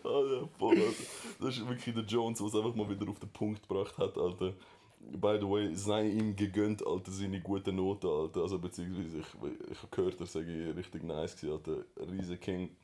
Alter, 0.03 0.47
voll, 0.57 0.77
Alter. 0.77 1.03
Das 1.39 1.57
ist 1.57 1.67
wirklich 1.67 1.95
der 1.95 2.03
Jones, 2.03 2.37
der 2.37 2.47
es 2.47 2.55
einfach 2.55 2.75
mal 2.75 2.89
wieder 2.89 3.09
auf 3.09 3.19
den 3.19 3.29
Punkt 3.29 3.67
gebracht 3.67 3.97
hat, 3.97 4.17
Alter. 4.17 4.53
By 4.99 5.37
the 5.39 5.49
way, 5.49 5.75
sei 5.75 6.07
ihm 6.09 6.35
gegönnt, 6.35 6.85
Alter, 6.85 7.11
seine 7.11 7.41
guten 7.41 7.75
Noten, 7.75 8.07
Alter. 8.07 8.41
Also, 8.41 8.59
beziehungsweise, 8.59 9.19
ich, 9.19 9.25
ich 9.71 9.77
habe 9.77 9.87
gehört, 9.89 10.19
er 10.19 10.27
sei 10.27 10.41
richtig 10.75 11.03
nice 11.03 11.35
gewesen, 11.35 11.53
Alter. 11.53 12.11
Riese 12.11 12.37
King. 12.37 12.75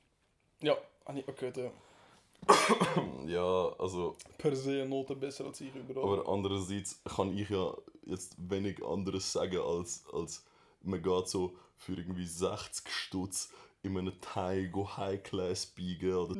Ja, 0.61 0.75
habe 1.05 1.19
ich 1.19 1.27
auch 1.29 1.35
gehört, 1.35 1.57
ja. 1.57 1.71
Ja, 3.27 3.69
also, 3.77 4.15
Per 4.37 4.55
se 4.55 4.81
eine 4.81 4.89
Note 4.89 5.15
besser 5.15 5.45
als 5.45 5.61
ich 5.61 5.73
überall. 5.75 6.19
aber 6.21 6.29
andererseits 6.31 7.01
kann 7.03 7.37
ich 7.37 7.49
ja 7.49 7.73
jetzt 8.05 8.35
wenig 8.37 8.83
anderes 8.85 9.31
sagen, 9.31 9.59
als, 9.59 10.05
als 10.13 10.45
man 10.81 11.01
geht 11.01 11.27
so 11.27 11.53
für 11.75 11.93
irgendwie 11.93 12.25
60 12.25 12.89
Stutz 12.89 13.51
in 13.95 14.07
einem 14.07 14.21
Thai 14.21 14.69
go 14.71 14.87
High 14.97 15.23
Class 15.23 15.65
biegen 15.65 16.13
oder 16.13 16.35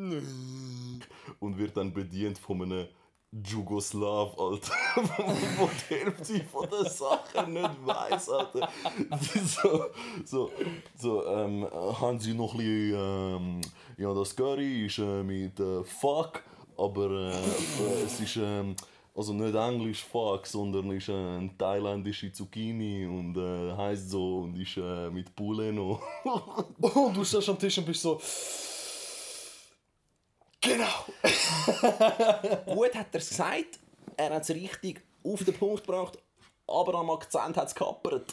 und 1.39 1.58
wird 1.58 1.78
dann 1.78 1.93
bedient 1.93 2.38
von 2.38 2.62
einem 2.62 2.88
Jugoslaw, 3.32 4.34
Alter, 4.38 4.74
wo 5.58 5.70
die 5.89 5.95
Hälfte 5.95 6.43
von 6.45 6.70
den 6.70 6.89
Sachen 6.89 7.54
nicht 7.54 7.86
weiß, 7.86 8.30
Alter. 8.30 8.70
So, 9.45 9.86
so, 10.26 10.52
so 10.95 11.26
ähm, 11.26 11.68
haben 11.72 12.20
sie 12.20 12.34
noch 12.34 12.54
ein 12.54 12.58
bisschen, 12.60 12.95
ähm, 12.95 13.62
ja, 13.98 14.14
das 14.14 14.36
Curry 14.36 14.86
ist 14.86 15.00
äh, 15.00 15.24
mit 15.24 15.60
äh, 15.60 15.84
Fuck, 15.84 16.41
aber 16.78 17.32
äh, 17.32 18.06
es 18.06 18.20
ist, 18.22 18.38
ähm, 18.38 18.76
also 19.18 19.34
nicht 19.34 19.55
Englisch 19.55 20.03
Fuck, 20.03 20.45
sondern 20.45 20.91
ist 20.91 21.09
äh, 21.09 21.13
eine 21.13 21.49
thailändische 21.57 22.32
Zucchini 22.32 23.07
und 23.07 23.36
äh, 23.36 23.76
heißt 23.76 24.11
so 24.11 24.41
und 24.41 24.55
ist 24.55 24.78
äh, 24.78 25.09
mit 25.09 25.36
Puleno. 25.36 25.99
Und 26.80 27.18
du 27.18 27.24
stehst 27.24 27.49
am 27.49 27.57
Tisch 27.57 27.80
und 27.80 27.86
bist 27.86 28.01
so. 28.01 28.22
Genau! 30.61 31.05
Gut 32.76 32.95
hat 32.95 33.07
er 33.11 33.20
es 33.20 33.30
gesagt, 33.30 33.80
er 34.15 34.36
hat 34.36 34.43
es 34.43 34.49
richtig 34.51 35.01
auf 35.24 35.43
den 35.43 35.53
Punkt 35.55 35.86
gebracht, 35.86 36.18
aber 36.68 36.95
am 36.95 37.09
Akzent 37.09 37.57
hat 37.57 37.68
es 37.68 37.76
kappert. 37.76 38.32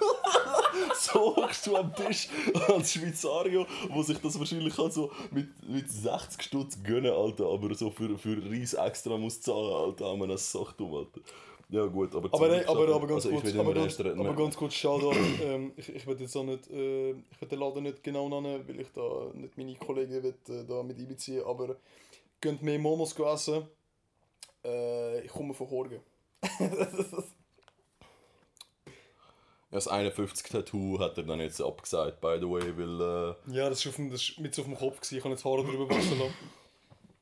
so 0.94 1.36
hockst 1.36 1.66
du 1.66 1.76
am 1.76 1.94
Tisch 1.94 2.28
als 2.68 2.92
Schweizario, 2.92 3.66
wo 3.90 4.02
sich 4.02 4.18
das 4.18 4.38
wahrscheinlich 4.38 4.76
halt 4.76 4.92
so 4.92 5.10
mit, 5.30 5.48
mit 5.68 5.90
60 5.90 6.42
Stutz 6.42 6.82
gönnen, 6.82 7.12
Alter, 7.12 7.46
aber 7.46 7.74
so 7.74 7.90
für, 7.90 8.16
für 8.18 8.42
Reis 8.50 8.74
extra 8.74 9.16
muss 9.16 9.40
zahlen, 9.40 9.72
Alter, 9.72 10.16
wir 10.16 10.26
das 10.26 10.50
Sache 10.50 10.74
Alter. 10.78 11.20
Ja 11.68 11.84
gut, 11.86 12.14
aber... 12.14 12.32
Aber, 12.32 12.48
nein, 12.48 12.64
aber, 12.68 12.94
aber 12.94 13.06
ganz 13.08 13.26
also, 13.26 13.30
kurz, 13.30 13.52
will 13.52 13.60
aber 13.60 13.74
ganz, 13.74 13.98
reden. 13.98 14.20
aber 14.20 14.34
ganz 14.36 14.56
kurz, 14.56 14.74
Shoutout. 14.74 15.16
ähm, 15.42 15.72
ich, 15.76 15.88
ich 15.88 16.06
will 16.06 16.20
jetzt 16.20 16.36
auch 16.36 16.44
nicht, 16.44 16.70
äh, 16.70 17.10
ich 17.10 17.40
will 17.40 17.48
den 17.48 17.58
Laden 17.58 17.82
nicht 17.82 18.04
genau 18.04 18.28
nennen, 18.28 18.62
weil 18.68 18.80
ich 18.80 18.88
da 18.94 19.30
nicht 19.34 19.56
meine 19.58 19.74
Kollegen 19.74 20.22
will, 20.22 20.34
äh, 20.48 20.64
da 20.64 20.84
mit 20.84 20.96
einbeziehen, 20.96 21.42
aber 21.44 21.76
könnt 22.40 22.62
mehr 22.62 22.78
Momos 22.78 23.18
essen. 23.18 23.66
Äh, 24.64 25.22
ich 25.22 25.32
komme 25.32 25.54
von 25.54 25.68
Horgen. 25.68 26.00
Das 29.70 29.88
51 29.88 30.48
Tattoo 30.50 30.98
hat 31.00 31.18
er 31.18 31.24
dann 31.24 31.40
jetzt 31.40 31.60
abgesagt, 31.60 32.20
by 32.20 32.36
the 32.40 32.48
way, 32.48 32.72
weil... 32.76 33.34
Äh, 33.50 33.56
Ja, 33.56 33.68
das 33.68 33.84
war 33.84 33.92
dem, 33.92 34.10
das 34.10 34.32
mit 34.38 34.54
so 34.54 34.62
auf 34.62 34.68
dem 34.68 34.76
Kopf, 34.76 35.00
gewesen. 35.00 35.18
ich 35.18 35.24
habe 35.24 35.34
jetzt 35.34 35.44
Haare 35.44 35.64
drüber 35.64 35.88
wachsen 35.90 36.18
lassen. 36.18 36.34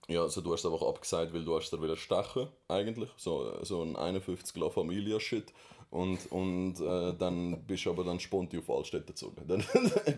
Ja, 0.08 0.22
also 0.22 0.42
du 0.42 0.52
hast 0.52 0.66
einfach 0.66 0.82
abgesagt, 0.82 1.32
weil 1.32 1.44
du 1.44 1.56
hast 1.56 1.70
dir 1.70 1.82
wieder 1.82 1.96
stechen 1.96 2.48
eigentlich, 2.68 3.08
so, 3.16 3.64
so 3.64 3.82
ein 3.82 3.96
51 3.96 4.54
La 4.56 4.68
Familia 4.68 5.18
Shit 5.18 5.54
und, 5.90 6.30
und 6.30 6.78
äh, 6.80 7.14
dann 7.16 7.64
bist 7.66 7.86
du 7.86 7.90
aber 7.90 8.04
dann 8.04 8.20
spontan 8.20 8.60
auf 8.60 8.68
Altstädte 8.68 9.06
gezogen. 9.06 9.36
Dann 9.48 9.64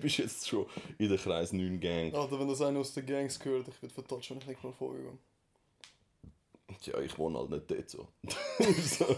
bist 0.01 0.18
du 0.18 0.22
jetzt 0.22 0.49
schon 0.49 0.66
in 0.99 1.09
der 1.11 1.18
Kreis 1.18 1.53
9 1.53 1.79
Gang. 1.79 2.12
Alter, 2.14 2.41
wenn 2.41 2.49
das 2.49 2.62
einer 2.62 2.81
aus 2.81 2.95
den 2.95 3.07
Gangs 3.07 3.39
gehört, 3.39 3.68
ich 3.68 3.81
werde 3.83 3.95
vertatscht, 3.95 4.31
wenn 4.31 4.39
ich 4.39 4.47
nicht 4.47 4.64
mal 4.64 4.72
vorgegangen. 4.72 5.18
Tja, 6.83 6.99
ich 7.01 7.16
wohne 7.18 7.39
halt 7.39 7.51
nicht 7.51 7.70
dort 7.70 7.91
so. 7.91 8.09
so. 8.83 9.05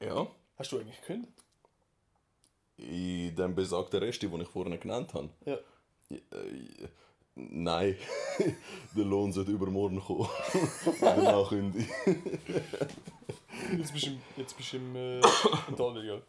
ja, 0.00 0.26
Hast 0.62 0.70
du 0.70 0.78
eigentlich 0.78 1.00
gekündigt? 1.00 1.32
in 2.76 3.34
dem 3.34 3.52
besagten 3.52 3.98
Resti, 3.98 4.28
den 4.28 4.42
ich 4.42 4.48
vorhin 4.48 4.78
genannt 4.78 5.12
habe. 5.12 5.28
Ja. 5.44 5.58
Äh, 6.08 6.88
Nein, 7.34 7.96
der 8.96 9.04
Lohn 9.04 9.32
sollte 9.32 9.50
übermorgen 9.50 10.00
kommen. 10.00 10.28
Danach 11.00 11.48
künde 11.48 11.78
ich. 11.78 11.88
Jetzt 13.76 13.92
bist 13.92 14.06
du 14.06 14.10
im, 14.10 14.20
jetzt 14.36 14.56
bist 14.56 14.72
du 14.74 14.76
im, 14.76 14.94
äh, 14.94 15.16
im 15.68 15.76
Tal, 15.76 16.04
ja. 16.04 16.20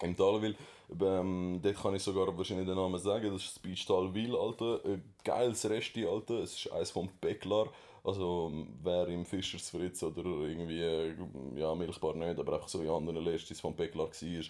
Im 0.00 0.16
Talwil, 0.16 0.56
ähm, 0.98 1.60
dort 1.60 1.76
kann 1.82 1.94
ich 1.96 2.02
sogar 2.02 2.34
wahrscheinlich 2.38 2.66
den 2.66 2.76
Namen 2.76 2.98
sagen, 2.98 3.32
das 3.32 3.42
ist 3.42 3.56
das 3.56 3.58
Beach 3.58 3.84
Talwil, 3.84 4.34
Alter. 4.34 4.80
Ein 4.84 5.02
geiles 5.22 5.68
Resti, 5.68 6.06
Alter. 6.06 6.34
Es 6.34 6.54
ist 6.54 6.72
eines 6.72 6.90
vom 6.92 7.10
Bäckler. 7.20 7.68
Also, 8.08 8.50
wer 8.82 9.06
im 9.08 9.26
Fischers 9.26 9.68
Fritz 9.68 10.02
oder 10.02 10.22
irgendwie, 10.22 10.80
äh, 10.80 11.14
ja, 11.56 11.74
Milchbar 11.74 12.14
nicht, 12.14 12.38
aber 12.38 12.54
einfach 12.54 12.68
so 12.68 12.80
in 12.80 12.88
anderen 12.88 13.22
Lästis 13.22 13.60
vom 13.60 13.76
Bäckler 13.76 14.08
war, 14.08 14.44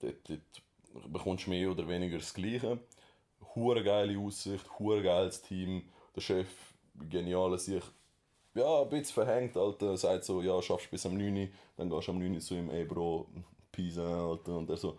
dort, 0.00 0.28
dort 0.28 1.10
bekommst 1.10 1.46
du 1.46 1.50
mehr 1.50 1.70
oder 1.70 1.88
weniger 1.88 2.18
das 2.18 2.34
Gleiche. 2.34 2.78
Hure 3.54 3.82
geile 3.82 4.18
Aussicht, 4.18 4.66
hure 4.78 5.02
geiles 5.02 5.40
Team. 5.40 5.88
Der 6.14 6.20
Chef, 6.20 6.48
geniale 7.08 7.58
sich. 7.58 7.82
Ja, 8.52 8.82
ein 8.82 8.90
bisschen 8.90 9.14
verhängt, 9.14 9.56
Alter. 9.56 9.96
Sagt 9.96 10.24
so, 10.24 10.42
ja, 10.42 10.60
schaffst 10.60 10.90
bis 10.90 11.06
am 11.06 11.16
9 11.16 11.34
Uhr. 11.34 11.48
Dann 11.78 11.88
gehst 11.88 12.08
du 12.08 12.12
am 12.12 12.18
9 12.18 12.34
Uhr 12.34 12.40
zu 12.40 12.54
ihm, 12.54 12.68
ey 12.68 12.84
Bro, 12.84 13.28
Peace, 13.72 13.96
Alter. 13.96 14.58
Und 14.58 14.68
er 14.68 14.76
so, 14.76 14.98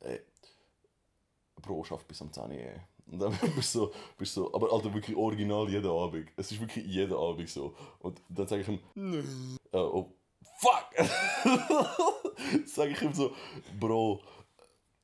ey, 0.00 0.18
Bro, 1.62 1.84
schaff 1.84 2.04
bis 2.06 2.20
am 2.22 2.32
10 2.32 2.42
Uhr, 2.42 2.50
ey. 2.50 2.80
Und 3.10 3.18
dann 3.20 3.30
bist 3.56 3.74
du 3.74 3.80
so, 3.80 3.92
bist 4.18 4.34
so, 4.34 4.52
aber 4.52 4.72
Alter, 4.72 4.92
wirklich 4.92 5.16
original 5.16 5.68
jeden 5.68 5.90
Abend. 5.90 6.28
Es 6.36 6.50
ist 6.50 6.60
wirklich 6.60 6.84
jeden 6.86 7.14
Abend 7.14 7.48
so. 7.48 7.74
Und 8.00 8.20
dann 8.28 8.46
sage 8.46 8.62
ich 8.62 8.68
ihm, 8.68 8.80
äh, 9.72 9.76
oh, 9.76 10.12
fuck! 10.58 11.06
sage 12.66 12.90
ich 12.90 13.02
ihm 13.02 13.14
so, 13.14 13.32
Bro, 13.78 14.20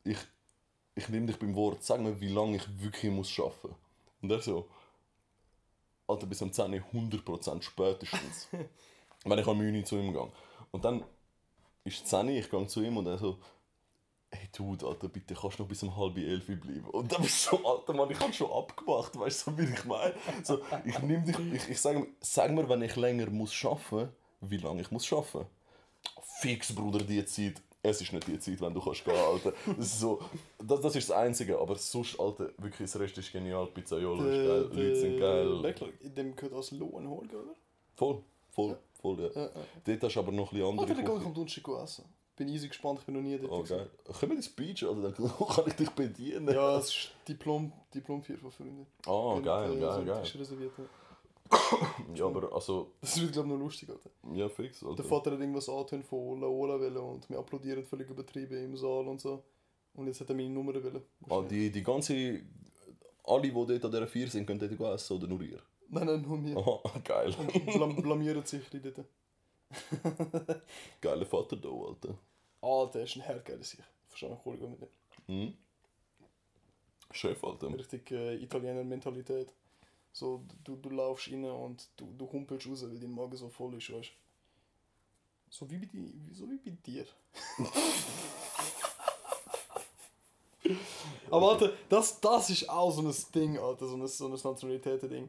ich, 0.04 0.18
ich 0.94 1.08
nehme 1.08 1.26
dich 1.26 1.38
beim 1.38 1.54
Wort, 1.54 1.82
sag 1.82 2.00
mir, 2.00 2.20
wie 2.20 2.28
lange 2.28 2.56
ich 2.56 2.82
wirklich 2.82 3.12
muss 3.12 3.38
arbeiten 3.38 3.68
muss. 3.68 3.76
Und 4.22 4.30
er 4.30 4.40
so, 4.40 4.68
Alter, 6.06 6.26
bis 6.26 6.42
am 6.42 6.52
10 6.52 6.72
Uhr 6.74 6.80
100% 6.92 7.62
spätestens. 7.62 8.48
Wenn 9.24 9.38
ich 9.38 9.46
am 9.46 9.58
9 9.58 9.76
Uhr 9.76 9.84
zu 9.84 9.96
ihm 9.96 10.12
gehe. 10.12 10.32
Und 10.72 10.84
dann 10.84 11.04
ist 11.84 12.02
es 12.02 12.04
10 12.06 12.26
Uhr, 12.26 12.32
ich 12.32 12.50
gehe 12.50 12.66
zu 12.66 12.82
ihm 12.82 12.96
und 12.96 13.06
er 13.06 13.18
so, 13.18 13.38
hey 14.32 14.48
Dude, 14.56 14.86
Alter, 14.86 15.08
bitte 15.08 15.34
kannst 15.34 15.58
du 15.58 15.62
noch 15.62 15.68
bis 15.68 15.82
um 15.82 15.96
halb 15.96 16.16
elf 16.16 16.46
bleiben. 16.46 16.88
Und 16.90 17.12
dann 17.12 17.22
bist 17.22 17.46
du 17.50 17.56
so, 17.56 17.66
Alter 17.66 17.92
Mann, 17.94 18.10
ich 18.10 18.18
habe 18.18 18.32
schon 18.32 18.50
abgemacht, 18.50 19.18
weißt 19.18 19.46
du, 19.46 19.58
wie 19.58 19.72
ich 19.72 19.84
meine? 19.84 20.14
So, 20.42 20.60
ich 20.84 20.98
nehme 21.00 21.22
dich, 21.24 21.38
ich, 21.52 21.68
ich 21.70 21.80
sage 21.80 22.06
sag 22.20 22.50
mir, 22.50 22.68
wenn 22.68 22.82
ich 22.82 22.96
länger 22.96 23.30
muss 23.30 23.52
arbeiten, 23.64 24.10
wie 24.40 24.56
lange 24.56 24.82
ich 24.82 24.90
muss 24.90 25.10
arbeiten. 25.12 25.46
Fix, 26.40 26.74
Bruder, 26.74 27.00
die 27.00 27.24
Zeit. 27.24 27.62
Es 27.84 28.00
ist 28.00 28.12
nicht 28.12 28.28
die 28.28 28.38
Zeit, 28.38 28.60
wenn 28.60 28.72
du 28.72 28.80
kannst 28.80 29.04
gehen, 29.04 29.14
Alter. 29.16 29.52
Das 29.76 29.86
ist 29.86 29.98
so, 30.00 30.20
das, 30.58 30.80
das 30.80 30.94
ist 30.94 31.10
das 31.10 31.16
Einzige, 31.16 31.58
aber 31.58 31.76
sonst, 31.76 32.18
Alter, 32.18 32.50
wirklich, 32.58 32.90
das 32.90 33.00
Rest 33.00 33.18
ist 33.18 33.32
genial. 33.32 33.66
Pizzaiolo 33.66 34.22
ist 34.24 34.46
geil, 34.46 34.60
Leute 34.72 34.96
sind 34.96 35.18
geil. 35.18 35.62
Backlog, 35.62 35.90
in 36.00 36.14
dem 36.14 36.36
gehört 36.36 36.54
als 36.54 36.70
Lohn 36.70 37.08
holen, 37.08 37.28
oder? 37.30 37.54
Voll, 37.96 38.22
voll, 38.50 38.78
voll, 39.00 39.20
ja. 39.20 39.30
Ja, 39.34 39.46
ja. 39.46 39.50
Dort 39.84 40.02
hast 40.04 40.14
du 40.14 40.20
aber 40.20 40.30
noch 40.30 40.52
ein 40.52 40.58
bisschen 40.58 40.66
Oh, 40.66 40.70
andere 40.80 40.94
dann 40.94 41.04
gehe 41.04 41.18
ich 41.18 41.26
am 41.26 41.34
Donnerstag 41.34 41.68
essen. 41.82 42.04
Bin 42.44 42.54
easy 42.54 42.68
gespannt, 42.68 42.98
ich 43.00 43.06
bin 43.06 43.14
noch 43.14 43.22
nie 43.22 43.38
dort. 43.38 43.52
Oh, 43.52 43.62
gewesen. 43.62 43.76
geil. 43.78 43.90
Können 44.18 44.32
wir 44.32 44.36
ins 44.36 44.48
Beach, 44.48 44.84
oder? 44.84 45.10
Dann 45.12 45.32
kann 45.48 45.64
ich 45.68 45.74
dich 45.74 45.90
bedienen. 45.90 46.48
Ja, 46.52 46.78
es 46.78 46.88
ist 46.88 47.12
Diplom, 47.28 47.72
Diplom 47.94 48.22
4 48.22 48.38
von 48.38 48.50
Freunden. 48.50 48.86
Ah, 49.06 49.10
Und, 49.10 49.44
geil, 49.44 49.70
äh, 49.70 49.74
so 49.74 49.80
geil, 49.80 49.90
einen 49.90 50.06
geil. 50.06 50.22
Tisch 50.22 50.36
reserviert. 50.36 50.72
ja. 52.14 52.26
Aber 52.26 52.52
also, 52.52 52.92
Das 53.00 53.20
wird, 53.20 53.32
glaube 53.32 53.48
ich, 53.48 53.54
noch 53.54 53.60
lustig, 53.60 53.90
Alter. 53.90 54.10
ja, 54.34 54.48
fix, 54.48 54.82
Alter. 54.82 54.96
Der 54.96 55.04
Vater 55.04 55.30
hat 55.32 55.38
irgendwas 55.40 55.68
angetan 55.68 56.02
von 56.02 56.40
Laola 56.40 56.80
wollen 56.80 56.96
und 56.96 57.30
wir 57.30 57.38
applaudieren 57.38 57.84
völlig 57.84 58.10
übertrieben 58.10 58.64
im 58.64 58.76
Saal 58.76 59.06
und 59.06 59.20
so. 59.20 59.44
Und 59.94 60.06
jetzt 60.08 60.20
hat 60.20 60.28
er 60.28 60.34
meine 60.34 60.48
Nummer 60.50 60.74
wollen. 60.74 61.02
Ah, 61.28 61.42
die, 61.48 61.70
die 61.70 61.82
ganze... 61.82 62.40
Alle, 63.24 63.42
die 63.42 63.52
dort 63.52 63.84
an 63.84 63.90
dieser 63.92 64.06
Vier 64.08 64.28
sind, 64.28 64.46
können 64.46 64.58
dort 64.58 64.94
essen, 64.94 65.16
oder 65.16 65.28
nur 65.28 65.42
ihr? 65.42 65.60
Nein, 65.90 66.06
nein, 66.06 66.22
nur 66.22 66.38
mir. 66.38 66.56
Aha, 66.56 66.80
geil. 67.04 67.32
Und 67.38 67.66
blam 67.66 67.96
blamieren 68.02 68.44
sich 68.44 68.68
die 68.68 68.80
dort. 68.80 69.04
Geiler 71.00 71.26
Vater 71.26 71.56
da, 71.56 71.68
Alter. 71.68 72.18
Alter, 72.62 73.00
er 73.00 73.04
ist 73.04 73.16
ein 73.16 73.22
hergeiler 73.22 73.62
sich. 73.64 73.80
Verstehe 74.08 74.30
mich 74.30 74.42
gut 74.42 74.60
mit 74.60 74.80
dem. 74.80 74.88
Mhm. 75.26 75.54
Chef, 77.10 77.42
Alter. 77.44 77.68
Richtig 77.78 78.10
äh, 78.10 78.36
Italiener-Mentalität. 78.36 79.52
So, 80.12 80.44
du, 80.64 80.76
du 80.76 80.90
laufst 80.90 81.30
rein 81.30 81.44
und 81.44 81.88
du, 81.96 82.06
du 82.18 82.30
humpelst 82.32 82.66
raus, 82.68 82.82
weil 82.84 82.98
dein 83.00 83.12
Magen 83.12 83.36
so 83.36 83.48
voll 83.48 83.74
ist, 83.76 83.92
weißt 83.92 84.10
So 85.50 85.70
wie 85.70 85.78
bei, 85.78 85.86
di, 85.86 86.12
wie- 86.14 86.34
so 86.34 86.48
wie 86.50 86.58
bei 86.58 86.70
dir. 86.84 87.06
Aber 91.30 91.52
Alter, 91.52 91.72
das, 91.88 92.20
das 92.20 92.50
ist 92.50 92.68
auch 92.68 92.90
so 92.90 93.02
ein 93.02 93.14
Ding, 93.34 93.58
Alter, 93.58 93.86
so 93.88 93.96
ein, 93.96 94.06
so 94.06 94.26
ein 94.26 94.32
Nationalitäten-Ding. 94.32 95.28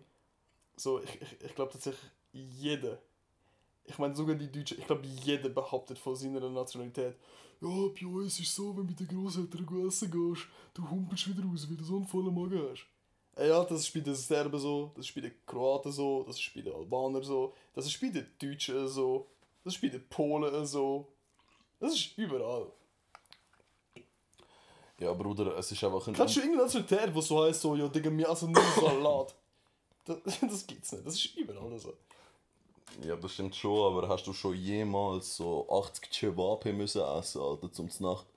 So, 0.77 1.01
ich, 1.01 1.21
ich, 1.21 1.41
ich 1.45 1.55
glaube 1.55 1.73
tatsächlich, 1.73 2.11
jeder, 2.33 2.99
ich 3.85 3.97
meine 3.97 4.15
sogar 4.15 4.35
die 4.35 4.51
Deutschen, 4.51 4.79
ich 4.79 4.87
glaube 4.87 5.05
jeder 5.23 5.49
behauptet 5.49 5.97
von 5.99 6.15
seiner 6.15 6.49
Nationalität, 6.49 7.15
ja, 7.61 7.69
bei 7.69 8.05
uns 8.05 8.39
ist 8.39 8.47
es 8.47 8.55
so, 8.55 8.75
wenn 8.75 8.83
du 8.87 8.91
mit 8.91 8.99
den 8.99 9.07
Großeltern 9.07 9.87
essen 9.87 10.11
gehst, 10.11 10.47
du 10.73 10.89
humpelst 10.89 11.29
wieder 11.29 11.47
raus, 11.47 11.65
weil 11.69 11.77
du 11.77 11.83
so 11.85 11.95
einen 11.95 12.07
vollen 12.07 12.33
Magen 12.33 12.61
hast. 12.69 12.85
Ey, 13.35 13.49
Ja, 13.49 13.63
das 13.63 13.81
ist 13.81 13.93
bei 13.93 14.01
den 14.01 14.15
Serben 14.15 14.59
so, 14.59 14.91
das 14.95 15.07
ist 15.07 15.15
bei 15.15 15.21
den 15.21 15.33
Kroaten 15.45 15.91
so, 15.91 16.23
das 16.23 16.37
ist 16.37 16.53
bei 16.53 16.61
den 16.61 16.73
Albanern 16.73 17.23
so, 17.23 17.53
das 17.73 17.85
ist 17.85 17.99
bei 18.01 18.09
den 18.09 18.27
Deutschen 18.37 18.87
so, 18.87 19.27
das 19.63 19.75
ist 19.75 19.81
bei 19.81 19.87
den 19.87 20.07
Polen 20.09 20.65
so. 20.65 21.07
Das 21.79 21.93
ist 21.93 22.17
überall. 22.17 22.71
Ja, 24.99 25.11
Bruder, 25.13 25.57
es 25.57 25.71
ist 25.71 25.83
einfach 25.83 26.07
ein... 26.07 26.13
Kannst 26.13 26.35
du 26.35 26.39
irgendeine 26.41 26.63
Nationalität, 26.63 27.15
wo 27.15 27.21
so 27.21 27.43
heißt, 27.43 27.61
so, 27.61 27.75
ja, 27.75 27.87
Digga, 27.87 28.11
wir 28.11 28.29
essen 28.29 28.51
nur 28.51 28.63
Salat? 28.75 29.35
Das, 30.05 30.17
das 30.41 30.67
gibt's 30.67 30.91
nicht, 30.91 31.07
das 31.07 31.15
ist 31.15 31.37
überall 31.37 31.79
so. 31.79 31.93
Ja, 33.01 33.15
das 33.15 33.33
stimmt 33.33 33.55
schon, 33.55 33.93
aber 33.93 34.07
hast 34.07 34.27
du 34.27 34.33
schon 34.33 34.55
jemals 34.55 35.35
so 35.35 35.67
80 35.69 36.11
Cevape 36.11 36.73
müssen 36.73 37.01
essen, 37.01 37.41
Alter, 37.41 37.71
zum 37.71 37.89
Nacht 37.99 38.27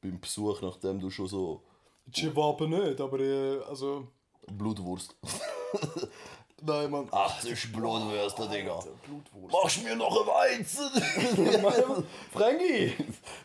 beim 0.00 0.20
Besuch, 0.20 0.60
nachdem 0.60 1.00
du 1.00 1.08
schon 1.10 1.28
so 1.28 1.62
Chihuahua 2.10 2.66
nicht, 2.66 3.00
aber 3.00 3.20
äh, 3.20 3.60
also... 3.68 4.08
Blutwurst. 4.50 5.14
Nein, 6.64 6.90
man. 6.90 7.08
Ach, 7.10 7.44
ist 7.44 7.72
Blutwürste, 7.72 8.48
Digga. 8.48 8.80
Blutwurst. 9.04 9.52
Machst 9.52 9.84
mir 9.84 9.96
noch 9.96 10.20
ein 10.20 10.26
Weizen? 10.26 10.90
Frankie! 12.32 12.92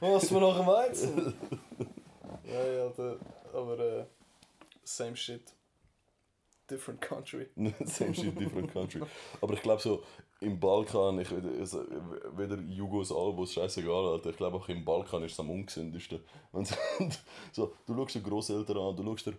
Machst 0.01 0.29
du 0.29 0.35
mir 0.35 0.41
noch 0.41 0.57
einen 0.57 0.67
Weizen? 0.67 1.33
ja, 2.43 2.67
ja, 2.67 2.89
der, 2.89 3.17
aber 3.53 3.79
äh, 3.79 4.05
same 4.83 5.15
shit. 5.15 5.53
Different 6.69 7.01
country. 7.01 7.47
Same 7.85 8.13
shit, 8.13 8.37
different 8.37 8.73
country. 8.73 9.01
Aber 9.41 9.53
ich 9.53 9.61
glaube 9.61 9.81
so, 9.81 10.03
im 10.39 10.59
Balkan, 10.59 11.19
ich, 11.19 11.31
also, 11.31 11.83
weder 12.35 12.59
Jugos, 12.59 13.11
Albos, 13.11 13.53
scheißegal, 13.53 14.07
Alter. 14.07 14.29
Ich 14.29 14.37
glaube 14.37 14.57
auch 14.57 14.69
im 14.69 14.85
Balkan 14.85 15.23
ist 15.23 15.33
es 15.33 15.39
am 15.39 15.49
ungesündesten. 15.49 16.19
Wenn 16.51 16.65
so, 16.65 16.75
so, 17.51 17.73
du 17.85 17.95
schaust 17.95 18.15
dir 18.15 18.21
Grosseltern 18.21 18.77
an, 18.77 18.95
du 18.95 19.03
schaust 19.03 19.25
dir, 19.27 19.33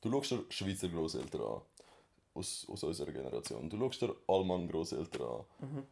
du 0.00 0.10
schaust 0.10 0.30
dir 0.30 0.44
Schweizer 0.48 0.88
Grosseltern 0.88 1.40
an. 1.42 1.60
Aus, 2.32 2.64
aus 2.70 2.84
unserer 2.84 3.10
Generation. 3.10 3.68
Du 3.68 3.76
schaust 3.76 4.02
dir 4.02 4.14
Allmann 4.28 4.68
Grosseltern 4.68 5.22
an. 5.26 5.86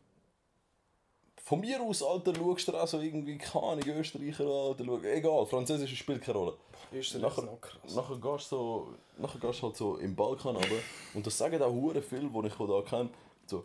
Von 1.43 1.61
mir 1.61 1.81
aus, 1.83 2.03
Alter, 2.03 2.35
schaust 2.35 2.69
du 2.69 2.73
dir 2.73 2.83
auch 2.83 2.87
so 2.87 3.01
irgendwie, 3.01 3.37
keine 3.39 3.81
Österreicher 3.85 4.45
an, 4.45 4.49
oder 4.51 4.85
schau, 4.85 4.99
egal, 5.03 5.47
Französisch 5.47 5.99
spielt 5.99 6.23
keine 6.23 6.39
Rolle. 6.39 6.55
Österreich 6.93 7.23
Nachher- 7.23 7.43
ist 7.43 7.51
noch 7.51 7.61
krass. 7.61 7.95
Nachher 7.97 8.17
gehst 8.19 8.53
du 8.53 8.57
so, 8.57 8.95
nachher 9.17 9.41
gehst 9.41 9.61
du 9.61 9.67
halt 9.67 9.77
so 9.77 9.97
im 9.97 10.15
Balkan 10.15 10.55
runter 10.57 10.69
und 11.15 11.27
das 11.27 11.37
sagen 11.37 11.61
auch 11.63 11.73
hure 11.73 12.03
viel, 12.03 12.29
die 12.31 12.47
ich 12.47 12.55
da 12.55 12.83
kenne, 12.83 13.11
so, 13.47 13.65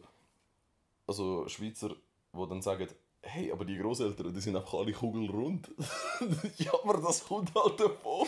also 1.07 1.47
Schweizer, 1.47 1.89
die 2.33 2.49
dann 2.49 2.61
sagen, 2.61 2.87
hey, 3.23 3.51
aber 3.51 3.65
die 3.65 3.77
Großeltern, 3.77 4.33
die 4.33 4.41
sind 4.41 4.55
einfach 4.55 4.73
alle 4.75 4.91
kugelrund. 4.91 5.71
ja, 6.57 6.71
aber 6.83 6.99
das 6.99 7.25
kommt 7.25 7.53
halt 7.55 7.79
davon, 7.79 8.27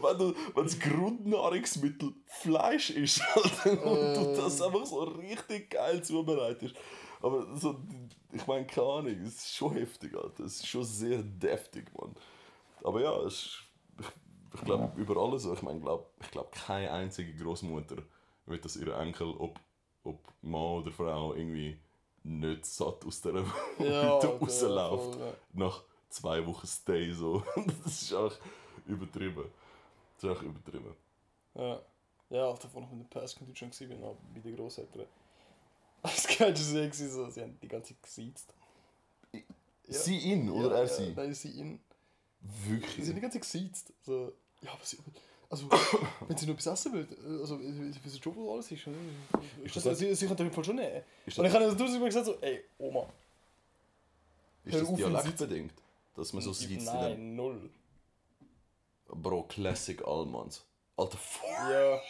wenn, 0.00 0.18
du, 0.18 0.34
wenn 0.54 0.64
das 0.64 0.78
Grundnahrungsmittel 0.78 2.14
Fleisch 2.26 2.90
ist 2.90 3.20
Alter, 3.34 3.84
und 3.84 4.14
du 4.14 4.40
das 4.40 4.62
einfach 4.62 4.86
so 4.86 5.02
richtig 5.02 5.70
geil 5.70 6.02
zubereitest. 6.02 6.76
Aber 7.20 7.56
so, 7.56 7.80
ich 8.32 8.46
meine, 8.46 8.66
keine 8.66 8.86
Ahnung, 8.86 9.20
es 9.22 9.36
ist 9.36 9.56
schon 9.56 9.72
heftig, 9.74 10.14
Alter. 10.14 10.44
Es 10.44 10.56
ist 10.56 10.66
schon 10.68 10.84
sehr 10.84 11.22
deftig, 11.22 11.86
Mann. 11.98 12.14
Aber 12.84 13.00
ja, 13.00 13.18
es 13.22 13.34
ist, 13.34 13.58
ich, 13.98 14.06
ich 14.54 14.64
glaube, 14.64 14.92
über 15.00 15.16
alles 15.16 15.42
so. 15.42 15.52
Ich 15.54 15.62
meine, 15.62 15.80
glaub, 15.80 16.12
ich 16.20 16.30
glaube, 16.30 16.50
keine 16.52 16.92
einzige 16.92 17.34
Großmutter 17.34 17.96
will, 18.46 18.58
dass 18.58 18.76
ihre 18.76 18.94
Enkel, 18.94 19.34
ob, 19.38 19.58
ob 20.04 20.20
Mann 20.42 20.82
oder 20.82 20.92
Frau, 20.92 21.34
irgendwie 21.34 21.78
nicht 22.26 22.66
satt 22.66 23.04
aus 23.04 23.20
dieser 23.20 23.44
Ja, 23.78 24.16
Hütte 24.16 24.38
rausläuft. 24.38 25.20
ja. 25.20 25.34
Nach 25.52 25.82
zwei 26.08 26.44
Wochen 26.46 26.66
Stay 26.66 27.12
so. 27.12 27.42
Das 27.84 28.02
ist 28.02 28.12
auch 28.12 28.32
übertrieben. 28.86 29.44
Das 30.16 30.24
ist 30.24 30.36
auch 30.36 30.42
übertrieben. 30.42 30.94
Ja. 31.54 31.80
Ja, 32.28 32.50
Alter, 32.50 32.68
ich 32.68 32.74
mit 32.74 32.90
dem 32.90 33.08
Pass 33.08 33.36
in 33.36 33.46
Deutschland 33.46 34.02
war, 34.02 34.16
bei 34.34 34.40
den 34.40 34.56
Großeltern. 34.56 35.06
Das 36.02 36.26
Geilste 36.26 36.74
war 36.84 36.92
so, 36.92 37.08
so, 37.08 37.30
sie 37.30 37.42
haben 37.42 37.58
die 37.62 37.68
ganze 37.68 37.94
Zeit 37.94 38.02
gesiezt. 38.02 38.52
Ja. 39.32 39.40
Sie 39.86 40.18
ihn 40.18 40.50
oder 40.50 40.70
ja, 40.70 40.80
er 40.80 40.88
sie? 40.88 41.12
Nein, 41.14 41.32
sie 41.34 41.50
ihn. 41.50 41.80
Sie 42.42 42.70
Wirklich? 42.70 43.04
sind 43.04 43.14
die 43.14 43.20
ganze 43.20 43.40
Zeit 43.40 43.42
gesiezt. 43.42 43.92
So, 44.02 44.32
ja, 44.60 44.72
aber 44.72 44.84
sie, 44.84 44.98
also, 45.48 45.68
wenn 46.28 46.36
sie 46.36 46.46
noch 46.46 46.54
etwas 46.54 46.66
essen 46.66 46.92
will, 46.92 47.06
also, 47.40 47.60
wie 47.60 48.08
sie 48.08 48.20
schon 48.22 48.34
wohl 48.36 48.52
alles 48.54 48.70
ist. 48.70 48.86
oder? 48.86 48.96
Ist 49.64 49.76
das 49.76 49.98
sie, 49.98 50.06
sie, 50.08 50.14
sie 50.14 50.26
können 50.26 50.34
auf 50.34 50.40
jeden 50.40 50.52
Fall 50.54 50.64
schon 50.64 50.76
nehmen. 50.76 51.02
Ist 51.26 51.38
Und 51.38 51.44
das, 51.44 51.54
ich 51.54 51.60
habe 51.60 51.76
dann 51.76 52.04
gesagt, 52.04 52.26
so, 52.26 52.34
ey, 52.40 52.64
Oma. 52.78 53.06
ist 54.64 54.80
das 54.80 54.94
dialektbedingt? 54.94 55.72
Dass 56.14 56.32
man 56.32 56.42
so 56.42 56.52
sieht 56.52 56.82
Nein, 56.82 57.36
null. 57.36 57.70
Bro, 59.08 59.44
Classic 59.44 60.02
Almans. 60.06 60.64
Alter, 60.96 61.18
voll 61.18 61.48
Ja, 61.70 62.00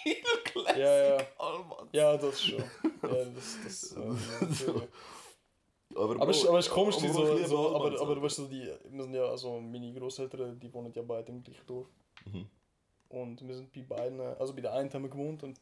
Classic 0.45 0.77
Ja, 0.77 1.17
ja. 1.17 1.27
Almans. 1.39 1.89
ja, 1.93 2.17
das 2.17 2.41
schon. 2.43 2.59
Ja, 2.61 3.25
das, 3.35 3.57
das, 3.65 3.93
äh, 3.93 3.99
natürlich. 4.41 4.89
Aber, 5.95 6.21
Aber 6.21 6.29
es 6.31 6.39
ist, 6.39 6.47
aber 6.47 6.59
es 6.59 6.67
ist 6.67 6.73
komisch, 6.73 6.97
die 6.99 7.07
aber 7.09 7.39
so, 7.39 7.47
so, 7.47 7.75
aber, 7.75 7.87
aber 8.01 8.09
Alter. 8.11 8.23
weißt 8.23 8.39
du, 8.39 8.47
die, 8.49 8.71
wir 8.91 9.03
sind 9.03 9.15
ja, 9.15 9.25
also 9.25 9.59
meine 9.61 9.95
Großeltern, 9.95 10.59
die 10.61 10.71
wohnen 10.75 10.93
ja 10.93 11.01
beide 11.01 11.33
im 11.33 11.43
gleichen 11.43 11.65
Dorf. 11.67 11.87
Mhm. 12.27 12.47
Und 13.09 13.47
wir 13.47 13.55
sind 13.55 13.73
bei 13.73 13.83
beiden, 13.83 14.21
also 14.21 14.55
bei 14.55 14.61
der 14.61 14.73
einen 14.75 14.93
haben 14.93 15.03
wir 15.03 15.11
gewohnt 15.11 15.43
und, 15.43 15.59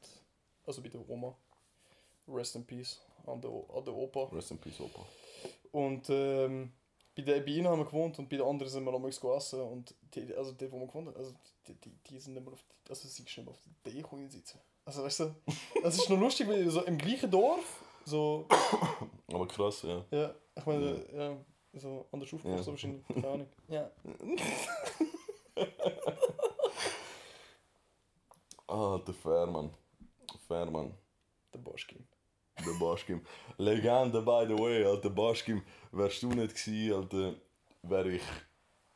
also 0.67 0.83
bei 0.83 0.89
der 0.89 1.09
Oma. 1.09 1.35
Rest 2.27 2.57
in 2.57 2.65
Peace 2.65 3.01
an 3.27 3.41
der, 3.41 3.51
an 3.51 3.85
der 3.85 3.95
Opa. 3.95 4.25
Rest 4.35 4.51
in 4.51 4.59
Peace, 4.59 4.81
Opa. 4.81 5.05
Und 5.73 6.09
ähm, 6.09 6.73
bei, 7.15 7.23
der, 7.23 7.41
bei 7.41 7.51
ihnen 7.51 7.69
haben 7.69 7.79
wir 7.81 7.85
gewohnt 7.85 8.19
und 8.19 8.29
bei 8.29 8.37
der 8.37 8.47
anderen 8.47 8.73
sind 8.73 8.85
wir 8.85 8.93
noch 8.93 9.03
gegessen. 9.03 9.61
Und 9.61 9.95
die, 10.15 10.35
also 10.35 10.53
die, 10.53 10.71
wo 10.73 10.81
wir 10.81 10.87
gewohnt 10.87 11.09
haben, 11.09 11.17
also 11.17 11.33
die, 11.69 11.75
die, 11.75 11.91
die 12.09 12.19
sind 12.19 12.35
nicht 12.35 12.45
mehr 12.45 12.53
auf 12.53 12.63
die, 12.63 12.91
also 12.91 13.07
sie 13.09 13.23
nicht 13.23 13.39
mehr 13.39 13.49
auf 13.49 13.59
die 13.85 13.93
gekommen 13.93 14.31
sitzen. 14.31 14.59
Also 14.87 15.03
weißt 15.03 15.21
du, 15.21 15.35
das 15.83 15.97
ist 15.97 16.11
noch 16.11 16.19
lustig, 16.19 16.49
weil 16.49 16.69
so 16.71 16.83
im 16.83 16.99
gleichen 16.99 17.31
Dorf, 17.31 17.83
so, 18.05 18.47
Aber 19.33 19.49
krass, 19.49 19.83
ja. 19.83 20.05
ja, 20.11 20.35
ich 20.57 20.67
meine, 20.67 21.07
ja, 21.15 21.37
so 21.73 22.07
anders 22.13 22.33
aufgewachsen 22.33 22.65
Ja. 22.65 22.67
wahrscheinlich, 22.67 23.07
keine 23.09 23.29
Ahnung. 23.29 23.49
Ja. 23.69 23.91
Ah, 28.67 28.99
der 29.07 29.15
Fairman. 29.15 29.71
Fairman. 30.49 30.95
Der 31.53 31.59
Boschkin. 31.59 32.07
Der 32.65 32.73
Baschkim. 32.79 33.21
Legende, 33.59 34.23
by 34.23 34.45
the 34.47 34.55
way, 34.57 34.85
Alter. 34.85 35.11
Baschkim, 35.11 35.63
wärst 35.93 36.23
du 36.23 36.29
nicht 36.29 36.55
gewesen, 36.55 36.95
Alter, 36.95 37.35
wäre 37.83 38.11
ich 38.13 38.23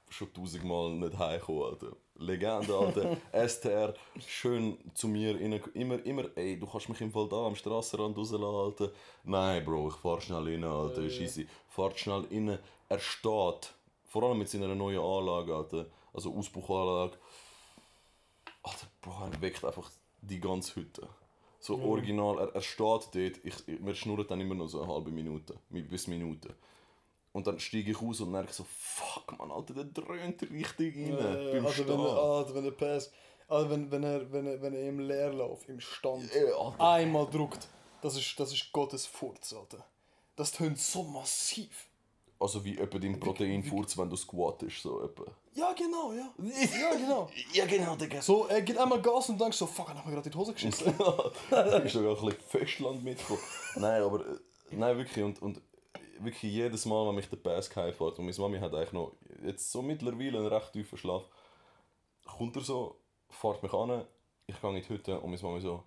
schon 0.09 0.33
tausendmal 0.33 0.91
nicht 0.93 1.19
heimgekommen, 1.19 1.62
Alter. 1.64 1.97
Legende, 2.16 2.75
Alter. 2.75 3.16
STR, 3.49 3.95
schön 4.27 4.79
zu 4.95 5.09
mir, 5.09 5.35
rein, 5.35 5.61
immer, 5.75 6.05
immer, 6.05 6.25
ey, 6.37 6.59
du 6.59 6.66
kannst 6.66 6.89
mich 6.89 7.01
im 7.01 7.11
Fall 7.12 7.29
da 7.29 7.47
am 7.47 7.55
Strassenrand 7.57 8.16
rauslassen, 8.16 8.45
Alter. 8.45 8.91
Nein, 9.25 9.64
Bro, 9.64 9.89
ich 9.89 9.95
fahr 9.97 10.21
schnell 10.21 10.45
rein, 10.45 10.64
Alter, 10.64 11.03
ist 11.03 11.16
Ja. 11.19 11.25
easy. 11.25 11.49
Fahrt 11.69 11.99
schnell 11.99 12.25
rein. 12.31 12.59
Er 12.89 12.99
steht, 13.01 13.73
vor 14.07 14.23
allem 14.23 14.39
mit 14.39 14.49
seiner 14.49 14.75
neuen 14.75 14.99
Anlage, 15.01 15.55
Alter, 15.55 15.87
also 16.12 16.33
Ausbauchanlage. 16.35 17.19
Alter, 18.69 18.87
Bro, 19.01 19.31
er 19.33 19.41
weckt 19.41 19.64
einfach 19.64 19.91
die 20.21 20.41
ganze 20.41 20.77
Hütte. 20.77 21.09
So 21.61 21.77
Ja. 21.77 21.85
original, 21.85 22.39
er, 22.39 22.55
er 22.55 22.61
steht 22.62 22.79
dort, 22.79 23.14
ich, 23.14 23.35
ich, 23.45 23.85
wir 23.85 23.95
schnurren 23.95 24.27
dann 24.29 24.41
immer 24.41 24.55
noch 24.55 24.69
so 24.69 24.83
eine 24.83 24.93
halbe 24.93 25.11
Minute, 25.11 25.59
mi- 25.71 25.83
bis 25.83 26.07
Minute. 26.07 26.55
Und 27.33 27.47
dann 27.47 27.59
steige 27.61 27.91
ich 27.93 28.01
aus 28.01 28.21
und 28.21 28.31
merke 28.31 28.53
so, 28.53 28.64
fuck 28.69 29.37
man, 29.39 29.51
Alter, 29.51 29.75
der 29.75 29.85
dröhnt 29.85 30.43
richtig 30.51 30.97
rein. 30.97 31.19
Äh, 31.19 31.53
beim 31.53 31.66
also, 31.66 31.87
wenn 31.89 32.01
er, 32.01 32.55
wenn 32.55 32.64
der 32.64 32.71
Pass, 32.73 33.12
also 33.49 33.71
wenn, 33.71 33.91
wenn, 33.91 34.03
er, 34.03 34.33
wenn, 34.33 34.47
er, 34.47 34.62
wenn 34.62 34.75
er 34.75 34.89
im 34.89 35.01
Leerlauf, 35.01 35.69
im 35.69 35.81
Stand, 35.81 36.31
Alter. 36.59 36.81
einmal 36.81 37.29
druckt, 37.29 37.66
das 38.01 38.16
ist, 38.16 38.39
das 38.39 38.53
ist 38.53 38.73
Gottes 38.73 39.07
Furz, 39.07 39.53
Alter. 39.53 39.85
Das 40.37 40.53
tönt 40.53 40.79
so 40.79 41.03
massiv. 41.03 41.88
Also 42.41 42.64
wie 42.64 42.78
etwa 42.78 42.99
dein 42.99 43.18
Proteinfurz, 43.18 43.99
wenn 43.99 44.09
du 44.09 44.16
squattest, 44.16 44.82
so 44.82 45.03
etwa. 45.03 45.24
Ja, 45.55 45.72
genau, 45.72 46.12
ja. 46.12 46.32
Ja, 46.80 46.95
genau. 46.95 47.28
Ja 47.53 47.66
genau, 47.66 47.97
Digga. 47.97 48.22
So, 48.22 48.47
er 48.47 48.62
gibt 48.62 48.78
einmal 48.78 49.03
Gas 49.03 49.28
und 49.28 49.41
denkt 49.41 49.57
so, 49.57 49.66
fuck, 49.66 49.89
er 49.89 49.97
hat 49.97 50.07
mir 50.07 50.12
gerade 50.12 50.26
in 50.26 50.32
die 50.32 50.39
Hose 50.39 50.53
geschissen. 50.53 50.86
ist 50.95 51.93
sogar 51.93 52.16
ein 52.16 52.24
bisschen 52.24 52.36
Festland 52.49 53.03
mitgekommen. 53.03 53.41
Nein, 53.74 54.03
aber 54.03 54.20
äh, 54.20 54.39
nein, 54.70 54.97
wirklich. 54.97 55.24
Und, 55.24 55.43
und 55.43 55.61
wirklich 56.20 56.53
jedes 56.53 56.86
Mal, 56.86 57.09
wenn 57.09 57.16
mich 57.16 57.28
der 57.28 57.36
Pass 57.39 57.74
heimfährt 57.74 58.18
und 58.18 58.24
meine 58.24 58.39
Mami 58.39 58.59
hat 58.59 58.74
eigentlich 58.74 58.93
noch 58.93 59.12
jetzt 59.45 59.70
so 59.70 59.82
mittlerweile 59.82 60.39
einen 60.39 60.47
recht 60.47 60.72
tiefen 60.72 60.99
Schlaf, 60.99 61.24
kommt 62.24 62.57
er 62.57 62.62
so, 62.62 63.01
fährt 63.28 63.62
mich 63.62 63.72
an, 63.72 64.05
ich 64.47 64.61
gehe 64.61 64.70
in 64.70 64.76
die 64.76 64.89
Hütte 64.89 65.20
und 65.20 65.30
meine 65.30 65.43
Mami 65.43 65.61
so, 65.61 65.82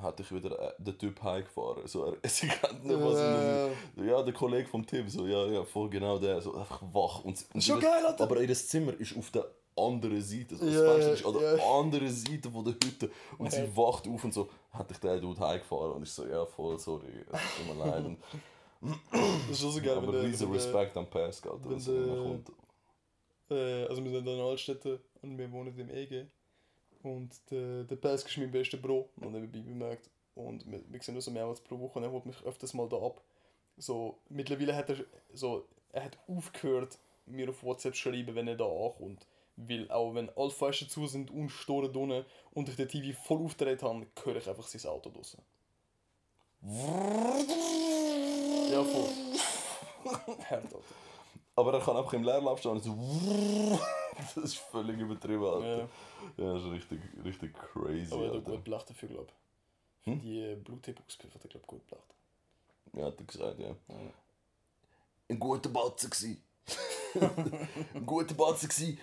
hat 0.00 0.20
ich 0.20 0.32
wieder 0.32 0.58
äh, 0.58 0.72
den 0.78 0.96
Typ 0.98 1.22
heimgefahren. 1.22 1.86
So, 1.86 2.04
er, 2.04 2.16
sie 2.28 2.48
kennt 2.48 2.84
nicht, 2.84 3.00
was 3.00 3.18
Äh, 3.18 4.06
Ja, 4.08 4.22
der 4.22 4.32
Kollege 4.34 4.68
vom 4.68 4.86
Tim, 4.86 5.08
so, 5.08 5.26
ja, 5.26 5.46
ja, 5.46 5.64
voll 5.64 5.88
genau 5.90 6.18
der, 6.18 6.40
so 6.40 6.54
einfach 6.54 6.82
wach. 6.92 7.24
Und, 7.24 7.44
und 7.52 7.62
Schon 7.62 7.80
geil, 7.80 8.04
Alter. 8.06 8.24
Aber 8.24 8.40
ihr 8.40 8.54
Zimmer 8.54 8.92
ist 8.98 9.16
auf 9.16 9.30
der 9.30 9.46
anderen 9.76 10.20
Seite, 10.20 10.56
so, 10.56 10.64
das 10.64 10.74
Ja, 10.74 10.92
Fenster 10.92 11.12
ist 11.12 11.26
an 11.26 11.32
der 11.34 11.56
ja. 11.56 11.78
anderen 11.78 12.10
Seite 12.10 12.50
von 12.50 12.64
der 12.64 12.74
Hütte. 12.74 13.10
Und 13.38 13.52
sie 13.52 13.76
wacht 13.76 14.08
auf 14.08 14.24
und 14.24 14.34
so, 14.34 14.48
hat 14.72 14.90
dich 14.90 14.98
der 14.98 15.20
Dude 15.20 15.40
heimgefahren? 15.40 15.92
Und 15.92 16.02
ich 16.02 16.10
so, 16.10 16.26
ja, 16.26 16.44
voll, 16.46 16.78
sorry, 16.78 17.06
tut 17.30 17.76
mir 17.76 17.84
leid. 17.86 18.04
Und, 18.04 18.18
das 18.80 19.50
ist 19.50 19.60
schon 19.60 19.72
so 19.72 19.80
geil, 19.80 19.96
aber 19.96 20.12
wenn 20.12 20.26
riesen 20.26 20.52
Respekt 20.52 20.96
an 20.96 21.10
Pascal, 21.10 21.58
dass 21.68 21.88
er 21.88 22.06
kommt. 22.06 22.52
äh, 23.50 23.84
also 23.86 24.04
wir 24.04 24.10
sind 24.12 24.26
in 24.28 24.40
Altstädten 24.40 25.00
und 25.22 25.36
wir 25.36 25.50
wohnen 25.50 25.76
im 25.76 25.90
EG. 25.90 26.26
Und 27.02 27.30
der, 27.50 27.84
der 27.84 27.96
Pass 27.96 28.24
ist 28.24 28.38
mein 28.38 28.50
bester 28.50 28.76
Bro, 28.76 29.08
noch 29.16 29.30
nebenbei 29.30 29.60
bemerkt. 29.60 30.10
Und 30.34 30.70
wir, 30.70 30.80
wir 30.88 31.02
sehen 31.02 31.14
nur 31.14 31.22
so 31.22 31.30
mehrmals 31.30 31.60
pro 31.60 31.78
Woche 31.78 31.98
und 31.98 32.04
er 32.04 32.12
holt 32.12 32.26
mich 32.26 32.42
öfters 32.44 32.74
mal 32.74 32.88
da 32.88 32.96
ab. 32.96 33.20
So, 33.76 34.18
mittlerweile 34.28 34.74
hat 34.74 34.90
er 34.90 34.96
so, 35.32 35.66
er 35.92 36.04
hat 36.04 36.18
aufgehört, 36.26 36.98
mir 37.26 37.48
auf 37.48 37.62
WhatsApp 37.62 37.94
zu 37.94 38.02
schreiben, 38.02 38.34
wenn 38.34 38.48
er 38.48 38.56
da 38.56 38.64
ankommt. 38.64 39.26
Weil 39.56 39.90
auch 39.90 40.14
wenn 40.14 40.30
alle 40.30 40.50
Fenster 40.50 40.88
zu 40.88 41.06
sind 41.06 41.30
und 41.30 41.50
Storen 41.50 41.92
drinnen 41.92 42.24
und 42.52 42.68
ich 42.68 42.76
den 42.76 42.88
TV 42.88 43.18
voll 43.20 43.44
aufgedreht 43.44 43.82
habe, 43.82 44.06
höre 44.22 44.36
ich 44.36 44.48
einfach 44.48 44.66
sein 44.66 44.90
Auto 44.90 45.10
draussen. 45.10 45.42
Ja, 48.70 48.84
voll. 48.84 49.10
Hart, 50.26 50.52
Alter. 50.52 50.78
Aber 51.58 51.74
er 51.74 51.80
kann 51.80 51.96
einfach 51.96 52.12
im 52.12 52.22
Leerlauf 52.22 52.60
stehen 52.60 52.70
und 52.70 52.84
so. 52.84 52.96
das 54.16 54.36
ist 54.36 54.58
völlig 54.58 54.96
übertrieben, 54.96 55.44
Alter. 55.44 55.78
Ja. 55.78 55.88
Ja, 56.36 56.54
das 56.54 56.62
ist 56.62 56.70
richtig, 56.70 57.00
richtig 57.24 57.52
crazy, 57.52 58.14
Aber 58.14 58.26
er 58.26 58.34
hat 58.34 58.44
gut 58.44 58.64
gelacht 58.64 58.88
dafür, 58.88 59.08
glaube 59.08 59.26
ich. 59.26 60.12
Hm? 60.12 60.20
Die 60.20 60.38
äh, 60.38 60.54
Bluttee-Buchspiffe 60.54 61.34
hat 61.34 61.44
er, 61.44 61.50
glaube 61.50 61.64
ich, 61.64 61.66
gut 61.66 61.88
gelacht. 61.88 62.14
Ja, 62.92 63.06
hat 63.06 63.18
er 63.18 63.24
gesagt, 63.24 63.58
ja. 63.58 63.74
Ja. 63.88 64.12
Ein 65.30 65.40
guter 65.40 65.68
Batzen 65.68 66.10
gsi. 66.10 66.40
Ein 67.94 68.06
guter 68.06 68.34
Batzen 68.34 68.68
gsi. 68.68 68.96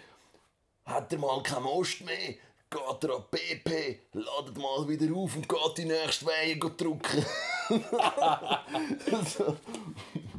Hat 0.85 1.11
er 1.11 1.19
mal 1.19 1.43
keinen 1.43 1.63
Most 1.63 2.05
mehr, 2.05 2.35
geht 2.69 3.03
er 3.03 3.15
an 3.17 3.23
PP, 3.31 3.99
ladet 4.13 4.57
mal 4.57 4.87
wieder 4.87 5.13
auf 5.13 5.35
und 5.35 5.49
geht 5.49 5.77
die 5.77 5.85
nächste 5.85 6.25
Weihe 6.25 6.57
drücken. 6.57 7.25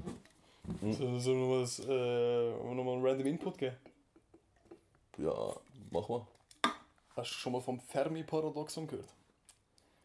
so. 0.92 1.06
So, 1.06 1.18
so 1.18 1.34
nochmal 1.34 1.60
das, 1.60 1.78
äh, 1.80 2.74
noch 2.74 2.84
mal 2.84 2.92
einen 2.94 3.06
random 3.06 3.26
Input 3.26 3.58
geben? 3.58 3.76
Ja, 5.18 5.54
mach 5.90 6.08
mal. 6.08 6.26
Hast 7.14 7.30
du 7.30 7.34
schon 7.34 7.52
mal 7.52 7.60
vom 7.60 7.80
Fermi-Paradoxon 7.80 8.86
gehört? 8.86 9.08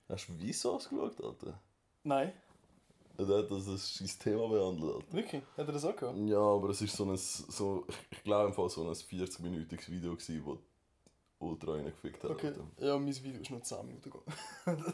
Hast 0.08 0.30
du 0.30 0.34
Wieso 0.38 0.78
geschaut, 0.78 1.22
Alter? 1.22 1.60
Nein. 2.04 2.34
Er 3.18 3.28
hat 3.28 3.52
das 3.52 3.68
als 3.68 3.92
scheiß 3.92 4.18
Thema 4.18 4.48
behandelt. 4.48 4.96
Alter. 4.96 5.14
Wirklich? 5.14 5.44
Hat 5.58 5.68
er 5.68 5.74
das 5.74 5.86
auch 5.86 5.96
gehört? 5.96 6.18
Ja, 6.18 6.40
aber 6.40 6.70
es 6.70 6.82
ist 6.82 6.96
so 6.96 7.04
ein, 7.06 7.18
so, 7.18 7.86
ich 8.10 8.24
glaube 8.24 8.48
im 8.48 8.54
Fall 8.54 8.70
so 8.70 8.88
ein 8.88 8.94
40-minütiges 8.94 9.90
Video 9.92 10.12
gewesen, 10.14 10.42
wo 10.46 10.58
ultra 11.40 11.74
reingefickt 11.74 12.24
hat. 12.24 12.32
Okay. 12.32 12.48
Alter. 12.48 12.68
Ja, 12.78 12.98
mein 12.98 13.16
Video 13.16 13.42
ist 13.42 13.52
nur 13.52 13.62
10 13.62 13.86
Minuten 13.86 14.10
gegangen. 14.10 14.94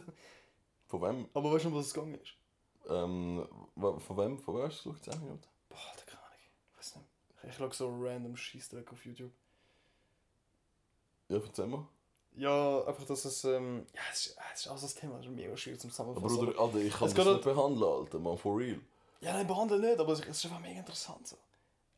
Von 0.87 1.01
wem? 1.01 1.27
Aber 1.33 1.51
weißt 1.51 1.65
du, 1.65 1.69
um 1.69 1.75
was 1.75 1.87
es 1.87 1.93
gegangen 1.93 2.15
ist? 2.15 2.33
Ähm, 2.89 3.47
von 3.75 4.17
wem? 4.17 4.39
Von 4.39 4.55
wem 4.55 4.63
hast 4.63 4.85
du 4.85 4.93
geschaut? 4.93 5.13
10 5.13 5.23
Minuten? 5.23 5.47
Boah, 5.69 5.77
da 5.95 6.03
keine 6.05 6.21
Ahnung. 6.23 6.37
Ich 6.71 6.77
weiß 6.77 6.95
nicht. 6.95 7.07
Ich 7.49 7.55
schaue 7.55 7.73
so 7.73 7.89
random 8.01 8.35
Scheißdreck 8.35 8.91
auf 8.91 9.05
YouTube. 9.05 9.31
Ja, 11.29 11.37
erzähl 11.37 11.67
mal. 11.67 11.87
Ja, 12.35 12.83
einfach, 12.85 13.05
dass 13.05 13.25
es. 13.25 13.43
Ähm, 13.45 13.85
ja, 13.93 14.01
es 14.11 14.27
ist, 14.27 14.37
es 14.53 14.59
ist 14.61 14.67
auch 14.67 14.77
so 14.77 14.85
das 14.85 14.95
Thema, 14.95 15.19
es 15.19 15.25
ist 15.25 15.31
mega 15.31 15.57
schwierig 15.57 15.79
zum 15.79 15.89
Zusammenfassen. 15.89 16.37
Bruder, 16.37 16.59
Alter, 16.59 16.77
ich 16.77 16.93
kann 16.93 17.07
Es 17.07 17.13
das 17.13 17.25
nicht 17.25 17.43
behandeln, 17.43 17.83
Alter, 17.83 18.19
man, 18.19 18.37
for 18.37 18.57
real. 18.57 18.79
Ja, 19.21 19.33
nein, 19.33 19.47
behandeln 19.47 19.81
nicht, 19.81 19.99
aber 19.99 20.13
es 20.13 20.19
ist 20.19 20.45
einfach 20.45 20.59
mega 20.59 20.79
interessant. 20.79 21.27
So. 21.27 21.35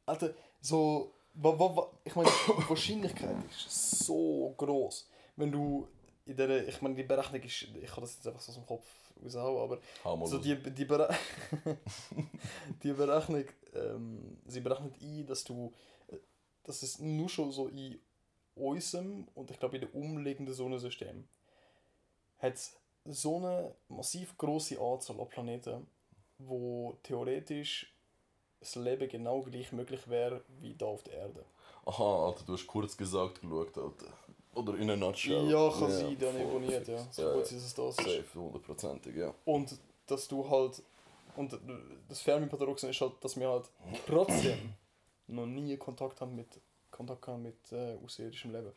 Alter, 0.06 0.34
so. 0.62 1.12
Wa, 1.34 1.58
wa, 1.60 1.76
wa, 1.76 1.92
ich 2.04 2.16
meine, 2.16 2.30
die 2.30 2.70
Wahrscheinlichkeit 2.70 3.36
ist 3.50 4.06
so 4.06 4.54
groß, 4.58 5.08
wenn 5.36 5.52
du 5.52 5.88
in 6.26 6.38
der. 6.38 6.68
Ich 6.68 6.82
meine, 6.82 6.96
die 6.96 7.04
Berechnung 7.04 7.42
ist. 7.42 7.62
Ich 7.64 7.92
kann 7.92 8.02
das 8.02 8.16
jetzt 8.16 8.28
einfach 8.28 8.42
so 8.42 8.52
aus 8.52 8.56
dem 8.56 8.66
Kopf 8.66 8.86
raushauen, 9.24 9.62
aber. 9.62 9.80
Hau 10.04 10.26
So 10.26 10.38
die, 10.38 10.56
die, 10.56 10.86
Bere 10.86 11.10
die 12.84 12.94
Berechnung, 12.94 13.46
ähm, 13.74 14.38
sie 14.46 14.62
berechnet 14.62 14.96
ein, 15.02 15.26
dass 15.26 15.44
du, 15.44 15.74
äh, 16.08 16.18
dass 16.64 16.84
es 16.84 17.00
nur 17.00 17.30
schon 17.30 17.52
so 17.52 17.68
in 17.68 18.00
unserem 18.56 19.28
und 19.36 19.52
ich 19.52 19.60
glaube 19.60 19.78
in 19.78 19.82
dem 19.82 19.92
umliegenden 19.92 20.54
Sonnensystem 20.54 21.28
hat 22.40 22.54
es 22.54 22.78
so 23.06 23.38
eine 23.38 23.76
massiv 23.88 24.38
große 24.38 24.80
Anzahl 24.80 25.20
an 25.20 25.30
Planeten, 25.30 25.88
wo 26.38 26.98
theoretisch 27.04 27.94
das 28.60 28.76
Leben 28.76 29.08
genau 29.08 29.42
gleich 29.42 29.72
möglich 29.72 30.08
wäre 30.10 30.44
wie 30.60 30.76
da 30.76 30.86
auf 30.86 31.04
der 31.04 31.14
Erde. 31.14 31.46
Aha, 31.86 32.28
Alter, 32.28 32.44
du 32.46 32.54
hast 32.54 32.68
kurz 32.68 32.96
gesagt 32.96 33.42
geschaut, 33.42 33.78
Alter. 33.78 34.14
Oder 34.60 34.78
in 34.78 34.90
a 34.90 34.96
nutshell. 34.96 35.50
Ja, 35.50 35.70
kann 35.70 35.90
sein, 35.90 36.18
dann 36.20 36.34
voll 36.34 36.42
imponiert, 36.42 36.88
ja. 36.88 36.98
fix. 36.98 37.16
So 37.16 37.22
ja, 37.22 37.34
gut 37.34 37.52
ja. 37.52 37.58
ist 37.58 37.66
es 37.66 37.74
das 37.74 37.98
ist. 37.98 38.04
Safe, 38.06 38.26
hundertprozentig, 38.36 39.16
ja. 39.16 39.34
Und 39.46 39.78
dass 40.06 40.28
du 40.28 40.50
halt. 40.50 40.84
Und 41.36 41.58
das 42.10 42.20
Fermi-Paradoxon 42.22 42.90
ist 42.90 43.00
halt, 43.00 43.14
dass 43.22 43.40
wir 43.40 43.48
halt 43.48 43.70
trotzdem 44.06 44.74
noch 45.28 45.46
nie 45.46 45.78
Kontakt 45.78 46.20
haben 46.20 46.36
mit, 46.36 46.60
Kontakt 46.92 47.26
haben 47.28 47.44
mit 47.44 47.72
äh, 47.72 47.96
außerirdischem 48.04 48.52
Leben. 48.52 48.74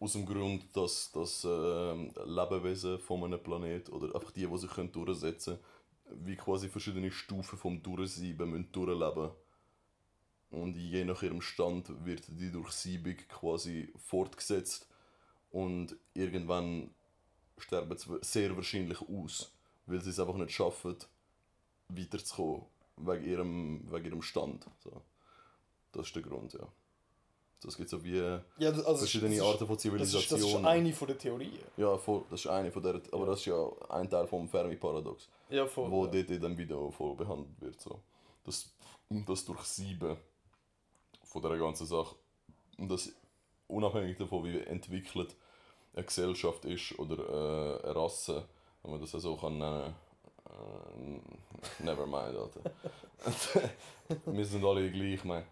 Aus 0.00 0.12
dem 0.12 0.24
Grund, 0.24 0.64
dass, 0.74 1.12
dass 1.12 1.44
ähm, 1.44 2.10
Lebewesen 2.24 2.98
von 2.98 3.24
einem 3.24 3.42
Planet 3.42 3.90
oder 3.90 4.14
einfach 4.14 4.30
die, 4.30 4.46
die 4.46 4.58
sich 4.58 4.70
können 4.70 4.92
durchsetzen 4.92 5.58
können, 6.06 6.24
wie 6.26 6.36
quasi 6.36 6.68
verschiedene 6.68 7.10
Stufen 7.10 7.58
vom 7.58 7.82
Durchsieben 7.82 8.50
müssen 8.50 8.72
durchleben 8.72 9.30
Und 10.50 10.76
je 10.76 11.04
nach 11.04 11.22
ihrem 11.22 11.42
Stand 11.42 12.04
wird 12.04 12.22
die 12.28 12.50
Durchsiebung 12.50 13.16
quasi 13.28 13.92
fortgesetzt 13.98 14.88
und 15.54 15.96
irgendwann 16.14 16.90
sterben 17.58 17.96
sie 17.96 18.18
sehr 18.22 18.56
wahrscheinlich 18.56 19.00
aus, 19.00 19.52
weil 19.86 20.00
sie 20.02 20.10
es 20.10 20.18
einfach 20.18 20.34
nicht 20.34 20.50
schaffen, 20.50 20.96
weiterzukommen, 21.88 22.62
wegen 22.96 23.24
ihrem, 23.24 23.92
wegen 23.92 24.06
ihrem 24.06 24.22
Stand. 24.22 24.66
So. 24.82 25.00
Das 25.92 26.06
ist 26.08 26.16
der 26.16 26.22
Grund, 26.22 26.52
ja. 26.54 26.66
Das 27.60 27.76
gibt 27.76 27.88
so 27.88 28.02
wie 28.02 28.16
Ja, 28.18 28.42
das, 28.58 28.84
also 28.84 28.98
verschiedene 28.98 29.36
ist, 29.36 29.42
Arten 29.42 29.64
von 29.66 29.68
das 29.68 29.76
ist, 29.76 29.82
Zivilisation. 29.82 30.40
das 30.40 30.48
ist 30.60 30.66
eine 30.66 30.92
von 30.92 31.08
den 31.08 31.18
Theorien. 31.18 31.58
Ja, 31.76 31.96
voll, 31.98 32.24
das 32.30 32.40
ist 32.40 32.46
eine 32.48 32.72
von 32.72 32.82
der, 32.82 33.00
aber 33.12 33.26
das 33.26 33.38
ist 33.38 33.46
ja 33.46 33.70
ein 33.90 34.10
Teil 34.10 34.26
vom 34.26 34.48
Fermi-Paradox, 34.48 35.28
Ja, 35.50 35.66
voll. 35.68 35.88
wo 35.88 36.04
ja. 36.06 36.10
dort 36.10 36.30
in 36.30 36.40
dem 36.40 36.58
Video 36.58 36.90
voll 36.90 37.14
behandelt 37.14 37.60
wird. 37.60 37.80
So. 37.80 38.00
Das, 38.42 38.74
das 39.08 39.44
durch 39.44 39.62
sieben 39.62 40.16
von 41.22 41.42
der 41.42 41.56
ganzen 41.56 41.86
Sache, 41.86 42.16
und 42.76 42.88
das 42.90 43.12
unabhängig 43.68 44.18
davon, 44.18 44.42
wie 44.44 44.58
entwickelt 44.58 45.36
eine 45.94 46.04
Gesellschaft 46.04 46.64
ist 46.64 46.98
oder 46.98 47.18
äh, 47.18 47.84
eine 47.84 47.96
Rasse, 47.96 48.44
wenn 48.82 48.92
man 48.92 49.00
das 49.00 49.10
so 49.12 49.36
kann 49.36 49.58
nennen. 49.58 49.94
Äh, 50.48 51.82
never 51.82 52.06
mind, 52.06 52.36
Alter. 52.36 52.60
Wir 54.26 54.44
sind 54.44 54.64
alle 54.64 54.90
gleich, 54.90 55.24
man. 55.24 55.44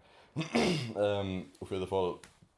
ähm, 0.97 1.51
auf 1.59 1.71
jeden 1.71 1.87
Fall, 1.87 2.15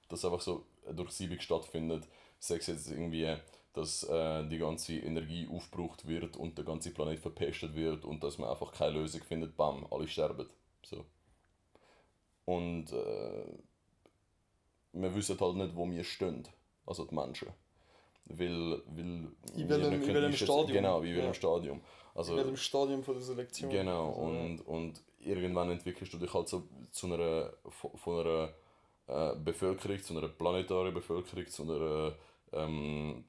dass 0.09 0.25
einfach 0.25 0.41
so 0.41 0.63
eine 0.85 0.95
Durchsiebung 0.95 1.39
stattfindet, 1.39 2.07
sei 2.39 2.55
es 2.55 2.67
jetzt 2.67 2.89
irgendwie, 2.89 3.35
dass 3.73 4.03
äh, 4.03 4.47
die 4.47 4.57
ganze 4.57 4.93
Energie 4.93 5.47
aufgebraucht 5.51 6.07
wird 6.07 6.37
und 6.37 6.57
der 6.57 6.65
ganze 6.65 6.91
Planet 6.91 7.19
verpestet 7.19 7.75
wird 7.75 8.05
und 8.05 8.23
dass 8.23 8.37
man 8.37 8.49
einfach 8.49 8.71
keine 8.71 8.99
Lösung 8.99 9.21
findet, 9.21 9.57
bam, 9.57 9.85
alle 9.91 10.07
sterben. 10.07 10.47
So. 10.83 11.05
Und 12.45 12.91
äh, 12.93 13.45
wir 14.93 15.15
wissen 15.15 15.39
halt 15.39 15.55
nicht, 15.55 15.75
wo 15.75 15.89
wir 15.89 16.03
stehen, 16.03 16.47
also 16.85 17.05
die 17.05 17.15
Menschen. 17.15 17.49
Weil, 18.27 18.81
weil 18.87 19.05
In 19.05 19.69
welchem- 19.69 19.93
in 19.93 20.07
welchem 20.07 20.15
einschätzen- 20.25 20.45
Stadium? 20.45 20.73
Genau, 20.73 20.97
in 20.99 21.03
welchem 21.15 21.25
Ja. 21.27 21.33
Stadium. 21.33 21.81
Also, 22.15 22.31
in 22.31 22.37
welchem 22.39 22.57
Stadium 22.57 23.03
von 23.03 23.13
der 23.15 23.23
Selektion. 23.23 23.69
Genau, 23.69 24.07
Also, 24.09 24.21
und, 24.21 24.59
und 24.67 25.01
irgendwann 25.19 25.69
entwickelst 25.71 26.13
du 26.13 26.17
dich 26.17 26.33
halt 26.33 26.47
so 26.49 26.63
zu 26.91 27.07
einer, 27.07 27.53
von 27.69 27.91
von 27.97 28.19
einer 28.25 28.49
äh, 29.07 29.35
Bevölkerung, 29.37 30.01
zu 30.01 30.17
einer 30.17 30.27
planetaren 30.29 30.93
Bevölkerung, 30.93 31.45
zu 31.47 31.63
einer, 31.63 32.13
ähm, 32.53 33.23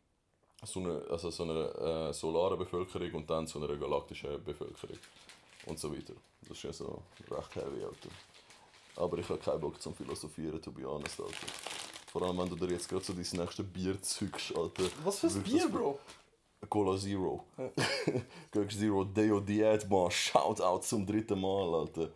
so 0.64 0.80
einer, 0.80 1.02
also 1.10 1.30
so 1.30 1.42
einer 1.42 2.08
äh, 2.08 2.12
solaren 2.14 2.58
Bevölkerung 2.58 3.12
und 3.12 3.28
dann 3.28 3.46
zu 3.46 3.62
einer 3.62 3.76
galaktischen 3.76 4.42
Bevölkerung 4.42 4.96
und 5.66 5.78
so 5.78 5.92
weiter. 5.92 6.14
Das 6.42 6.52
ist 6.56 6.62
ja 6.62 6.72
so 6.72 7.02
recht 7.30 7.56
heavy, 7.56 7.82
Alter. 7.84 8.08
Aber 8.96 9.18
ich 9.18 9.28
habe 9.28 9.38
keinen 9.40 9.60
Bock 9.60 9.78
zum 9.82 9.94
Philosophieren, 9.94 10.62
to 10.62 10.70
be 10.70 10.88
honest, 10.88 11.20
Alter. 11.20 11.46
Vor 12.16 12.26
allem, 12.26 12.38
wenn 12.38 12.48
du 12.48 12.56
dir 12.56 12.72
jetzt 12.72 12.88
gerade 12.88 13.04
so 13.04 13.12
dein 13.12 13.26
nächste 13.30 13.62
Bier 13.62 14.00
zückst, 14.00 14.56
Alter. 14.56 14.84
Was 15.04 15.18
für 15.18 15.26
ein 15.26 15.42
Bier, 15.42 15.68
Bro? 15.68 15.98
Cola 16.66 16.96
Zero. 16.96 17.44
Ja. 17.58 18.66
Zero 18.70 19.04
Deo 19.04 19.38
Diät, 19.38 19.86
man. 19.90 20.10
Shoutout 20.10 20.80
zum 20.80 21.04
dritten 21.04 21.38
Mal, 21.38 21.74
Alter. 21.74 22.08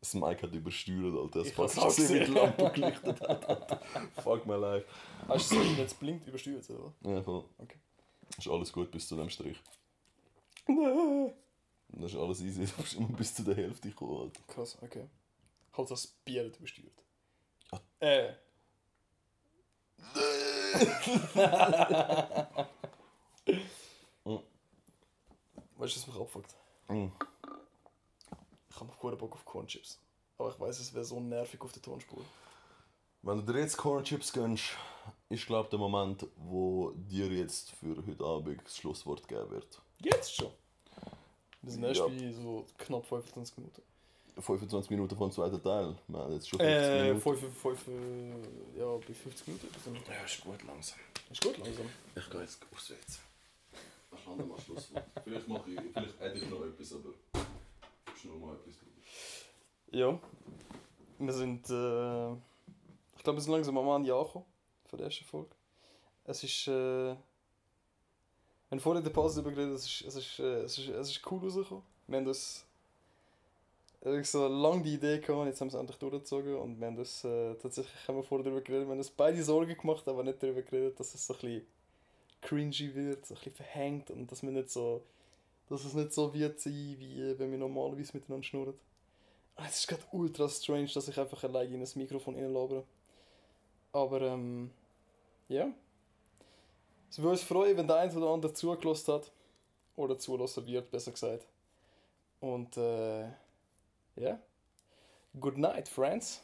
Das 0.00 0.14
Mike 0.14 0.40
hat 0.40 0.54
übersteuert, 0.54 1.14
Alter. 1.14 1.42
Das 1.42 1.52
passt 1.52 1.76
die 1.76 2.02
gesehen. 2.02 2.32
Lampe 2.32 2.70
gelichtet 2.70 3.20
hat, 3.20 3.46
Alter. 3.50 3.80
Fuck 4.22 4.46
my 4.46 4.54
life. 4.54 4.86
Hast 5.28 5.52
du 5.52 5.60
es 5.60 5.76
jetzt 5.76 6.00
blinkt 6.00 6.26
übersteuert, 6.26 6.70
oder? 6.70 6.94
Ja, 7.02 7.22
voll. 7.22 7.44
Okay. 7.58 7.76
Ist 8.38 8.48
alles 8.48 8.72
gut 8.72 8.90
bis 8.90 9.06
zu 9.06 9.16
dem 9.16 9.28
Strich. 9.28 9.60
Nein. 10.66 11.34
Das 11.88 12.10
ist 12.10 12.18
alles 12.18 12.40
easy. 12.40 12.64
Du 12.64 12.82
bist 12.82 12.94
immer 12.94 13.08
bis 13.08 13.34
zu 13.34 13.42
der 13.42 13.56
Hälfte 13.56 13.90
gekommen, 13.90 14.18
Alter. 14.18 14.40
Krass, 14.48 14.78
okay. 14.80 15.04
Halt 15.76 15.90
das 15.90 16.06
Bier 16.06 16.46
hat 16.46 16.56
übersteuert. 16.58 17.02
Ja. 17.72 17.80
Äh. 18.00 18.34
Weißt 25.82 25.96
du, 25.96 26.00
was 26.00 26.06
mich 26.06 26.20
abfuckt? 26.20 26.54
Mm. 26.86 27.08
Ich 28.70 28.76
habe 28.76 28.86
noch 28.86 29.18
Bock 29.18 29.32
auf 29.32 29.44
Cornchips. 29.44 29.98
Aber 30.38 30.50
ich 30.50 30.60
weiß, 30.60 30.78
es 30.78 30.94
wäre 30.94 31.04
so 31.04 31.18
nervig 31.18 31.60
auf 31.60 31.72
der 31.72 31.82
Tonspur. 31.82 32.22
Wenn 33.22 33.44
du 33.44 33.52
dir 33.52 33.58
jetzt 33.58 33.76
Corn 33.76 34.04
Chips 34.04 34.32
gönnst, 34.32 34.76
ist 35.28 35.46
glaube 35.46 35.68
der 35.70 35.80
Moment, 35.80 36.24
wo 36.36 36.92
dir 36.92 37.26
jetzt 37.26 37.72
für 37.72 37.96
heute 38.06 38.24
Abend 38.24 38.60
das 38.64 38.76
Schlusswort 38.76 39.26
geben 39.26 39.50
wird. 39.50 39.82
Jetzt 40.00 40.36
schon? 40.36 40.52
Wir 41.62 41.72
sind 41.72 41.82
erst 41.82 42.00
Ja. 42.00 42.06
bei 42.06 42.32
so 42.32 42.64
knapp 42.78 43.04
25 43.04 43.58
Minuten. 43.58 43.82
25 44.38 44.90
Minuten 44.90 45.16
vom 45.16 45.30
zweiten 45.30 45.62
Teil. 45.62 45.94
Wir 46.08 46.18
haben 46.18 46.32
jetzt 46.32 46.48
schon 46.48 46.58
50 46.58 46.76
Äh, 46.76 47.02
Minuten. 47.04 47.20
5, 47.20 47.40
5, 47.60 47.86
ja, 48.78 48.96
bei 48.96 49.14
50 49.14 49.46
Minuten. 49.48 49.68
Ja, 50.10 50.24
ist 50.24 50.40
gut 50.40 50.62
langsam. 50.64 50.98
Ist 51.30 51.42
gut 51.42 51.58
langsam. 51.58 51.86
Ich 52.16 52.30
gehe 52.30 52.40
jetzt 52.40 52.60
WC. 52.70 52.94
Ich 54.14 54.26
lande 54.26 54.44
mal 54.44 54.58
Schlusswort. 54.60 55.04
vielleicht 55.24 55.48
mache 55.48 55.70
ich, 55.70 55.80
vielleicht 55.92 56.20
hätte 56.20 56.38
ich 56.38 56.50
noch 56.50 56.62
etwas, 56.64 56.92
aber 56.92 57.10
schnell 58.18 58.34
mal 58.36 58.54
etwas 58.54 58.74
drüber. 58.78 59.00
Ja. 59.90 60.18
Wir 61.18 61.32
sind, 61.32 61.68
äh, 61.70 62.32
ich 63.16 63.22
glaube, 63.22 63.36
wir 63.38 63.42
sind 63.42 63.52
langsam 63.52 63.78
am 63.78 63.88
Ende 64.00 64.14
angekommen 64.14 64.44
von 64.86 64.96
der 64.98 65.06
ersten 65.06 65.24
Folge. 65.24 65.50
Es 66.24 66.42
ist, 66.44 66.68
äh, 66.68 66.70
wir 66.70 67.16
haben 68.70 68.80
vorhin 68.80 68.98
in 69.00 69.04
der 69.04 69.12
Pause 69.12 69.42
darüber 69.42 69.56
geredet, 69.56 69.76
es 69.76 69.86
ist, 69.86 70.02
es 70.08 70.16
ist, 70.16 70.38
äh, 70.38 70.62
es 70.62 70.78
ist, 70.78 70.88
es 70.88 71.10
ist 71.10 71.30
cool 71.30 71.40
rausgekommen. 71.40 71.82
Wir 72.06 72.18
haben 72.18 72.26
das 72.26 72.64
äh, 72.64 72.71
so 74.24 74.48
lange 74.48 74.82
die 74.82 74.94
Idee 74.94 75.20
gehabt, 75.20 75.46
jetzt 75.46 75.60
haben 75.60 75.68
wir 75.68 75.74
es 75.74 75.80
endlich 75.80 75.98
durchgezogen 75.98 76.56
und 76.56 76.80
wir 76.80 76.86
haben 76.88 76.96
das, 76.96 77.24
äh, 77.24 77.54
tatsächlich 77.54 78.08
haben 78.08 78.16
wir 78.16 78.24
vorher 78.24 78.44
darüber 78.44 78.60
geredet, 78.60 78.86
wir 78.86 78.90
haben 78.90 78.98
uns 78.98 79.10
beide 79.10 79.42
Sorgen 79.42 79.76
gemacht, 79.76 80.06
aber 80.08 80.24
nicht 80.24 80.42
darüber 80.42 80.62
geredet, 80.62 80.98
dass 80.98 81.14
es 81.14 81.26
so 81.26 81.34
ein 81.34 81.40
bisschen 81.40 81.66
cringy 82.40 82.94
wird, 82.94 83.26
so 83.26 83.34
ein 83.34 83.38
bisschen 83.38 83.54
verhängt 83.54 84.10
und 84.10 84.30
dass 84.30 84.42
wir 84.42 84.50
nicht 84.50 84.70
so, 84.70 85.02
dass 85.68 85.84
es 85.84 85.94
nicht 85.94 86.12
so 86.12 86.34
wird 86.34 86.58
sein, 86.60 86.96
wie 86.98 87.38
wenn 87.38 87.50
wir 87.52 87.58
normalerweise 87.58 88.12
miteinander 88.14 88.44
schnurren. 88.44 88.74
Es 89.56 89.80
ist 89.80 89.88
gerade 89.88 90.02
ultra 90.12 90.48
strange, 90.48 90.90
dass 90.92 91.08
ich 91.08 91.18
einfach 91.18 91.44
alleine 91.44 91.74
in 91.74 91.82
ein 91.82 91.88
Mikrofon 91.94 92.34
reinlabere. 92.34 92.84
Aber 93.92 94.20
ähm, 94.22 94.70
ja. 95.48 95.70
Es 97.10 97.18
würde 97.18 97.32
uns 97.32 97.42
freuen, 97.42 97.76
wenn 97.76 97.86
der 97.86 97.96
eine 97.96 98.14
oder 98.16 98.30
andere 98.30 98.54
zugelassen 98.54 99.14
hat. 99.14 99.30
Oder 99.94 100.18
zulassen 100.18 100.66
wird, 100.66 100.90
besser 100.90 101.12
gesagt. 101.12 101.46
Und 102.40 102.76
äh, 102.78 103.26
ja. 104.16 104.38
Good 105.40 105.56
night, 105.56 105.88
friends. 105.88 106.42